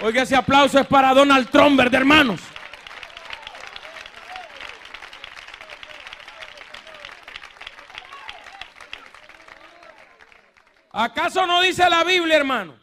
Oiga, 0.03 0.23
ese 0.23 0.35
aplauso 0.35 0.79
es 0.79 0.87
para 0.87 1.13
Donald 1.13 1.47
Trump, 1.51 1.79
hermanos? 1.79 2.41
¿Acaso 10.91 11.45
no 11.45 11.61
dice 11.61 11.87
la 11.87 12.03
Biblia, 12.03 12.37
hermano? 12.37 12.79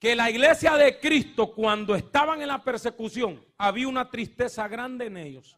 Que 0.00 0.16
la 0.16 0.28
iglesia 0.28 0.76
de 0.76 0.98
Cristo, 0.98 1.54
cuando 1.54 1.94
estaban 1.94 2.42
en 2.42 2.48
la 2.48 2.62
persecución, 2.64 3.40
había 3.56 3.86
una 3.86 4.10
tristeza 4.10 4.66
grande 4.66 5.06
en 5.06 5.16
ellos 5.16 5.56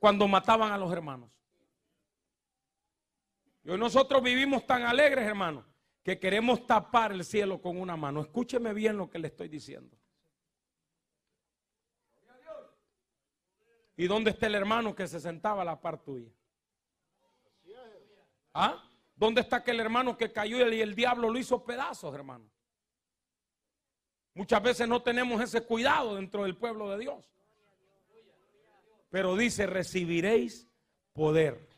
cuando 0.00 0.26
mataban 0.26 0.72
a 0.72 0.78
los 0.78 0.92
hermanos. 0.92 1.30
Y 3.62 3.70
hoy 3.70 3.78
nosotros 3.78 4.20
vivimos 4.20 4.66
tan 4.66 4.82
alegres, 4.82 5.24
hermanos, 5.24 5.64
que 6.08 6.18
queremos 6.18 6.66
tapar 6.66 7.12
el 7.12 7.22
cielo 7.22 7.60
con 7.60 7.78
una 7.78 7.94
mano. 7.94 8.22
Escúcheme 8.22 8.72
bien 8.72 8.96
lo 8.96 9.10
que 9.10 9.18
le 9.18 9.28
estoy 9.28 9.46
diciendo. 9.46 9.94
¿Y 13.94 14.06
dónde 14.06 14.30
está 14.30 14.46
el 14.46 14.54
hermano 14.54 14.94
que 14.94 15.06
se 15.06 15.20
sentaba 15.20 15.60
a 15.60 15.64
la 15.66 15.78
par 15.78 16.02
tuya? 16.02 16.32
¿Ah? 18.54 18.82
¿Dónde 19.16 19.42
está 19.42 19.56
aquel 19.56 19.80
hermano 19.80 20.16
que 20.16 20.32
cayó 20.32 20.56
y 20.56 20.80
el 20.80 20.94
diablo 20.94 21.28
lo 21.28 21.38
hizo 21.38 21.62
pedazos, 21.62 22.14
hermano? 22.14 22.48
Muchas 24.32 24.62
veces 24.62 24.88
no 24.88 25.02
tenemos 25.02 25.42
ese 25.42 25.60
cuidado 25.60 26.14
dentro 26.14 26.44
del 26.44 26.56
pueblo 26.56 26.88
de 26.88 27.00
Dios. 27.00 27.30
Pero 29.10 29.36
dice, 29.36 29.66
recibiréis 29.66 30.70
poder. 31.12 31.68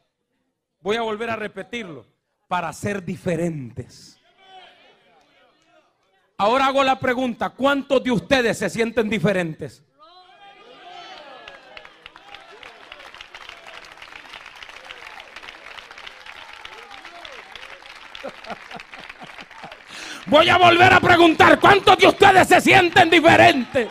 Voy 0.83 0.95
a 0.95 1.03
volver 1.03 1.31
a 1.31 1.35
repetirlo, 1.35 2.07
para 2.47 2.72
ser 2.72 3.05
diferentes. 3.05 4.20
Ahora 6.41 6.68
hago 6.68 6.82
la 6.82 6.99
pregunta, 6.99 7.51
¿cuántos 7.51 8.03
de 8.03 8.11
ustedes 8.11 8.57
se 8.57 8.70
sienten 8.70 9.11
diferentes? 9.11 9.84
Voy 20.24 20.49
a 20.49 20.57
volver 20.57 20.95
a 20.95 21.01
preguntar, 21.01 21.61
¿cuántos 21.61 21.99
de 21.99 22.07
ustedes 22.07 22.49
se 22.49 22.62
sienten 22.62 23.11
diferentes? 23.11 23.91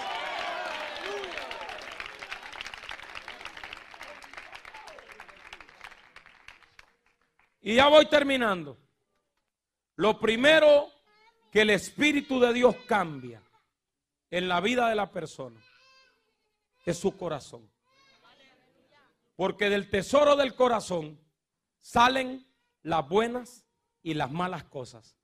Y 7.62 7.76
ya 7.76 7.88
voy 7.90 8.08
terminando. 8.08 8.76
Lo 9.98 10.20
primero 10.20 10.99
que 11.52 11.62
el 11.62 11.70
Espíritu 11.70 12.40
de 12.40 12.54
Dios 12.54 12.76
cambia 12.88 13.42
en 14.30 14.48
la 14.48 14.62
vida 14.62 14.90
de 14.90 14.96
la 14.96 15.12
persona 15.12 15.60
es 16.86 16.98
su 16.98 17.16
corazón. 17.18 17.70
Porque 19.36 19.70
del 19.70 19.90
tesoro 19.90 20.36
del 20.36 20.56
corazón 20.56 21.20
salen 21.80 22.46
las 22.84 23.08
buenas 23.08 23.66
y 24.02 24.14
las 24.14 24.32
malas 24.32 24.64
cosas. 24.66 25.16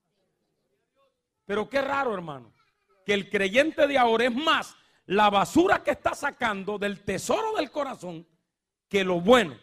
Pero 1.45 1.69
qué 1.69 1.82
raro, 1.82 2.13
hermano, 2.13 2.53
que 3.05 3.13
el 3.13 3.30
creyente 3.30 3.88
de 3.88 3.97
ahora 3.97 4.26
es 4.26 4.36
más 4.36 4.76
la 5.05 5.30
basura 5.30 5.84
que 5.84 5.91
está 5.91 6.15
sacando 6.15 6.80
del 6.80 7.03
tesoro 7.03 7.53
del 7.55 7.69
corazón 7.69 8.28
que 8.89 9.03
lo 9.03 9.21
bueno 9.21 9.57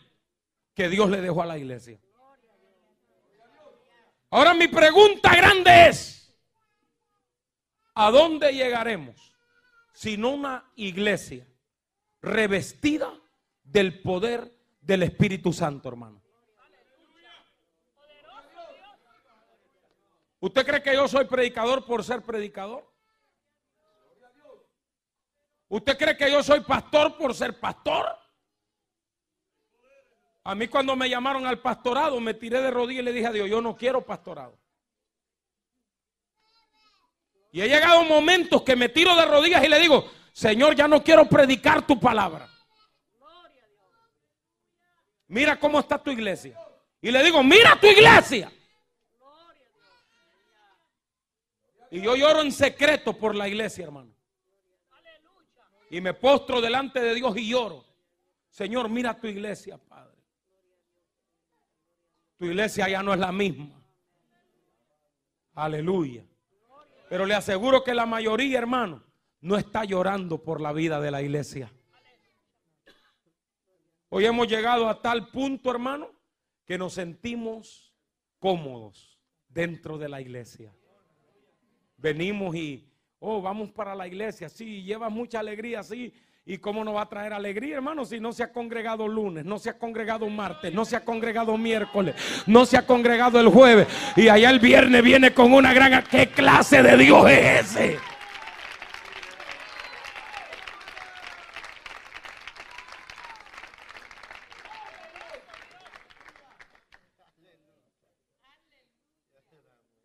que 0.75 0.89
Dios 0.89 1.11
le 1.11 1.21
dejó 1.21 1.43
a 1.43 1.47
la 1.47 1.59
iglesia. 1.59 1.99
Ahora 4.31 4.55
mi 4.55 4.69
pregunta 4.69 5.35
grande 5.35 5.89
es, 5.89 6.22
¿A 7.95 8.11
dónde 8.11 8.53
llegaremos? 8.53 9.35
Sino 9.93 10.31
una 10.31 10.71
iglesia 10.77 11.47
revestida 12.21 13.13
del 13.63 14.01
poder 14.01 14.51
del 14.81 15.03
Espíritu 15.03 15.53
Santo, 15.53 15.89
hermano. 15.89 16.23
¿Usted 20.41 20.67
cree 20.67 20.83
que 20.83 20.95
yo 20.95 21.07
soy 21.07 21.25
predicador 21.27 21.85
por 21.85 22.03
ser 22.03 22.23
predicador? 22.23 22.91
¿Usted 25.69 25.97
cree 25.97 26.17
que 26.17 26.31
yo 26.31 26.43
soy 26.43 26.61
pastor 26.61 27.17
por 27.17 27.35
ser 27.35 27.61
pastor? 27.61 28.07
A 30.45 30.55
mí 30.55 30.67
cuando 30.67 30.97
me 30.97 31.09
llamaron 31.09 31.47
al 31.47 31.61
pastorado 31.61 32.19
me 32.21 32.35
tiré 32.35 32.61
de 32.61 32.71
rodillas 32.71 33.03
y 33.03 33.05
le 33.05 33.13
dije 33.13 33.29
a 33.29 33.33
Dios, 33.33 33.49
yo 33.49 33.63
no 33.63 33.77
quiero 33.77 34.05
pastorado. 34.05 34.59
Y 37.53 37.61
he 37.61 37.69
llegado 37.69 38.03
momentos 38.05 38.63
que 38.63 38.75
me 38.75 38.89
tiro 38.89 39.15
de 39.15 39.27
rodillas 39.27 39.63
y 39.63 39.69
le 39.69 39.79
digo, 39.79 40.11
Señor, 40.33 40.75
ya 40.75 40.89
no 40.89 41.05
quiero 41.05 41.29
predicar 41.29 41.87
tu 41.87 42.01
palabra. 42.01 42.49
Mira 45.29 45.61
cómo 45.61 45.79
está 45.79 46.03
tu 46.03 46.11
iglesia. 46.11 46.59
Y 47.03 47.11
le 47.11 47.23
digo, 47.23 47.43
mira 47.43 47.79
tu 47.79 47.87
iglesia. 47.87 48.51
Y 51.91 52.01
yo 52.01 52.17
lloro 52.17 52.41
en 52.41 52.51
secreto 52.51 53.13
por 53.13 53.35
la 53.35 53.47
iglesia, 53.47 53.85
hermano. 53.85 54.11
Y 55.91 56.01
me 56.01 56.15
postro 56.15 56.63
delante 56.63 57.01
de 57.01 57.15
Dios 57.15 57.37
y 57.37 57.49
lloro. 57.49 57.85
Señor, 58.49 58.89
mira 58.89 59.19
tu 59.19 59.27
iglesia, 59.27 59.77
Padre. 59.77 60.17
Tu 62.39 62.47
iglesia 62.47 62.89
ya 62.89 63.03
no 63.03 63.13
es 63.13 63.21
la 63.21 63.31
misma. 63.31 63.69
Aleluya. 65.55 66.25
Pero 67.13 67.27
le 67.27 67.35
aseguro 67.35 67.85
que 67.85 67.93
la 67.93 68.07
mayoría, 68.07 68.57
hermano, 68.57 69.05
no 69.43 69.59
está 69.59 69.85
llorando 69.85 70.43
por 70.43 70.63
la 70.63 70.73
vida 70.73 70.99
de 70.99 71.11
la 71.11 71.21
iglesia. 71.21 71.71
Hoy 74.09 74.25
hemos 74.25 74.49
llegado 74.49 74.89
a 74.89 75.03
tal 75.03 75.29
punto, 75.29 75.71
hermano, 75.71 76.11
que 76.65 76.79
nos 76.79 76.95
sentimos 76.95 77.95
cómodos 78.39 79.21
dentro 79.47 79.99
de 79.99 80.09
la 80.09 80.23
iglesia. 80.23 80.75
Venimos 81.99 82.57
y, 82.57 82.91
oh, 83.19 83.43
vamos 83.43 83.71
para 83.73 83.95
la 83.95 84.07
iglesia, 84.07 84.49
sí, 84.49 84.83
lleva 84.83 85.11
mucha 85.11 85.41
alegría, 85.41 85.83
sí. 85.83 86.15
¿Y 86.45 86.59
cómo 86.59 86.83
nos 86.83 86.97
va 86.97 87.03
a 87.03 87.09
traer 87.09 87.33
alegría, 87.33 87.77
hermano, 87.77 88.05
si 88.05 88.19
no 88.19 88.33
se 88.33 88.43
ha 88.43 88.53
congregado 88.53 89.07
lunes, 89.07 89.45
no 89.45 89.61
se 89.61 89.71
ha 89.71 89.79
congregado 89.79 90.29
martes, 90.29 90.75
no 90.75 90.85
se 90.85 90.97
ha 90.97 91.05
congregado 91.05 91.57
miércoles, 91.57 92.17
no 92.47 92.67
se 92.67 92.77
ha 92.77 92.85
congregado 92.85 93.39
el 93.39 93.47
jueves? 93.47 93.87
Y 94.17 94.29
allá 94.29 94.51
el 94.51 94.59
viernes 94.59 95.05
viene 95.05 95.33
con 95.33 95.53
una 95.53 95.73
gran... 95.73 96.03
¿Qué 96.11 96.31
clase 96.31 96.83
de 96.83 96.97
Dios 96.97 97.31
es 97.31 97.77
ese? 97.77 97.99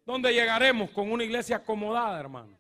¿Dónde 0.06 0.32
llegaremos 0.34 0.92
con 0.92 1.12
una 1.12 1.24
iglesia 1.24 1.58
acomodada, 1.58 2.20
hermano? 2.20 2.57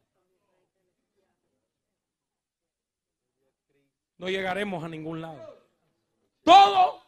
No 4.17 4.29
llegaremos 4.29 4.83
a 4.83 4.89
ningún 4.89 5.21
lado. 5.21 5.57
Todo, 6.43 7.01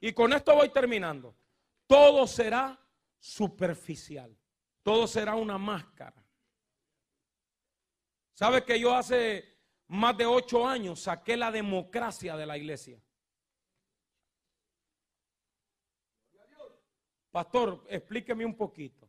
y 0.00 0.12
con 0.12 0.32
esto 0.32 0.54
voy 0.54 0.68
terminando, 0.70 1.34
todo 1.86 2.26
será 2.26 2.78
superficial. 3.18 4.36
Todo 4.82 5.06
será 5.06 5.34
una 5.34 5.58
máscara. 5.58 6.24
¿Sabe 8.34 8.64
que 8.64 8.78
yo 8.78 8.94
hace 8.94 9.56
más 9.88 10.16
de 10.16 10.26
ocho 10.26 10.66
años 10.66 11.00
saqué 11.00 11.36
la 11.36 11.50
democracia 11.50 12.36
de 12.36 12.46
la 12.46 12.56
iglesia? 12.56 13.00
Pastor, 17.32 17.84
explíqueme 17.88 18.44
un 18.44 18.56
poquito. 18.56 19.08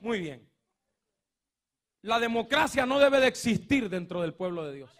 Muy 0.00 0.20
bien. 0.20 0.48
La 2.02 2.20
democracia 2.20 2.84
no 2.84 2.98
debe 2.98 3.20
de 3.20 3.28
existir 3.28 3.88
dentro 3.88 4.20
del 4.20 4.34
pueblo 4.34 4.64
de 4.64 4.74
Dios. 4.74 4.90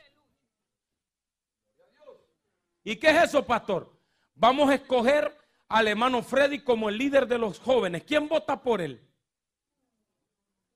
¿Y 2.84 2.96
qué 2.96 3.10
es 3.10 3.24
eso, 3.24 3.44
pastor? 3.46 3.92
Vamos 4.34 4.70
a 4.70 4.74
escoger 4.74 5.36
al 5.68 5.88
hermano 5.88 6.22
Freddy 6.22 6.60
como 6.60 6.88
el 6.88 6.98
líder 6.98 7.26
de 7.26 7.38
los 7.38 7.58
jóvenes. 7.58 8.04
¿Quién 8.04 8.28
vota 8.28 8.60
por 8.60 8.80
él? 8.80 9.00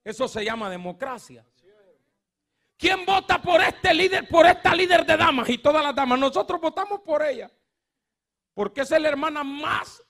Eso 0.04 0.28
se 0.28 0.44
llama 0.44 0.70
democracia. 0.70 1.44
¿Quién 2.78 3.04
vota 3.06 3.40
por 3.40 3.60
este 3.60 3.92
líder, 3.92 4.28
por 4.28 4.46
esta 4.46 4.74
líder 4.74 5.04
de 5.04 5.16
damas 5.16 5.48
y 5.48 5.58
todas 5.58 5.82
las 5.82 5.94
damas? 5.94 6.18
Nosotros 6.18 6.60
votamos 6.60 7.00
por 7.00 7.22
ella. 7.22 7.50
Porque 8.54 8.82
es 8.82 8.90
la 8.90 9.08
hermana 9.08 9.42
más 9.42 10.02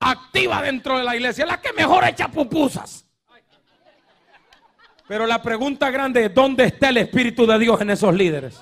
activa 0.00 0.60
dentro 0.62 0.98
de 0.98 1.04
la 1.04 1.14
iglesia, 1.14 1.46
la 1.46 1.60
que 1.60 1.72
mejor 1.72 2.04
echa 2.04 2.28
pupusas. 2.28 3.06
Pero 5.06 5.26
la 5.26 5.40
pregunta 5.42 5.90
grande 5.90 6.26
es, 6.26 6.34
¿dónde 6.34 6.64
está 6.64 6.88
el 6.88 6.96
Espíritu 6.96 7.46
de 7.46 7.58
Dios 7.58 7.80
en 7.80 7.90
esos 7.90 8.14
líderes? 8.14 8.60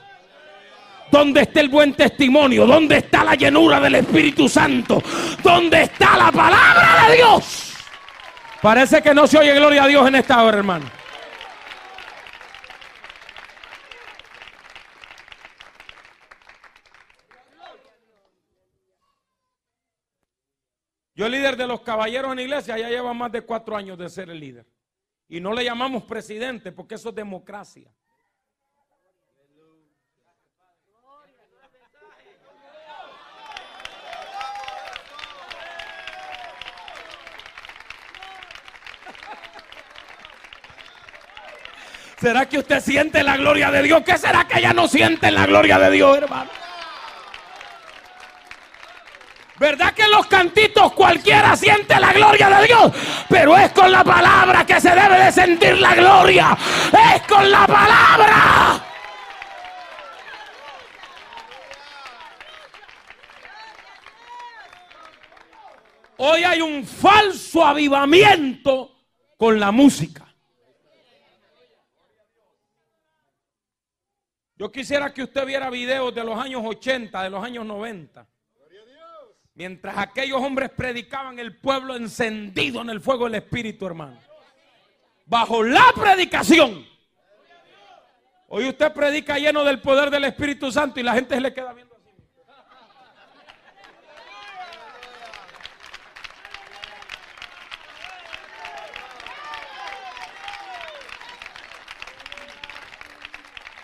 ¿Dónde 1.13 1.43
está 1.43 1.61
el 1.61 1.69
buen 1.69 1.93
testimonio? 1.93 2.67
¿Dónde 2.67 2.97
está 2.97 3.23
la 3.23 3.35
llenura 3.35 3.79
del 3.79 3.97
Espíritu 3.97 4.49
Santo? 4.49 5.03
¿Dónde 5.43 5.83
está 5.83 6.17
la 6.17 6.33
palabra 6.33 7.07
de 7.07 7.17
Dios? 7.17 7.75
Parece 8.63 9.03
que 9.03 9.13
no 9.13 9.27
se 9.27 9.37
oye 9.37 9.55
gloria 9.55 9.85
a 9.85 9.89
Dios 9.89 10.09
en 10.09 10.15
esta 10.15 10.43
hora, 10.43 10.57
hermano. 10.57 10.87
Yo 21.15 21.29
líder 21.29 21.59
de 21.59 21.67
los 21.67 21.83
caballeros 21.83 22.33
en 22.33 22.39
iglesia 22.39 22.79
ya 22.79 22.89
lleva 22.89 23.13
más 23.13 23.31
de 23.31 23.43
cuatro 23.43 23.77
años 23.77 23.99
de 23.99 24.09
ser 24.09 24.31
el 24.31 24.41
líder. 24.41 24.67
Y 25.29 25.41
no 25.41 25.53
le 25.53 25.63
llamamos 25.63 26.05
presidente 26.05 26.73
porque 26.73 26.95
eso 26.95 27.11
es 27.11 27.15
democracia. 27.15 27.93
¿Será 42.23 42.49
que 42.49 42.59
usted 42.59 42.81
siente 42.81 43.21
la 43.25 43.37
gloria 43.37 43.69
de 43.73 43.83
Dios? 43.83 44.05
¿Qué 44.07 44.17
será 44.17 44.45
que 44.47 44.61
ella 44.61 44.73
no 44.73 44.87
siente 44.87 45.29
la 45.33 45.45
gloria 45.45 45.77
de 45.77 45.91
Dios, 45.91 46.19
hermano? 46.19 46.49
¿Verdad 49.59 49.93
que 49.93 50.07
los 50.07 50.29
cantitos 50.29 50.93
cualquiera 50.93 51.57
siente 51.57 51.99
la 51.99 52.13
gloria 52.13 52.49
de 52.49 52.67
Dios? 52.69 52.93
Pero 53.29 53.57
es 53.57 53.73
con 53.73 53.91
la 53.91 54.05
palabra 54.05 54.65
que 54.65 54.81
se 54.81 54.91
debe 54.91 55.19
de 55.19 55.33
sentir 55.33 55.79
la 55.79 55.97
gloria. 55.97 56.57
Es 57.13 57.23
con 57.23 57.51
la 57.51 57.67
palabra. 57.67 58.85
Hoy 66.19 66.45
hay 66.45 66.61
un 66.61 66.87
falso 66.87 67.67
avivamiento 67.67 68.93
con 69.37 69.59
la 69.59 69.73
música. 69.73 70.32
Yo 74.63 74.71
quisiera 74.71 75.13
que 75.13 75.25
usted 75.25 75.45
viera 75.45 75.69
videos 75.71 76.15
de 76.15 76.23
los 76.23 76.39
años 76.39 76.63
80, 76.65 77.21
de 77.21 77.31
los 77.31 77.43
años 77.43 77.67
90. 77.67 78.25
Mientras 79.55 79.99
aquellos 79.99 80.41
hombres 80.41 80.71
predicaban 80.71 81.37
el 81.41 81.57
pueblo 81.57 81.97
encendido 81.97 82.81
en 82.81 82.91
el 82.91 83.01
fuego 83.01 83.25
del 83.25 83.35
Espíritu, 83.43 83.87
hermano. 83.87 84.21
Bajo 85.27 85.65
la 85.65 85.93
predicación. 85.97 86.87
Hoy 88.47 88.69
usted 88.69 88.93
predica 88.93 89.37
lleno 89.37 89.65
del 89.65 89.81
poder 89.81 90.11
del 90.11 90.27
Espíritu 90.27 90.71
Santo 90.71 91.01
y 91.01 91.03
la 91.03 91.15
gente 91.15 91.35
se 91.35 91.41
le 91.41 91.53
queda 91.53 91.73
viendo. 91.73 91.92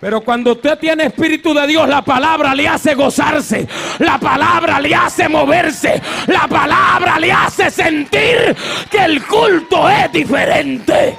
Pero 0.01 0.21
cuando 0.21 0.53
usted 0.53 0.79
tiene 0.79 1.07
espíritu 1.07 1.53
de 1.53 1.67
Dios, 1.67 1.89
la 1.89 2.03
palabra 2.03 2.55
le 2.55 2.69
hace 2.69 2.95
gozarse, 2.95 3.67
la 3.99 4.19
palabra 4.19 4.81
le 4.81 4.95
hace 4.95 5.29
moverse, 5.29 6.01
la 6.29 6.47
palabra 6.47 7.19
le 7.19 7.33
hace 7.33 7.69
sentir 7.71 8.57
que 8.89 9.05
el 9.05 9.27
culto 9.27 9.89
es 9.89 10.13
diferente. 10.13 11.19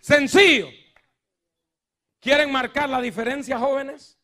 Sencillo. 0.00 0.68
¿Quieren 2.18 2.50
marcar 2.50 2.88
la 2.88 3.00
diferencia, 3.00 3.56
jóvenes? 3.56 4.18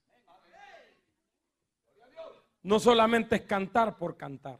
No 2.62 2.80
solamente 2.80 3.36
es 3.36 3.42
cantar 3.42 3.96
por 3.96 4.16
cantar. 4.16 4.58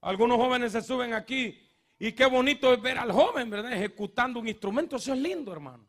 Algunos 0.00 0.38
jóvenes 0.38 0.72
se 0.72 0.82
suben 0.82 1.12
aquí 1.12 1.60
y 1.98 2.12
qué 2.12 2.24
bonito 2.26 2.72
es 2.72 2.80
ver 2.80 2.98
al 2.98 3.12
joven, 3.12 3.50
¿verdad? 3.50 3.72
Ejecutando 3.72 4.40
un 4.40 4.48
instrumento. 4.48 4.96
Eso 4.96 5.12
es 5.12 5.18
lindo, 5.18 5.52
hermano. 5.52 5.86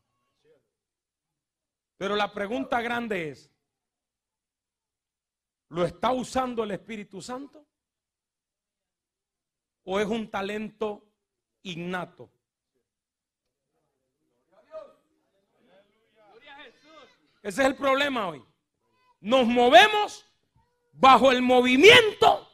Pero 1.98 2.16
la 2.16 2.34
pregunta 2.34 2.82
grande 2.82 3.30
es, 3.30 3.50
¿lo 5.70 5.86
está 5.86 6.12
usando 6.12 6.64
el 6.64 6.72
Espíritu 6.72 7.22
Santo? 7.22 7.66
¿O 9.84 10.00
es 10.00 10.08
un 10.08 10.30
talento 10.30 11.08
innato? 11.64 12.30
Ese 17.42 17.62
es 17.62 17.68
el 17.68 17.76
problema 17.76 18.28
hoy. 18.28 18.44
Nos 19.22 19.48
movemos 19.48 20.26
bajo 20.92 21.32
el 21.32 21.42
movimiento 21.42 22.48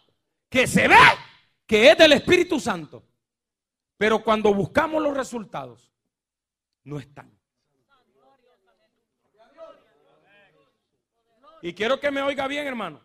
que 0.50 0.68
se 0.68 0.88
ve 0.88 0.96
que 1.68 1.92
es 1.92 1.98
del 1.98 2.14
Espíritu 2.14 2.60
Santo. 2.60 3.04
Pero 3.98 4.24
cuando 4.24 4.54
buscamos 4.54 5.04
los 5.04 5.16
resultados, 5.16 5.92
no 6.84 6.98
están. 6.98 7.38
Y 11.62 11.74
quiero 11.74 12.00
que 12.00 12.12
me 12.12 12.22
oiga 12.22 12.48
bien, 12.48 12.66
hermano. 12.66 13.02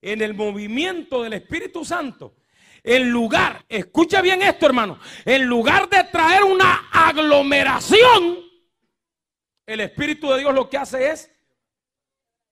En 0.00 0.22
el 0.22 0.34
movimiento 0.34 1.22
del 1.22 1.34
Espíritu 1.34 1.84
Santo, 1.84 2.36
en 2.82 3.10
lugar, 3.10 3.64
escucha 3.68 4.22
bien 4.22 4.42
esto, 4.42 4.66
hermano, 4.66 4.98
en 5.24 5.44
lugar 5.44 5.88
de 5.88 6.04
traer 6.04 6.44
una 6.44 6.88
aglomeración, 6.92 8.38
el 9.66 9.80
Espíritu 9.80 10.30
de 10.30 10.38
Dios 10.38 10.54
lo 10.54 10.70
que 10.70 10.78
hace 10.78 11.10
es, 11.10 11.30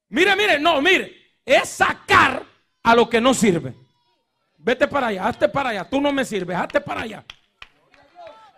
mire, 0.09 0.35
mire, 0.35 0.59
no, 0.59 0.83
mire, 0.83 1.37
es 1.45 1.69
sacar 1.69 2.45
a 2.83 2.95
lo 2.97 3.09
que 3.09 3.21
no 3.21 3.33
sirve. 3.33 3.84
Vete 4.65 4.89
para 4.89 5.09
allá, 5.09 5.29
hazte 5.29 5.47
para 5.47 5.69
allá, 5.69 5.85
tú 5.85 6.01
no 6.01 6.11
me 6.11 6.25
sirves, 6.25 6.57
hazte 6.57 6.81
para 6.81 7.03
allá. 7.03 7.23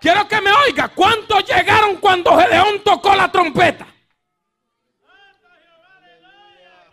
Quiero 0.01 0.29
que 0.29 0.41
me 0.41 0.53
oiga, 0.53 0.87
¿cuántos 0.87 1.45
llegaron 1.45 1.97
cuando 1.97 2.39
Gedeón 2.39 2.85
tocó 2.85 3.13
la 3.17 3.31
trompeta? 3.33 3.89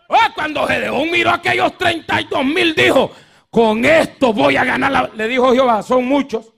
Oh, 0.07 0.33
cuando 0.33 0.65
Gedeón 0.65 1.11
miró 1.11 1.29
a 1.29 1.35
aquellos 1.35 1.77
32 1.77 2.43
mil, 2.43 2.73
dijo, 2.73 3.11
con 3.51 3.85
esto 3.85 4.33
voy 4.33 4.57
a 4.57 4.65
ganar 4.65 4.91
la... 4.91 5.07
Le 5.13 5.27
dijo 5.27 5.53
Jehová, 5.53 5.83
son 5.83 6.05
muchos. 6.05 6.51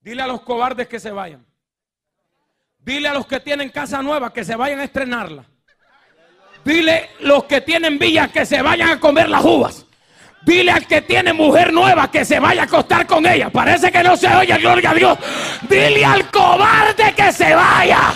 Dile 0.00 0.22
a 0.22 0.26
los 0.26 0.40
cobardes 0.40 0.88
que 0.88 0.98
se 0.98 1.10
vayan. 1.10 1.44
Dile 2.78 3.08
a 3.08 3.12
los 3.12 3.26
que 3.26 3.40
tienen 3.40 3.68
casa 3.68 4.00
nueva 4.00 4.32
que 4.32 4.42
se 4.42 4.56
vayan 4.56 4.80
a 4.80 4.84
estrenarla. 4.84 5.44
Dile 6.64 7.10
los 7.20 7.44
que 7.44 7.60
tienen 7.60 7.98
villas 7.98 8.30
que 8.30 8.44
se 8.44 8.62
vayan 8.62 8.90
a 8.90 9.00
comer 9.00 9.28
las 9.28 9.44
uvas. 9.44 9.86
Dile 10.42 10.70
al 10.70 10.86
que 10.86 11.02
tiene 11.02 11.32
mujer 11.32 11.72
nueva 11.72 12.10
que 12.10 12.24
se 12.24 12.38
vaya 12.38 12.62
a 12.62 12.64
acostar 12.64 13.06
con 13.06 13.26
ella. 13.26 13.50
Parece 13.50 13.90
que 13.90 14.02
no 14.02 14.16
se 14.16 14.28
oye, 14.28 14.56
gloria 14.58 14.90
a 14.90 14.94
Dios. 14.94 15.18
Dile 15.68 16.04
al 16.04 16.30
cobarde 16.30 17.12
que 17.14 17.32
se 17.32 17.54
vaya. 17.54 18.14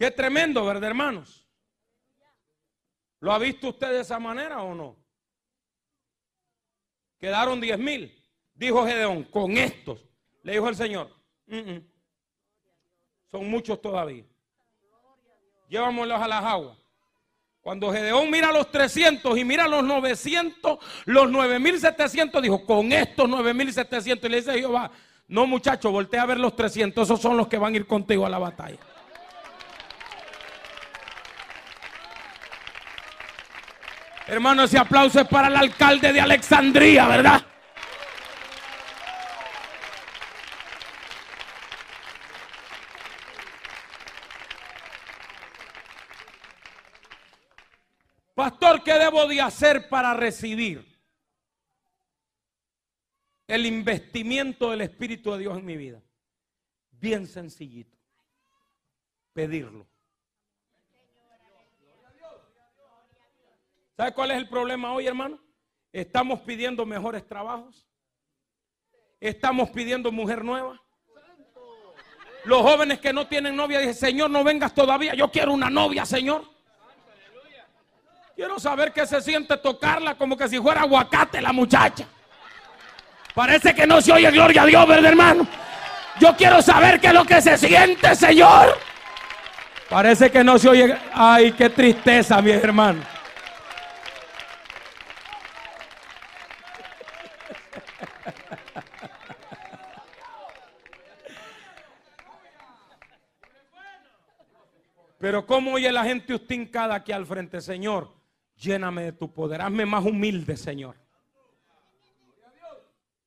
Qué 0.00 0.10
tremendo, 0.10 0.64
¿verdad, 0.64 0.84
hermanos? 0.84 1.49
¿Lo 3.20 3.32
ha 3.32 3.38
visto 3.38 3.68
usted 3.68 3.90
de 3.90 4.00
esa 4.00 4.18
manera 4.18 4.62
o 4.62 4.74
no? 4.74 4.96
Quedaron 7.18 7.60
diez 7.60 7.78
mil. 7.78 8.16
Dijo 8.54 8.84
Gedeón, 8.84 9.24
con 9.24 9.56
estos. 9.56 10.04
Le 10.42 10.52
dijo 10.52 10.68
el 10.68 10.76
Señor, 10.76 11.14
son 13.30 13.48
muchos 13.48 13.80
todavía. 13.80 14.24
Llevámoslos 15.68 16.20
a 16.20 16.28
las 16.28 16.44
aguas. 16.44 16.78
Cuando 17.60 17.92
Gedeón 17.92 18.30
mira 18.30 18.50
los 18.52 18.70
300 18.70 19.38
y 19.38 19.44
mira 19.44 19.68
los 19.68 19.84
900, 19.84 20.78
los 21.04 21.30
9700, 21.30 22.42
dijo, 22.42 22.64
con 22.64 22.90
estos 22.90 23.28
9700. 23.28 24.24
Y 24.24 24.32
le 24.32 24.36
dice 24.38 24.58
Jehová, 24.58 24.90
no 25.28 25.46
muchacho, 25.46 25.90
voltea 25.90 26.22
a 26.22 26.26
ver 26.26 26.38
los 26.38 26.56
300, 26.56 27.06
esos 27.06 27.20
son 27.20 27.36
los 27.36 27.48
que 27.48 27.58
van 27.58 27.74
a 27.74 27.76
ir 27.76 27.86
contigo 27.86 28.24
a 28.24 28.30
la 28.30 28.38
batalla. 28.38 28.78
Hermano, 34.30 34.62
ese 34.62 34.78
aplauso 34.78 35.20
es 35.22 35.26
para 35.26 35.48
el 35.48 35.56
alcalde 35.56 36.12
de 36.12 36.20
Alexandría, 36.20 37.08
¿verdad? 37.08 37.44
Pastor, 48.36 48.84
¿qué 48.84 48.92
debo 48.92 49.26
de 49.26 49.40
hacer 49.40 49.88
para 49.88 50.14
recibir 50.14 50.86
el 53.48 53.66
investimiento 53.66 54.70
del 54.70 54.82
Espíritu 54.82 55.32
de 55.32 55.38
Dios 55.40 55.58
en 55.58 55.64
mi 55.64 55.76
vida? 55.76 56.00
Bien 56.92 57.26
sencillito. 57.26 57.98
Pedirlo. 59.32 59.89
¿Sabe 64.00 64.14
cuál 64.14 64.30
es 64.30 64.38
el 64.38 64.48
problema 64.48 64.94
hoy, 64.94 65.06
hermano? 65.06 65.38
Estamos 65.92 66.40
pidiendo 66.40 66.86
mejores 66.86 67.28
trabajos. 67.28 67.86
Estamos 69.20 69.68
pidiendo 69.68 70.10
mujer 70.10 70.42
nueva. 70.42 70.80
Los 72.46 72.62
jóvenes 72.62 72.98
que 72.98 73.12
no 73.12 73.26
tienen 73.26 73.54
novia 73.54 73.78
dicen, 73.78 73.94
Señor, 73.94 74.30
no 74.30 74.42
vengas 74.42 74.72
todavía. 74.72 75.12
Yo 75.12 75.30
quiero 75.30 75.52
una 75.52 75.68
novia, 75.68 76.06
Señor. 76.06 76.44
Quiero 78.34 78.58
saber 78.58 78.94
qué 78.94 79.06
se 79.06 79.20
siente 79.20 79.58
tocarla 79.58 80.14
como 80.14 80.34
que 80.34 80.48
si 80.48 80.58
fuera 80.58 80.80
aguacate 80.80 81.42
la 81.42 81.52
muchacha. 81.52 82.06
Parece 83.34 83.74
que 83.74 83.86
no 83.86 84.00
se 84.00 84.12
oye 84.12 84.30
gloria 84.30 84.62
a 84.62 84.66
Dios, 84.66 84.88
¿verdad, 84.88 85.10
hermano? 85.10 85.46
Yo 86.18 86.34
quiero 86.38 86.62
saber 86.62 87.02
qué 87.02 87.08
es 87.08 87.12
lo 87.12 87.26
que 87.26 87.42
se 87.42 87.58
siente, 87.58 88.14
Señor. 88.14 88.78
Parece 89.90 90.30
que 90.30 90.42
no 90.42 90.58
se 90.58 90.70
oye. 90.70 90.98
Ay, 91.12 91.52
qué 91.52 91.68
tristeza, 91.68 92.40
mi 92.40 92.52
hermano. 92.52 93.19
Pero 105.20 105.44
¿cómo 105.44 105.74
oye 105.74 105.92
la 105.92 106.02
gente 106.02 106.32
ustincada 106.32 106.94
aquí 106.94 107.12
al 107.12 107.26
frente, 107.26 107.60
Señor? 107.60 108.10
Lléname 108.56 109.02
de 109.04 109.12
tu 109.12 109.30
poder, 109.30 109.60
hazme 109.60 109.84
más 109.84 110.02
humilde, 110.02 110.56
Señor. 110.56 110.96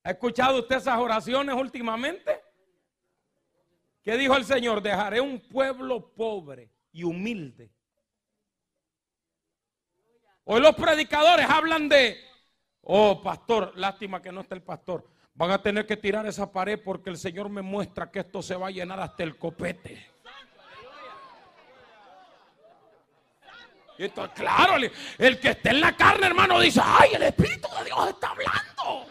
¿Ha 0.03 0.09
escuchado 0.09 0.57
usted 0.57 0.77
esas 0.77 0.97
oraciones 0.97 1.55
últimamente? 1.55 2.41
¿Qué 4.01 4.17
dijo 4.17 4.35
el 4.35 4.43
Señor? 4.43 4.81
Dejaré 4.81 5.21
un 5.21 5.39
pueblo 5.39 6.11
pobre 6.15 6.71
y 6.91 7.03
humilde. 7.03 7.71
Hoy 10.45 10.61
los 10.61 10.73
predicadores 10.73 11.45
hablan 11.47 11.87
de, 11.87 12.17
oh 12.81 13.21
pastor, 13.21 13.71
lástima 13.75 14.19
que 14.19 14.31
no 14.31 14.41
está 14.41 14.55
el 14.55 14.63
pastor. 14.63 15.07
Van 15.35 15.51
a 15.51 15.61
tener 15.61 15.85
que 15.85 15.95
tirar 15.95 16.25
esa 16.25 16.51
pared 16.51 16.81
porque 16.83 17.11
el 17.11 17.17
Señor 17.17 17.49
me 17.49 17.61
muestra 17.61 18.09
que 18.09 18.21
esto 18.21 18.41
se 18.41 18.55
va 18.55 18.69
a 18.69 18.71
llenar 18.71 18.99
hasta 18.99 19.21
el 19.21 19.37
copete. 19.37 20.12
Claro, 24.11 24.75
el 25.17 25.39
que 25.39 25.49
esté 25.49 25.69
en 25.69 25.81
la 25.81 25.93
carne, 25.93 26.27
hermano, 26.27 26.59
dice, 26.59 26.81
ay, 26.83 27.11
el 27.13 27.23
Espíritu 27.23 27.67
de 27.77 27.85
Dios 27.85 28.09
está 28.09 28.29
hablando. 28.29 29.07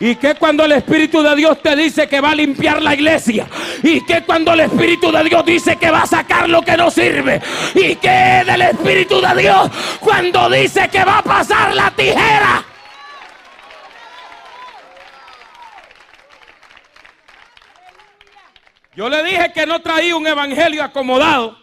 ¿Y 0.00 0.16
qué 0.16 0.34
cuando 0.34 0.64
el 0.64 0.72
Espíritu 0.72 1.22
de 1.22 1.34
Dios 1.36 1.62
te 1.62 1.74
dice 1.76 2.08
que 2.08 2.20
va 2.20 2.32
a 2.32 2.34
limpiar 2.34 2.82
la 2.82 2.94
iglesia? 2.94 3.46
¿Y 3.82 4.04
qué 4.04 4.22
cuando 4.22 4.52
el 4.52 4.60
Espíritu 4.60 5.10
de 5.10 5.24
Dios 5.24 5.46
dice 5.46 5.76
que 5.76 5.90
va 5.90 6.02
a 6.02 6.06
sacar 6.06 6.48
lo 6.48 6.62
que 6.62 6.76
no 6.76 6.90
sirve? 6.90 7.40
¿Y 7.74 7.96
qué 7.96 8.42
del 8.44 8.62
Espíritu 8.62 9.20
de 9.20 9.42
Dios 9.42 9.70
cuando 10.00 10.50
dice 10.50 10.88
que 10.88 11.04
va 11.04 11.18
a 11.18 11.22
pasar 11.22 11.74
la 11.74 11.90
tijera? 11.92 12.73
Yo 18.96 19.08
le 19.08 19.24
dije 19.24 19.52
que 19.52 19.66
no 19.66 19.80
traía 19.82 20.14
un 20.14 20.26
evangelio 20.26 20.82
acomodado. 20.84 21.58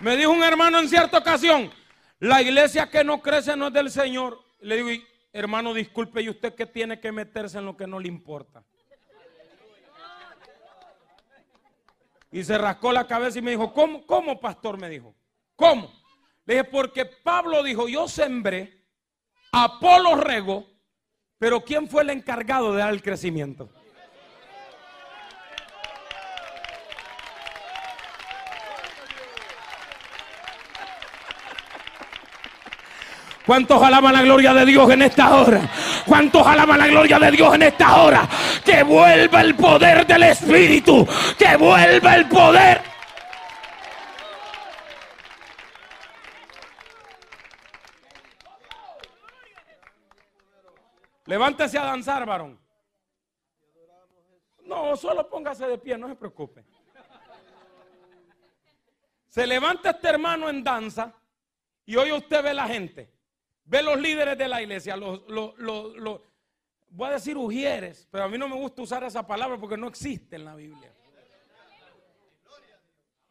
Me 0.00 0.16
dijo 0.16 0.30
un 0.30 0.44
hermano 0.44 0.78
en 0.78 0.88
cierta 0.88 1.18
ocasión, 1.18 1.72
la 2.20 2.40
iglesia 2.40 2.88
que 2.88 3.02
no 3.02 3.20
crece 3.20 3.56
no 3.56 3.68
es 3.68 3.72
del 3.72 3.90
Señor. 3.90 4.38
Le 4.60 4.76
digo, 4.76 5.04
hermano, 5.32 5.74
disculpe, 5.74 6.22
¿y 6.22 6.28
usted 6.28 6.54
qué 6.54 6.66
tiene 6.66 7.00
que 7.00 7.10
meterse 7.10 7.58
en 7.58 7.64
lo 7.64 7.76
que 7.76 7.88
no 7.88 7.98
le 7.98 8.06
importa? 8.06 8.62
Y 12.36 12.44
se 12.44 12.58
rascó 12.58 12.92
la 12.92 13.06
cabeza 13.06 13.38
y 13.38 13.42
me 13.42 13.52
dijo, 13.52 13.72
¿cómo, 13.72 14.04
cómo 14.04 14.38
pastor? 14.38 14.78
Me 14.78 14.90
dijo, 14.90 15.14
¿cómo? 15.54 15.90
Le 16.44 16.56
dije, 16.56 16.64
porque 16.64 17.06
Pablo 17.06 17.62
dijo, 17.62 17.88
yo 17.88 18.06
sembré, 18.08 18.84
Apolo 19.52 20.16
regó, 20.16 20.66
Pero 21.38 21.64
¿quién 21.64 21.88
fue 21.88 22.02
el 22.02 22.10
encargado 22.10 22.74
de 22.74 22.80
dar 22.80 22.92
el 22.92 23.00
crecimiento? 23.00 23.70
¿Cuántos 33.46 33.82
alaban 33.82 34.12
la 34.12 34.20
gloria 34.20 34.52
de 34.52 34.66
Dios 34.66 34.90
en 34.90 35.00
esta 35.00 35.36
hora? 35.36 35.70
¿Cuántos 36.06 36.46
alaban 36.46 36.78
la 36.78 36.86
gloria 36.86 37.18
de 37.18 37.30
Dios 37.32 37.54
en 37.54 37.62
esta 37.62 38.02
hora? 38.02 38.28
Que 38.64 38.84
vuelva 38.84 39.40
el 39.40 39.56
poder 39.56 40.06
del 40.06 40.22
Espíritu. 40.22 41.06
Que 41.36 41.56
vuelva 41.56 42.14
el 42.14 42.28
poder. 42.28 42.80
Levántese 51.26 51.76
a 51.76 51.84
danzar, 51.84 52.24
varón. 52.24 52.56
No, 54.64 54.96
solo 54.96 55.28
póngase 55.28 55.66
de 55.66 55.78
pie, 55.78 55.98
no 55.98 56.08
se 56.08 56.14
preocupe. 56.14 56.64
Se 59.26 59.44
levanta 59.46 59.90
este 59.90 60.08
hermano 60.08 60.48
en 60.48 60.62
danza 60.62 61.12
y 61.84 61.96
hoy 61.96 62.12
usted 62.12 62.42
ve 62.42 62.54
la 62.54 62.66
gente. 62.68 63.15
Ve 63.66 63.82
los 63.82 64.00
líderes 64.00 64.38
de 64.38 64.46
la 64.46 64.62
iglesia, 64.62 64.96
los, 64.96 65.20
voy 66.88 67.08
a 67.08 67.12
decir 67.12 67.36
ujieres, 67.36 68.06
pero 68.10 68.24
a 68.24 68.28
mí 68.28 68.38
no 68.38 68.48
me 68.48 68.54
gusta 68.54 68.82
usar 68.82 69.02
esa 69.02 69.26
palabra 69.26 69.58
porque 69.58 69.76
no 69.76 69.88
existe 69.88 70.36
en 70.36 70.44
la 70.44 70.54
Biblia. 70.54 70.92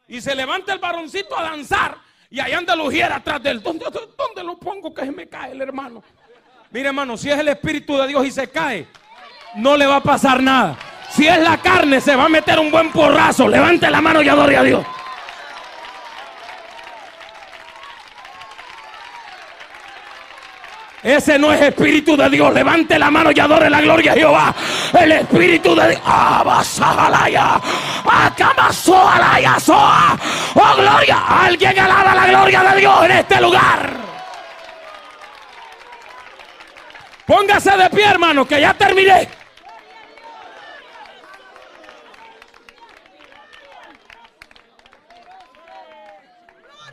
Y 0.08 0.20
se 0.20 0.36
levanta 0.36 0.74
el 0.74 0.80
varoncito 0.80 1.38
a 1.38 1.44
danzar 1.44 1.98
y 2.30 2.40
ahí 2.42 2.52
anda 2.52 2.74
el 2.74 2.82
ujier 2.82 3.12
atrás 3.14 3.42
de 3.42 3.50
él. 3.50 3.64
¿Dónde, 3.64 3.86
¿Dónde, 4.18 4.44
lo 4.44 4.60
pongo 4.60 4.94
que 4.94 5.06
se 5.06 5.12
me 5.12 5.28
cae 5.28 5.54
el 5.54 5.62
hermano? 5.62 6.04
Mire 6.70 6.90
hermano, 6.90 7.16
si 7.16 7.32
es 7.32 7.40
el 7.40 7.48
Espíritu 7.48 7.98
de 7.98 8.10
Dios 8.10 8.26
y 8.26 8.32
se 8.32 8.50
cae, 8.50 8.88
no 9.56 9.78
le 9.78 9.88
va 9.88 9.98
a 9.98 10.04
pasar 10.04 10.44
nada. 10.44 10.78
Si 11.12 11.26
es 11.26 11.42
la 11.42 11.58
carne, 11.62 12.02
se 12.02 12.14
va 12.14 12.26
a 12.26 12.30
meter 12.30 12.60
un 12.60 12.70
buen 12.70 12.92
porrazo. 12.92 13.48
Levante 13.48 13.90
la 13.90 14.02
mano 14.02 14.22
y 14.22 14.28
adore 14.28 14.58
a 14.58 14.64
Dios. 14.64 14.86
Ese 21.06 21.38
no 21.38 21.54
es 21.54 21.62
espíritu 21.62 22.18
de 22.18 22.28
Dios. 22.32 22.52
Levante 22.52 22.98
la 22.98 23.12
mano 23.12 23.30
y 23.32 23.40
adore 23.40 23.70
la 23.70 23.80
gloria 23.80 24.16
de 24.16 24.22
Jehová. 24.22 24.56
El 25.00 25.12
espíritu 25.12 25.76
de 25.76 25.90
Dios. 25.90 26.02
Oh 30.56 30.76
gloria. 30.76 31.18
Alguien 31.28 31.78
alaba 31.78 32.16
la 32.16 32.26
gloria 32.26 32.64
de 32.64 32.80
Dios 32.80 33.06
en 33.06 33.12
este 33.12 33.40
lugar. 33.40 33.94
Póngase 37.28 37.78
de 37.78 37.90
pie, 37.92 38.06
hermano, 38.06 38.48
que 38.48 38.60
ya 38.60 38.74
terminé. 38.74 39.30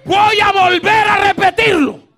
Voy 0.05 0.39
a 0.39 0.53
volver 0.53 1.09
a 1.09 1.17
repetirlo. 1.17 2.12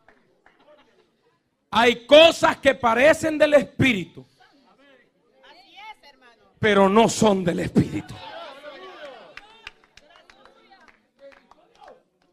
Hay 1.77 2.07
cosas 2.07 2.59
que 2.59 2.77
parecen 2.77 3.37
del 3.37 3.55
Espíritu, 3.55 4.25
pero 6.61 6.89
no 6.89 7.09
son 7.09 7.43
del 7.43 7.59
Espíritu. 7.59 8.15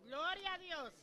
Gloria 0.06 0.54
a 0.54 0.58
Dios. 0.60 0.94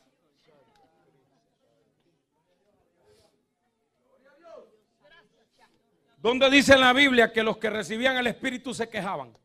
¿Dónde 6.18 6.48
dice 6.48 6.74
en 6.74 6.80
la 6.80 6.92
Biblia 6.92 7.32
que 7.32 7.42
los 7.42 7.56
que 7.56 7.70
recibían 7.70 8.18
el 8.18 8.28
Espíritu 8.28 8.72
se 8.72 8.88
quejaban? 8.88 9.36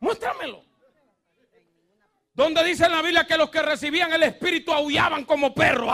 Muéstramelo. 0.00 0.64
¿Dónde 2.34 2.64
dice 2.64 2.86
en 2.86 2.92
la 2.92 3.02
Biblia 3.02 3.24
que 3.24 3.36
los 3.36 3.50
que 3.50 3.62
recibían 3.62 4.12
el 4.12 4.24
Espíritu 4.24 4.72
aullaban 4.72 5.24
como 5.24 5.54
perros? 5.54 5.92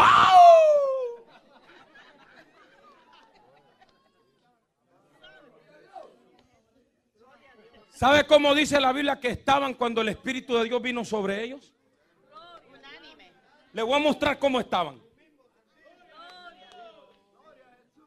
¿Sabe 7.99 8.29
cómo 8.29 8.55
dice 8.55 8.81
la 8.81 8.93
Biblia 8.93 9.19
que 9.19 9.27
estaban 9.27 9.75
cuando 9.75 10.03
el 10.03 10.11
Espíritu 10.11 10.55
de 10.55 10.67
Dios 10.67 10.81
vino 10.81 11.05
sobre 11.05 11.43
ellos? 11.43 11.75
Le 13.73 13.83
voy 13.83 13.95
a 13.97 13.99
mostrar 13.99 14.39
cómo 14.39 14.61
estaban. 14.61 15.03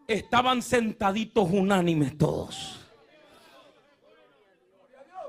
Estaban 0.07 0.61
sentaditos 0.61 1.49
unánimes 1.51 2.17
todos. 2.17 2.79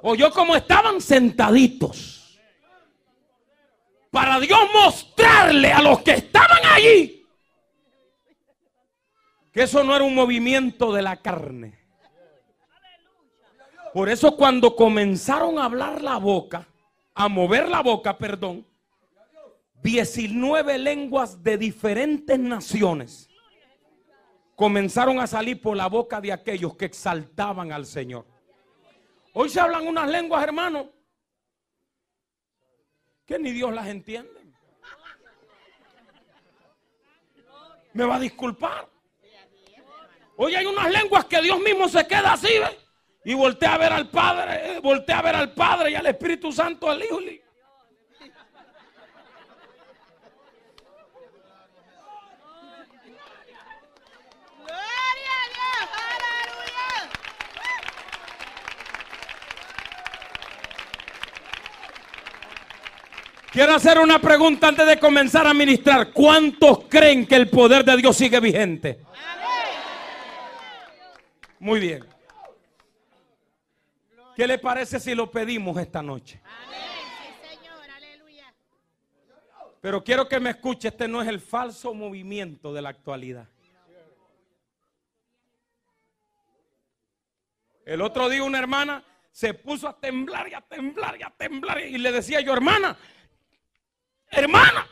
O 0.00 0.14
yo 0.14 0.30
como 0.30 0.54
estaban 0.54 1.00
sentaditos. 1.00 2.38
Para 4.12 4.38
Dios 4.38 4.60
mostrarle 4.72 5.72
a 5.72 5.82
los 5.82 6.02
que 6.02 6.12
estaban 6.12 6.64
allí 6.72 7.26
que 9.50 9.64
eso 9.64 9.82
no 9.82 9.96
era 9.96 10.04
un 10.04 10.14
movimiento 10.14 10.92
de 10.92 11.02
la 11.02 11.16
carne 11.16 11.81
por 13.92 14.08
eso 14.08 14.36
cuando 14.36 14.74
comenzaron 14.74 15.58
a 15.58 15.64
hablar 15.64 16.02
la 16.02 16.16
boca, 16.16 16.68
a 17.14 17.28
mover 17.28 17.68
la 17.68 17.82
boca, 17.82 18.16
perdón, 18.16 18.66
19 19.82 20.78
lenguas 20.78 21.42
de 21.42 21.58
diferentes 21.58 22.38
naciones 22.38 23.28
comenzaron 24.54 25.18
a 25.18 25.26
salir 25.26 25.60
por 25.60 25.76
la 25.76 25.88
boca 25.88 26.20
de 26.20 26.32
aquellos 26.32 26.76
que 26.76 26.84
exaltaban 26.84 27.72
al 27.72 27.84
Señor. 27.84 28.24
Hoy 29.32 29.48
se 29.48 29.58
hablan 29.58 29.88
unas 29.88 30.08
lenguas, 30.08 30.44
hermano, 30.44 30.88
que 33.26 33.38
ni 33.38 33.50
Dios 33.50 33.72
las 33.72 33.88
entiende. 33.88 34.40
Me 37.92 38.04
va 38.04 38.16
a 38.16 38.20
disculpar. 38.20 38.88
Hoy 40.36 40.54
hay 40.54 40.64
unas 40.64 40.90
lenguas 40.90 41.24
que 41.24 41.42
Dios 41.42 41.58
mismo 41.60 41.88
se 41.88 42.06
queda 42.06 42.34
así, 42.34 42.58
¿ves? 42.58 42.81
Y 43.24 43.34
voltea 43.34 43.74
a 43.74 43.78
ver 43.78 43.92
al 43.92 44.08
Padre, 44.08 44.76
eh, 44.76 44.80
voltea 44.80 45.18
a 45.18 45.22
ver 45.22 45.36
al 45.36 45.52
Padre 45.52 45.92
y 45.92 45.94
al 45.94 46.06
Espíritu 46.06 46.50
Santo 46.52 46.90
al 46.90 47.02
Hijo. 47.02 47.20
Quiero 63.52 63.74
hacer 63.74 63.98
una 63.98 64.18
pregunta 64.18 64.68
antes 64.68 64.86
de 64.86 64.98
comenzar 64.98 65.46
a 65.46 65.52
ministrar. 65.52 66.10
¿Cuántos 66.10 66.86
creen 66.88 67.26
que 67.26 67.36
el 67.36 67.50
poder 67.50 67.84
de 67.84 67.98
Dios 67.98 68.16
sigue 68.16 68.40
vigente? 68.40 69.00
Muy 71.58 71.78
bien. 71.78 72.11
¿Qué 74.34 74.46
le 74.46 74.58
parece 74.58 74.98
si 74.98 75.14
lo 75.14 75.30
pedimos 75.30 75.76
esta 75.78 76.02
noche? 76.02 76.40
Pero 79.80 80.02
quiero 80.04 80.28
que 80.28 80.38
me 80.38 80.50
escuche, 80.50 80.88
este 80.88 81.08
no 81.08 81.20
es 81.20 81.28
el 81.28 81.40
falso 81.40 81.92
movimiento 81.92 82.72
de 82.72 82.82
la 82.82 82.90
actualidad. 82.90 83.48
El 87.84 88.00
otro 88.00 88.28
día 88.28 88.44
una 88.44 88.60
hermana 88.60 89.04
se 89.32 89.54
puso 89.54 89.88
a 89.88 89.98
temblar 89.98 90.48
y 90.48 90.54
a 90.54 90.60
temblar 90.60 91.18
y 91.18 91.22
a 91.24 91.30
temblar 91.30 91.80
y 91.80 91.98
le 91.98 92.12
decía 92.12 92.40
yo, 92.40 92.52
hermana, 92.52 92.96
hermana, 94.30 94.86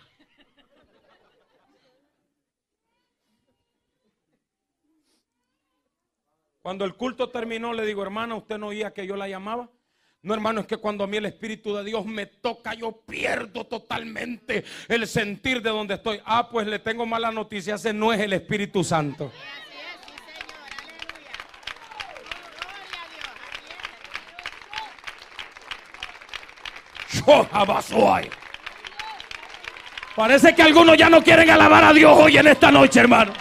Cuando 6.63 6.85
el 6.85 6.95
culto 6.95 7.31
terminó, 7.31 7.73
le 7.73 7.87
digo, 7.87 8.03
hermana, 8.03 8.35
¿usted 8.35 8.59
no 8.59 8.69
oía 8.69 8.93
que 8.93 9.07
yo 9.07 9.17
la 9.17 9.29
llamaba? 9.29 9.71
No, 10.23 10.35
hermano, 10.35 10.61
es 10.61 10.67
que 10.67 10.77
cuando 10.77 11.05
a 11.05 11.07
mí 11.07 11.17
el 11.17 11.25
Espíritu 11.25 11.75
de 11.75 11.83
Dios 11.83 12.05
me 12.05 12.27
toca, 12.27 12.75
yo 12.75 12.93
pierdo 12.93 13.65
totalmente 13.65 14.65
el 14.87 15.07
sentir 15.07 15.63
de 15.63 15.71
donde 15.71 15.95
estoy. 15.95 16.21
Ah, 16.27 16.51
pues 16.51 16.67
le 16.67 16.79
tengo 16.79 17.07
mala 17.07 17.31
noticia, 17.31 17.77
ese 17.77 17.95
no 17.95 18.13
es 18.13 18.21
el 18.21 18.35
Espíritu 18.35 18.85
Santo. 18.85 19.33
Parece 30.15 30.55
que 30.55 30.63
algunos 30.63 30.99
ya 30.99 31.09
no 31.09 31.23
quieren 31.23 31.49
alabar 31.49 31.85
a 31.85 31.93
Dios 31.95 32.13
hoy 32.15 32.37
en 32.37 32.49
esta 32.49 32.71
noche, 32.71 33.01
hermano. 33.01 33.33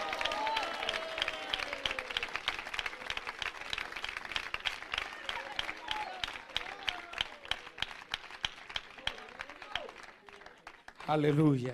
Aleluya. 11.10 11.74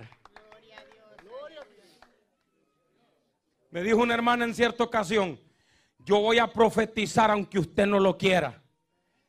Me 3.69 3.83
dijo 3.83 3.97
una 3.97 4.13
hermana 4.13 4.45
en 4.45 4.55
cierta 4.55 4.85
ocasión, 4.85 5.37
yo 6.05 6.21
voy 6.21 6.39
a 6.39 6.47
profetizar 6.47 7.29
aunque 7.29 7.59
usted 7.59 7.85
no 7.85 7.99
lo 7.99 8.17
quiera. 8.17 8.63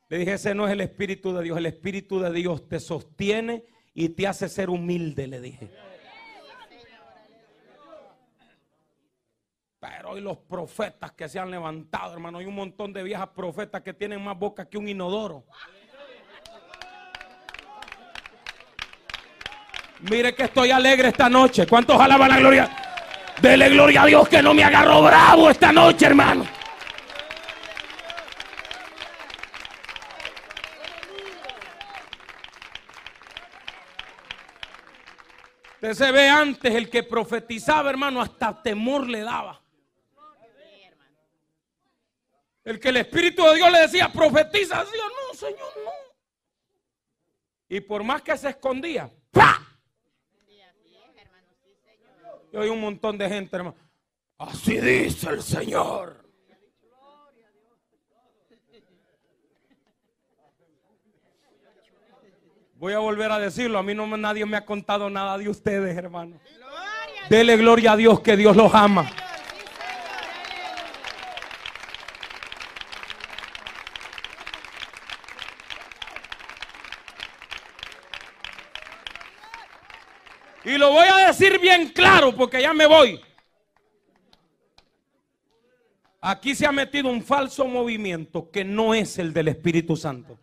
Le 0.08 0.18
dije, 0.18 0.34
ese 0.34 0.54
no 0.54 0.68
es 0.68 0.72
el 0.72 0.82
Espíritu 0.82 1.32
de 1.34 1.42
Dios, 1.42 1.58
el 1.58 1.66
Espíritu 1.66 2.20
de 2.20 2.30
Dios 2.30 2.68
te 2.68 2.78
sostiene 2.78 3.64
y 3.94 4.10
te 4.10 4.28
hace 4.28 4.48
ser 4.48 4.70
humilde, 4.70 5.26
le 5.26 5.40
dije. 5.40 5.72
Pero 9.80 10.10
hoy 10.10 10.20
los 10.20 10.38
profetas 10.38 11.10
que 11.12 11.28
se 11.28 11.40
han 11.40 11.50
levantado, 11.50 12.12
hermano, 12.12 12.38
hay 12.38 12.46
un 12.46 12.54
montón 12.54 12.92
de 12.92 13.02
viejas 13.02 13.30
profetas 13.30 13.82
que 13.82 13.92
tienen 13.92 14.22
más 14.22 14.38
boca 14.38 14.68
que 14.68 14.78
un 14.78 14.86
inodoro. 14.86 15.46
Mire 20.00 20.34
que 20.34 20.44
estoy 20.44 20.70
alegre 20.70 21.08
esta 21.08 21.28
noche. 21.28 21.66
¿Cuántos 21.66 22.00
alaban 22.00 22.28
la 22.28 22.38
gloria? 22.38 22.70
Dele 23.40 23.70
gloria 23.70 24.02
a 24.02 24.06
Dios 24.06 24.28
que 24.28 24.42
no 24.42 24.54
me 24.54 24.62
agarró 24.62 25.02
bravo 25.02 25.50
esta 25.50 25.72
noche, 25.72 26.06
hermano. 26.06 26.46
Usted 35.74 35.92
se 35.92 36.12
ve 36.12 36.28
antes 36.28 36.74
el 36.74 36.90
que 36.90 37.02
profetizaba, 37.02 37.90
hermano, 37.90 38.20
hasta 38.20 38.62
temor 38.62 39.06
le 39.06 39.20
daba. 39.20 39.60
El 42.64 42.80
que 42.80 42.88
el 42.88 42.96
Espíritu 42.96 43.44
de 43.44 43.54
Dios 43.54 43.70
le 43.70 43.80
decía, 43.80 44.12
profetiza, 44.12 44.82
decía, 44.82 45.02
no, 45.04 45.38
Señor, 45.38 45.72
no. 45.84 45.90
Y 47.68 47.80
por 47.80 48.02
más 48.02 48.22
que 48.22 48.36
se 48.36 48.48
escondía, 48.48 49.08
¡pa! 52.56 52.60
Y 52.60 52.62
hay 52.64 52.70
un 52.70 52.80
montón 52.80 53.18
de 53.18 53.28
gente, 53.28 53.56
hermano. 53.56 53.76
Así 54.38 54.80
dice 54.80 55.30
el 55.30 55.42
Señor. 55.42 56.24
Voy 62.74 62.92
a 62.92 62.98
volver 62.98 63.32
a 63.32 63.38
decirlo. 63.38 63.78
A 63.78 63.82
mí 63.82 63.94
no 63.94 64.06
nadie 64.18 64.44
me 64.44 64.58
ha 64.58 64.66
contado 64.66 65.08
nada 65.08 65.38
de 65.38 65.48
ustedes, 65.48 65.96
hermano. 65.96 66.38
Dele 67.30 67.56
gloria 67.56 67.92
a 67.92 67.96
Dios 67.96 68.20
que 68.20 68.36
Dios 68.36 68.54
los 68.54 68.74
ama. 68.74 69.10
Y 80.64 80.78
lo 80.78 80.90
voy 80.90 81.06
a 81.06 81.25
decir 81.36 81.60
bien 81.60 81.88
claro 81.88 82.34
porque 82.34 82.62
ya 82.62 82.72
me 82.72 82.86
voy. 82.86 83.20
Aquí 86.20 86.54
se 86.54 86.66
ha 86.66 86.72
metido 86.72 87.10
un 87.10 87.22
falso 87.22 87.66
movimiento 87.66 88.50
que 88.50 88.64
no 88.64 88.94
es 88.94 89.18
el 89.18 89.32
del 89.32 89.48
Espíritu 89.48 89.96
Santo. 89.96 90.38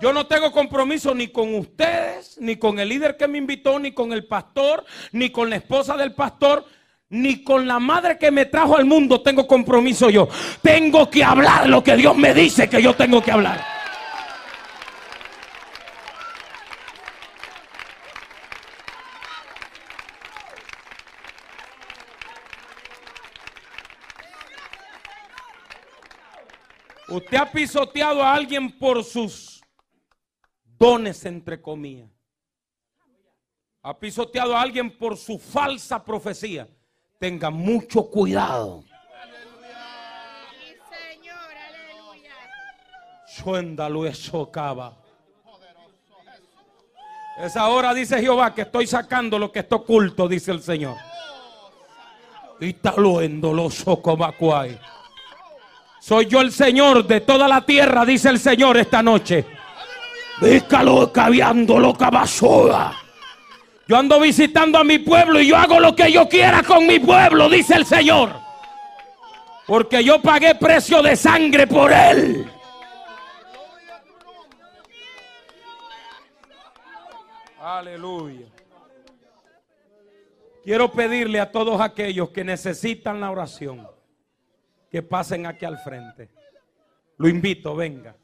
Yo 0.00 0.12
no 0.12 0.26
tengo 0.26 0.52
compromiso 0.52 1.12
ni 1.14 1.28
con 1.28 1.54
ustedes, 1.54 2.38
ni 2.40 2.56
con 2.56 2.78
el 2.78 2.88
líder 2.88 3.16
que 3.16 3.26
me 3.26 3.38
invitó, 3.38 3.80
ni 3.80 3.92
con 3.92 4.12
el 4.12 4.26
pastor, 4.26 4.84
ni 5.10 5.30
con 5.30 5.50
la 5.50 5.56
esposa 5.56 5.96
del 5.96 6.14
pastor, 6.14 6.64
ni 7.08 7.42
con 7.42 7.66
la 7.66 7.80
madre 7.80 8.16
que 8.16 8.30
me 8.30 8.44
trajo 8.44 8.76
al 8.76 8.84
mundo 8.84 9.22
tengo 9.22 9.46
compromiso 9.46 10.10
yo. 10.10 10.28
Tengo 10.62 11.10
que 11.10 11.24
hablar 11.24 11.68
lo 11.68 11.82
que 11.82 11.96
Dios 11.96 12.16
me 12.16 12.34
dice 12.34 12.68
que 12.68 12.82
yo 12.82 12.94
tengo 12.94 13.22
que 13.22 13.32
hablar. 13.32 13.77
Usted 27.18 27.36
ha 27.36 27.50
pisoteado 27.50 28.22
a 28.22 28.32
alguien 28.32 28.78
por 28.78 29.02
sus 29.02 29.60
dones, 30.78 31.24
entre 31.24 31.60
comillas. 31.60 32.08
Ha 33.82 33.98
pisoteado 33.98 34.56
a 34.56 34.62
alguien 34.62 34.96
por 34.96 35.16
su 35.16 35.36
falsa 35.36 36.04
profecía. 36.04 36.68
Tenga 37.18 37.50
mucho 37.50 38.08
cuidado. 38.08 38.84
Suéndalo 43.26 44.06
eso 44.06 44.48
cava. 44.50 44.96
Es 47.38 47.56
ahora, 47.56 47.94
dice 47.94 48.20
Jehová, 48.20 48.54
que 48.54 48.62
estoy 48.62 48.86
sacando 48.86 49.40
lo 49.40 49.50
que 49.50 49.60
está 49.60 49.76
oculto, 49.76 50.28
dice 50.28 50.52
el 50.52 50.62
Señor. 50.62 50.96
Y 52.60 52.76
lo 52.96 53.20
endoloso 53.20 54.00
como 54.00 54.24
acuay. 54.24 54.78
Soy 56.08 56.24
yo 56.24 56.40
el 56.40 56.52
Señor 56.52 57.06
de 57.06 57.20
toda 57.20 57.46
la 57.46 57.60
tierra, 57.66 58.06
dice 58.06 58.30
el 58.30 58.38
Señor 58.38 58.78
esta 58.78 59.02
noche. 59.02 59.44
Bícalo 60.40 61.12
caviando 61.12 61.78
lo 61.78 61.94
Yo 63.86 63.94
ando 63.94 64.18
visitando 64.18 64.78
a 64.78 64.84
mi 64.84 65.00
pueblo 65.00 65.38
y 65.38 65.48
yo 65.48 65.56
hago 65.58 65.78
lo 65.78 65.94
que 65.94 66.10
yo 66.10 66.26
quiera 66.26 66.62
con 66.62 66.86
mi 66.86 66.98
pueblo, 66.98 67.50
dice 67.50 67.74
el 67.74 67.84
Señor. 67.84 68.30
Porque 69.66 70.02
yo 70.02 70.22
pagué 70.22 70.54
precio 70.54 71.02
de 71.02 71.14
sangre 71.14 71.66
por 71.66 71.92
él. 71.92 72.50
Aleluya. 77.60 78.46
Quiero 80.64 80.90
pedirle 80.90 81.38
a 81.38 81.52
todos 81.52 81.78
aquellos 81.82 82.30
que 82.30 82.44
necesitan 82.44 83.20
la 83.20 83.30
oración 83.30 83.97
que 84.90 85.02
pasen 85.02 85.46
aquí 85.46 85.64
al 85.64 85.78
frente. 85.78 86.30
Lo 87.16 87.28
invito, 87.28 87.74
venga. 87.74 88.16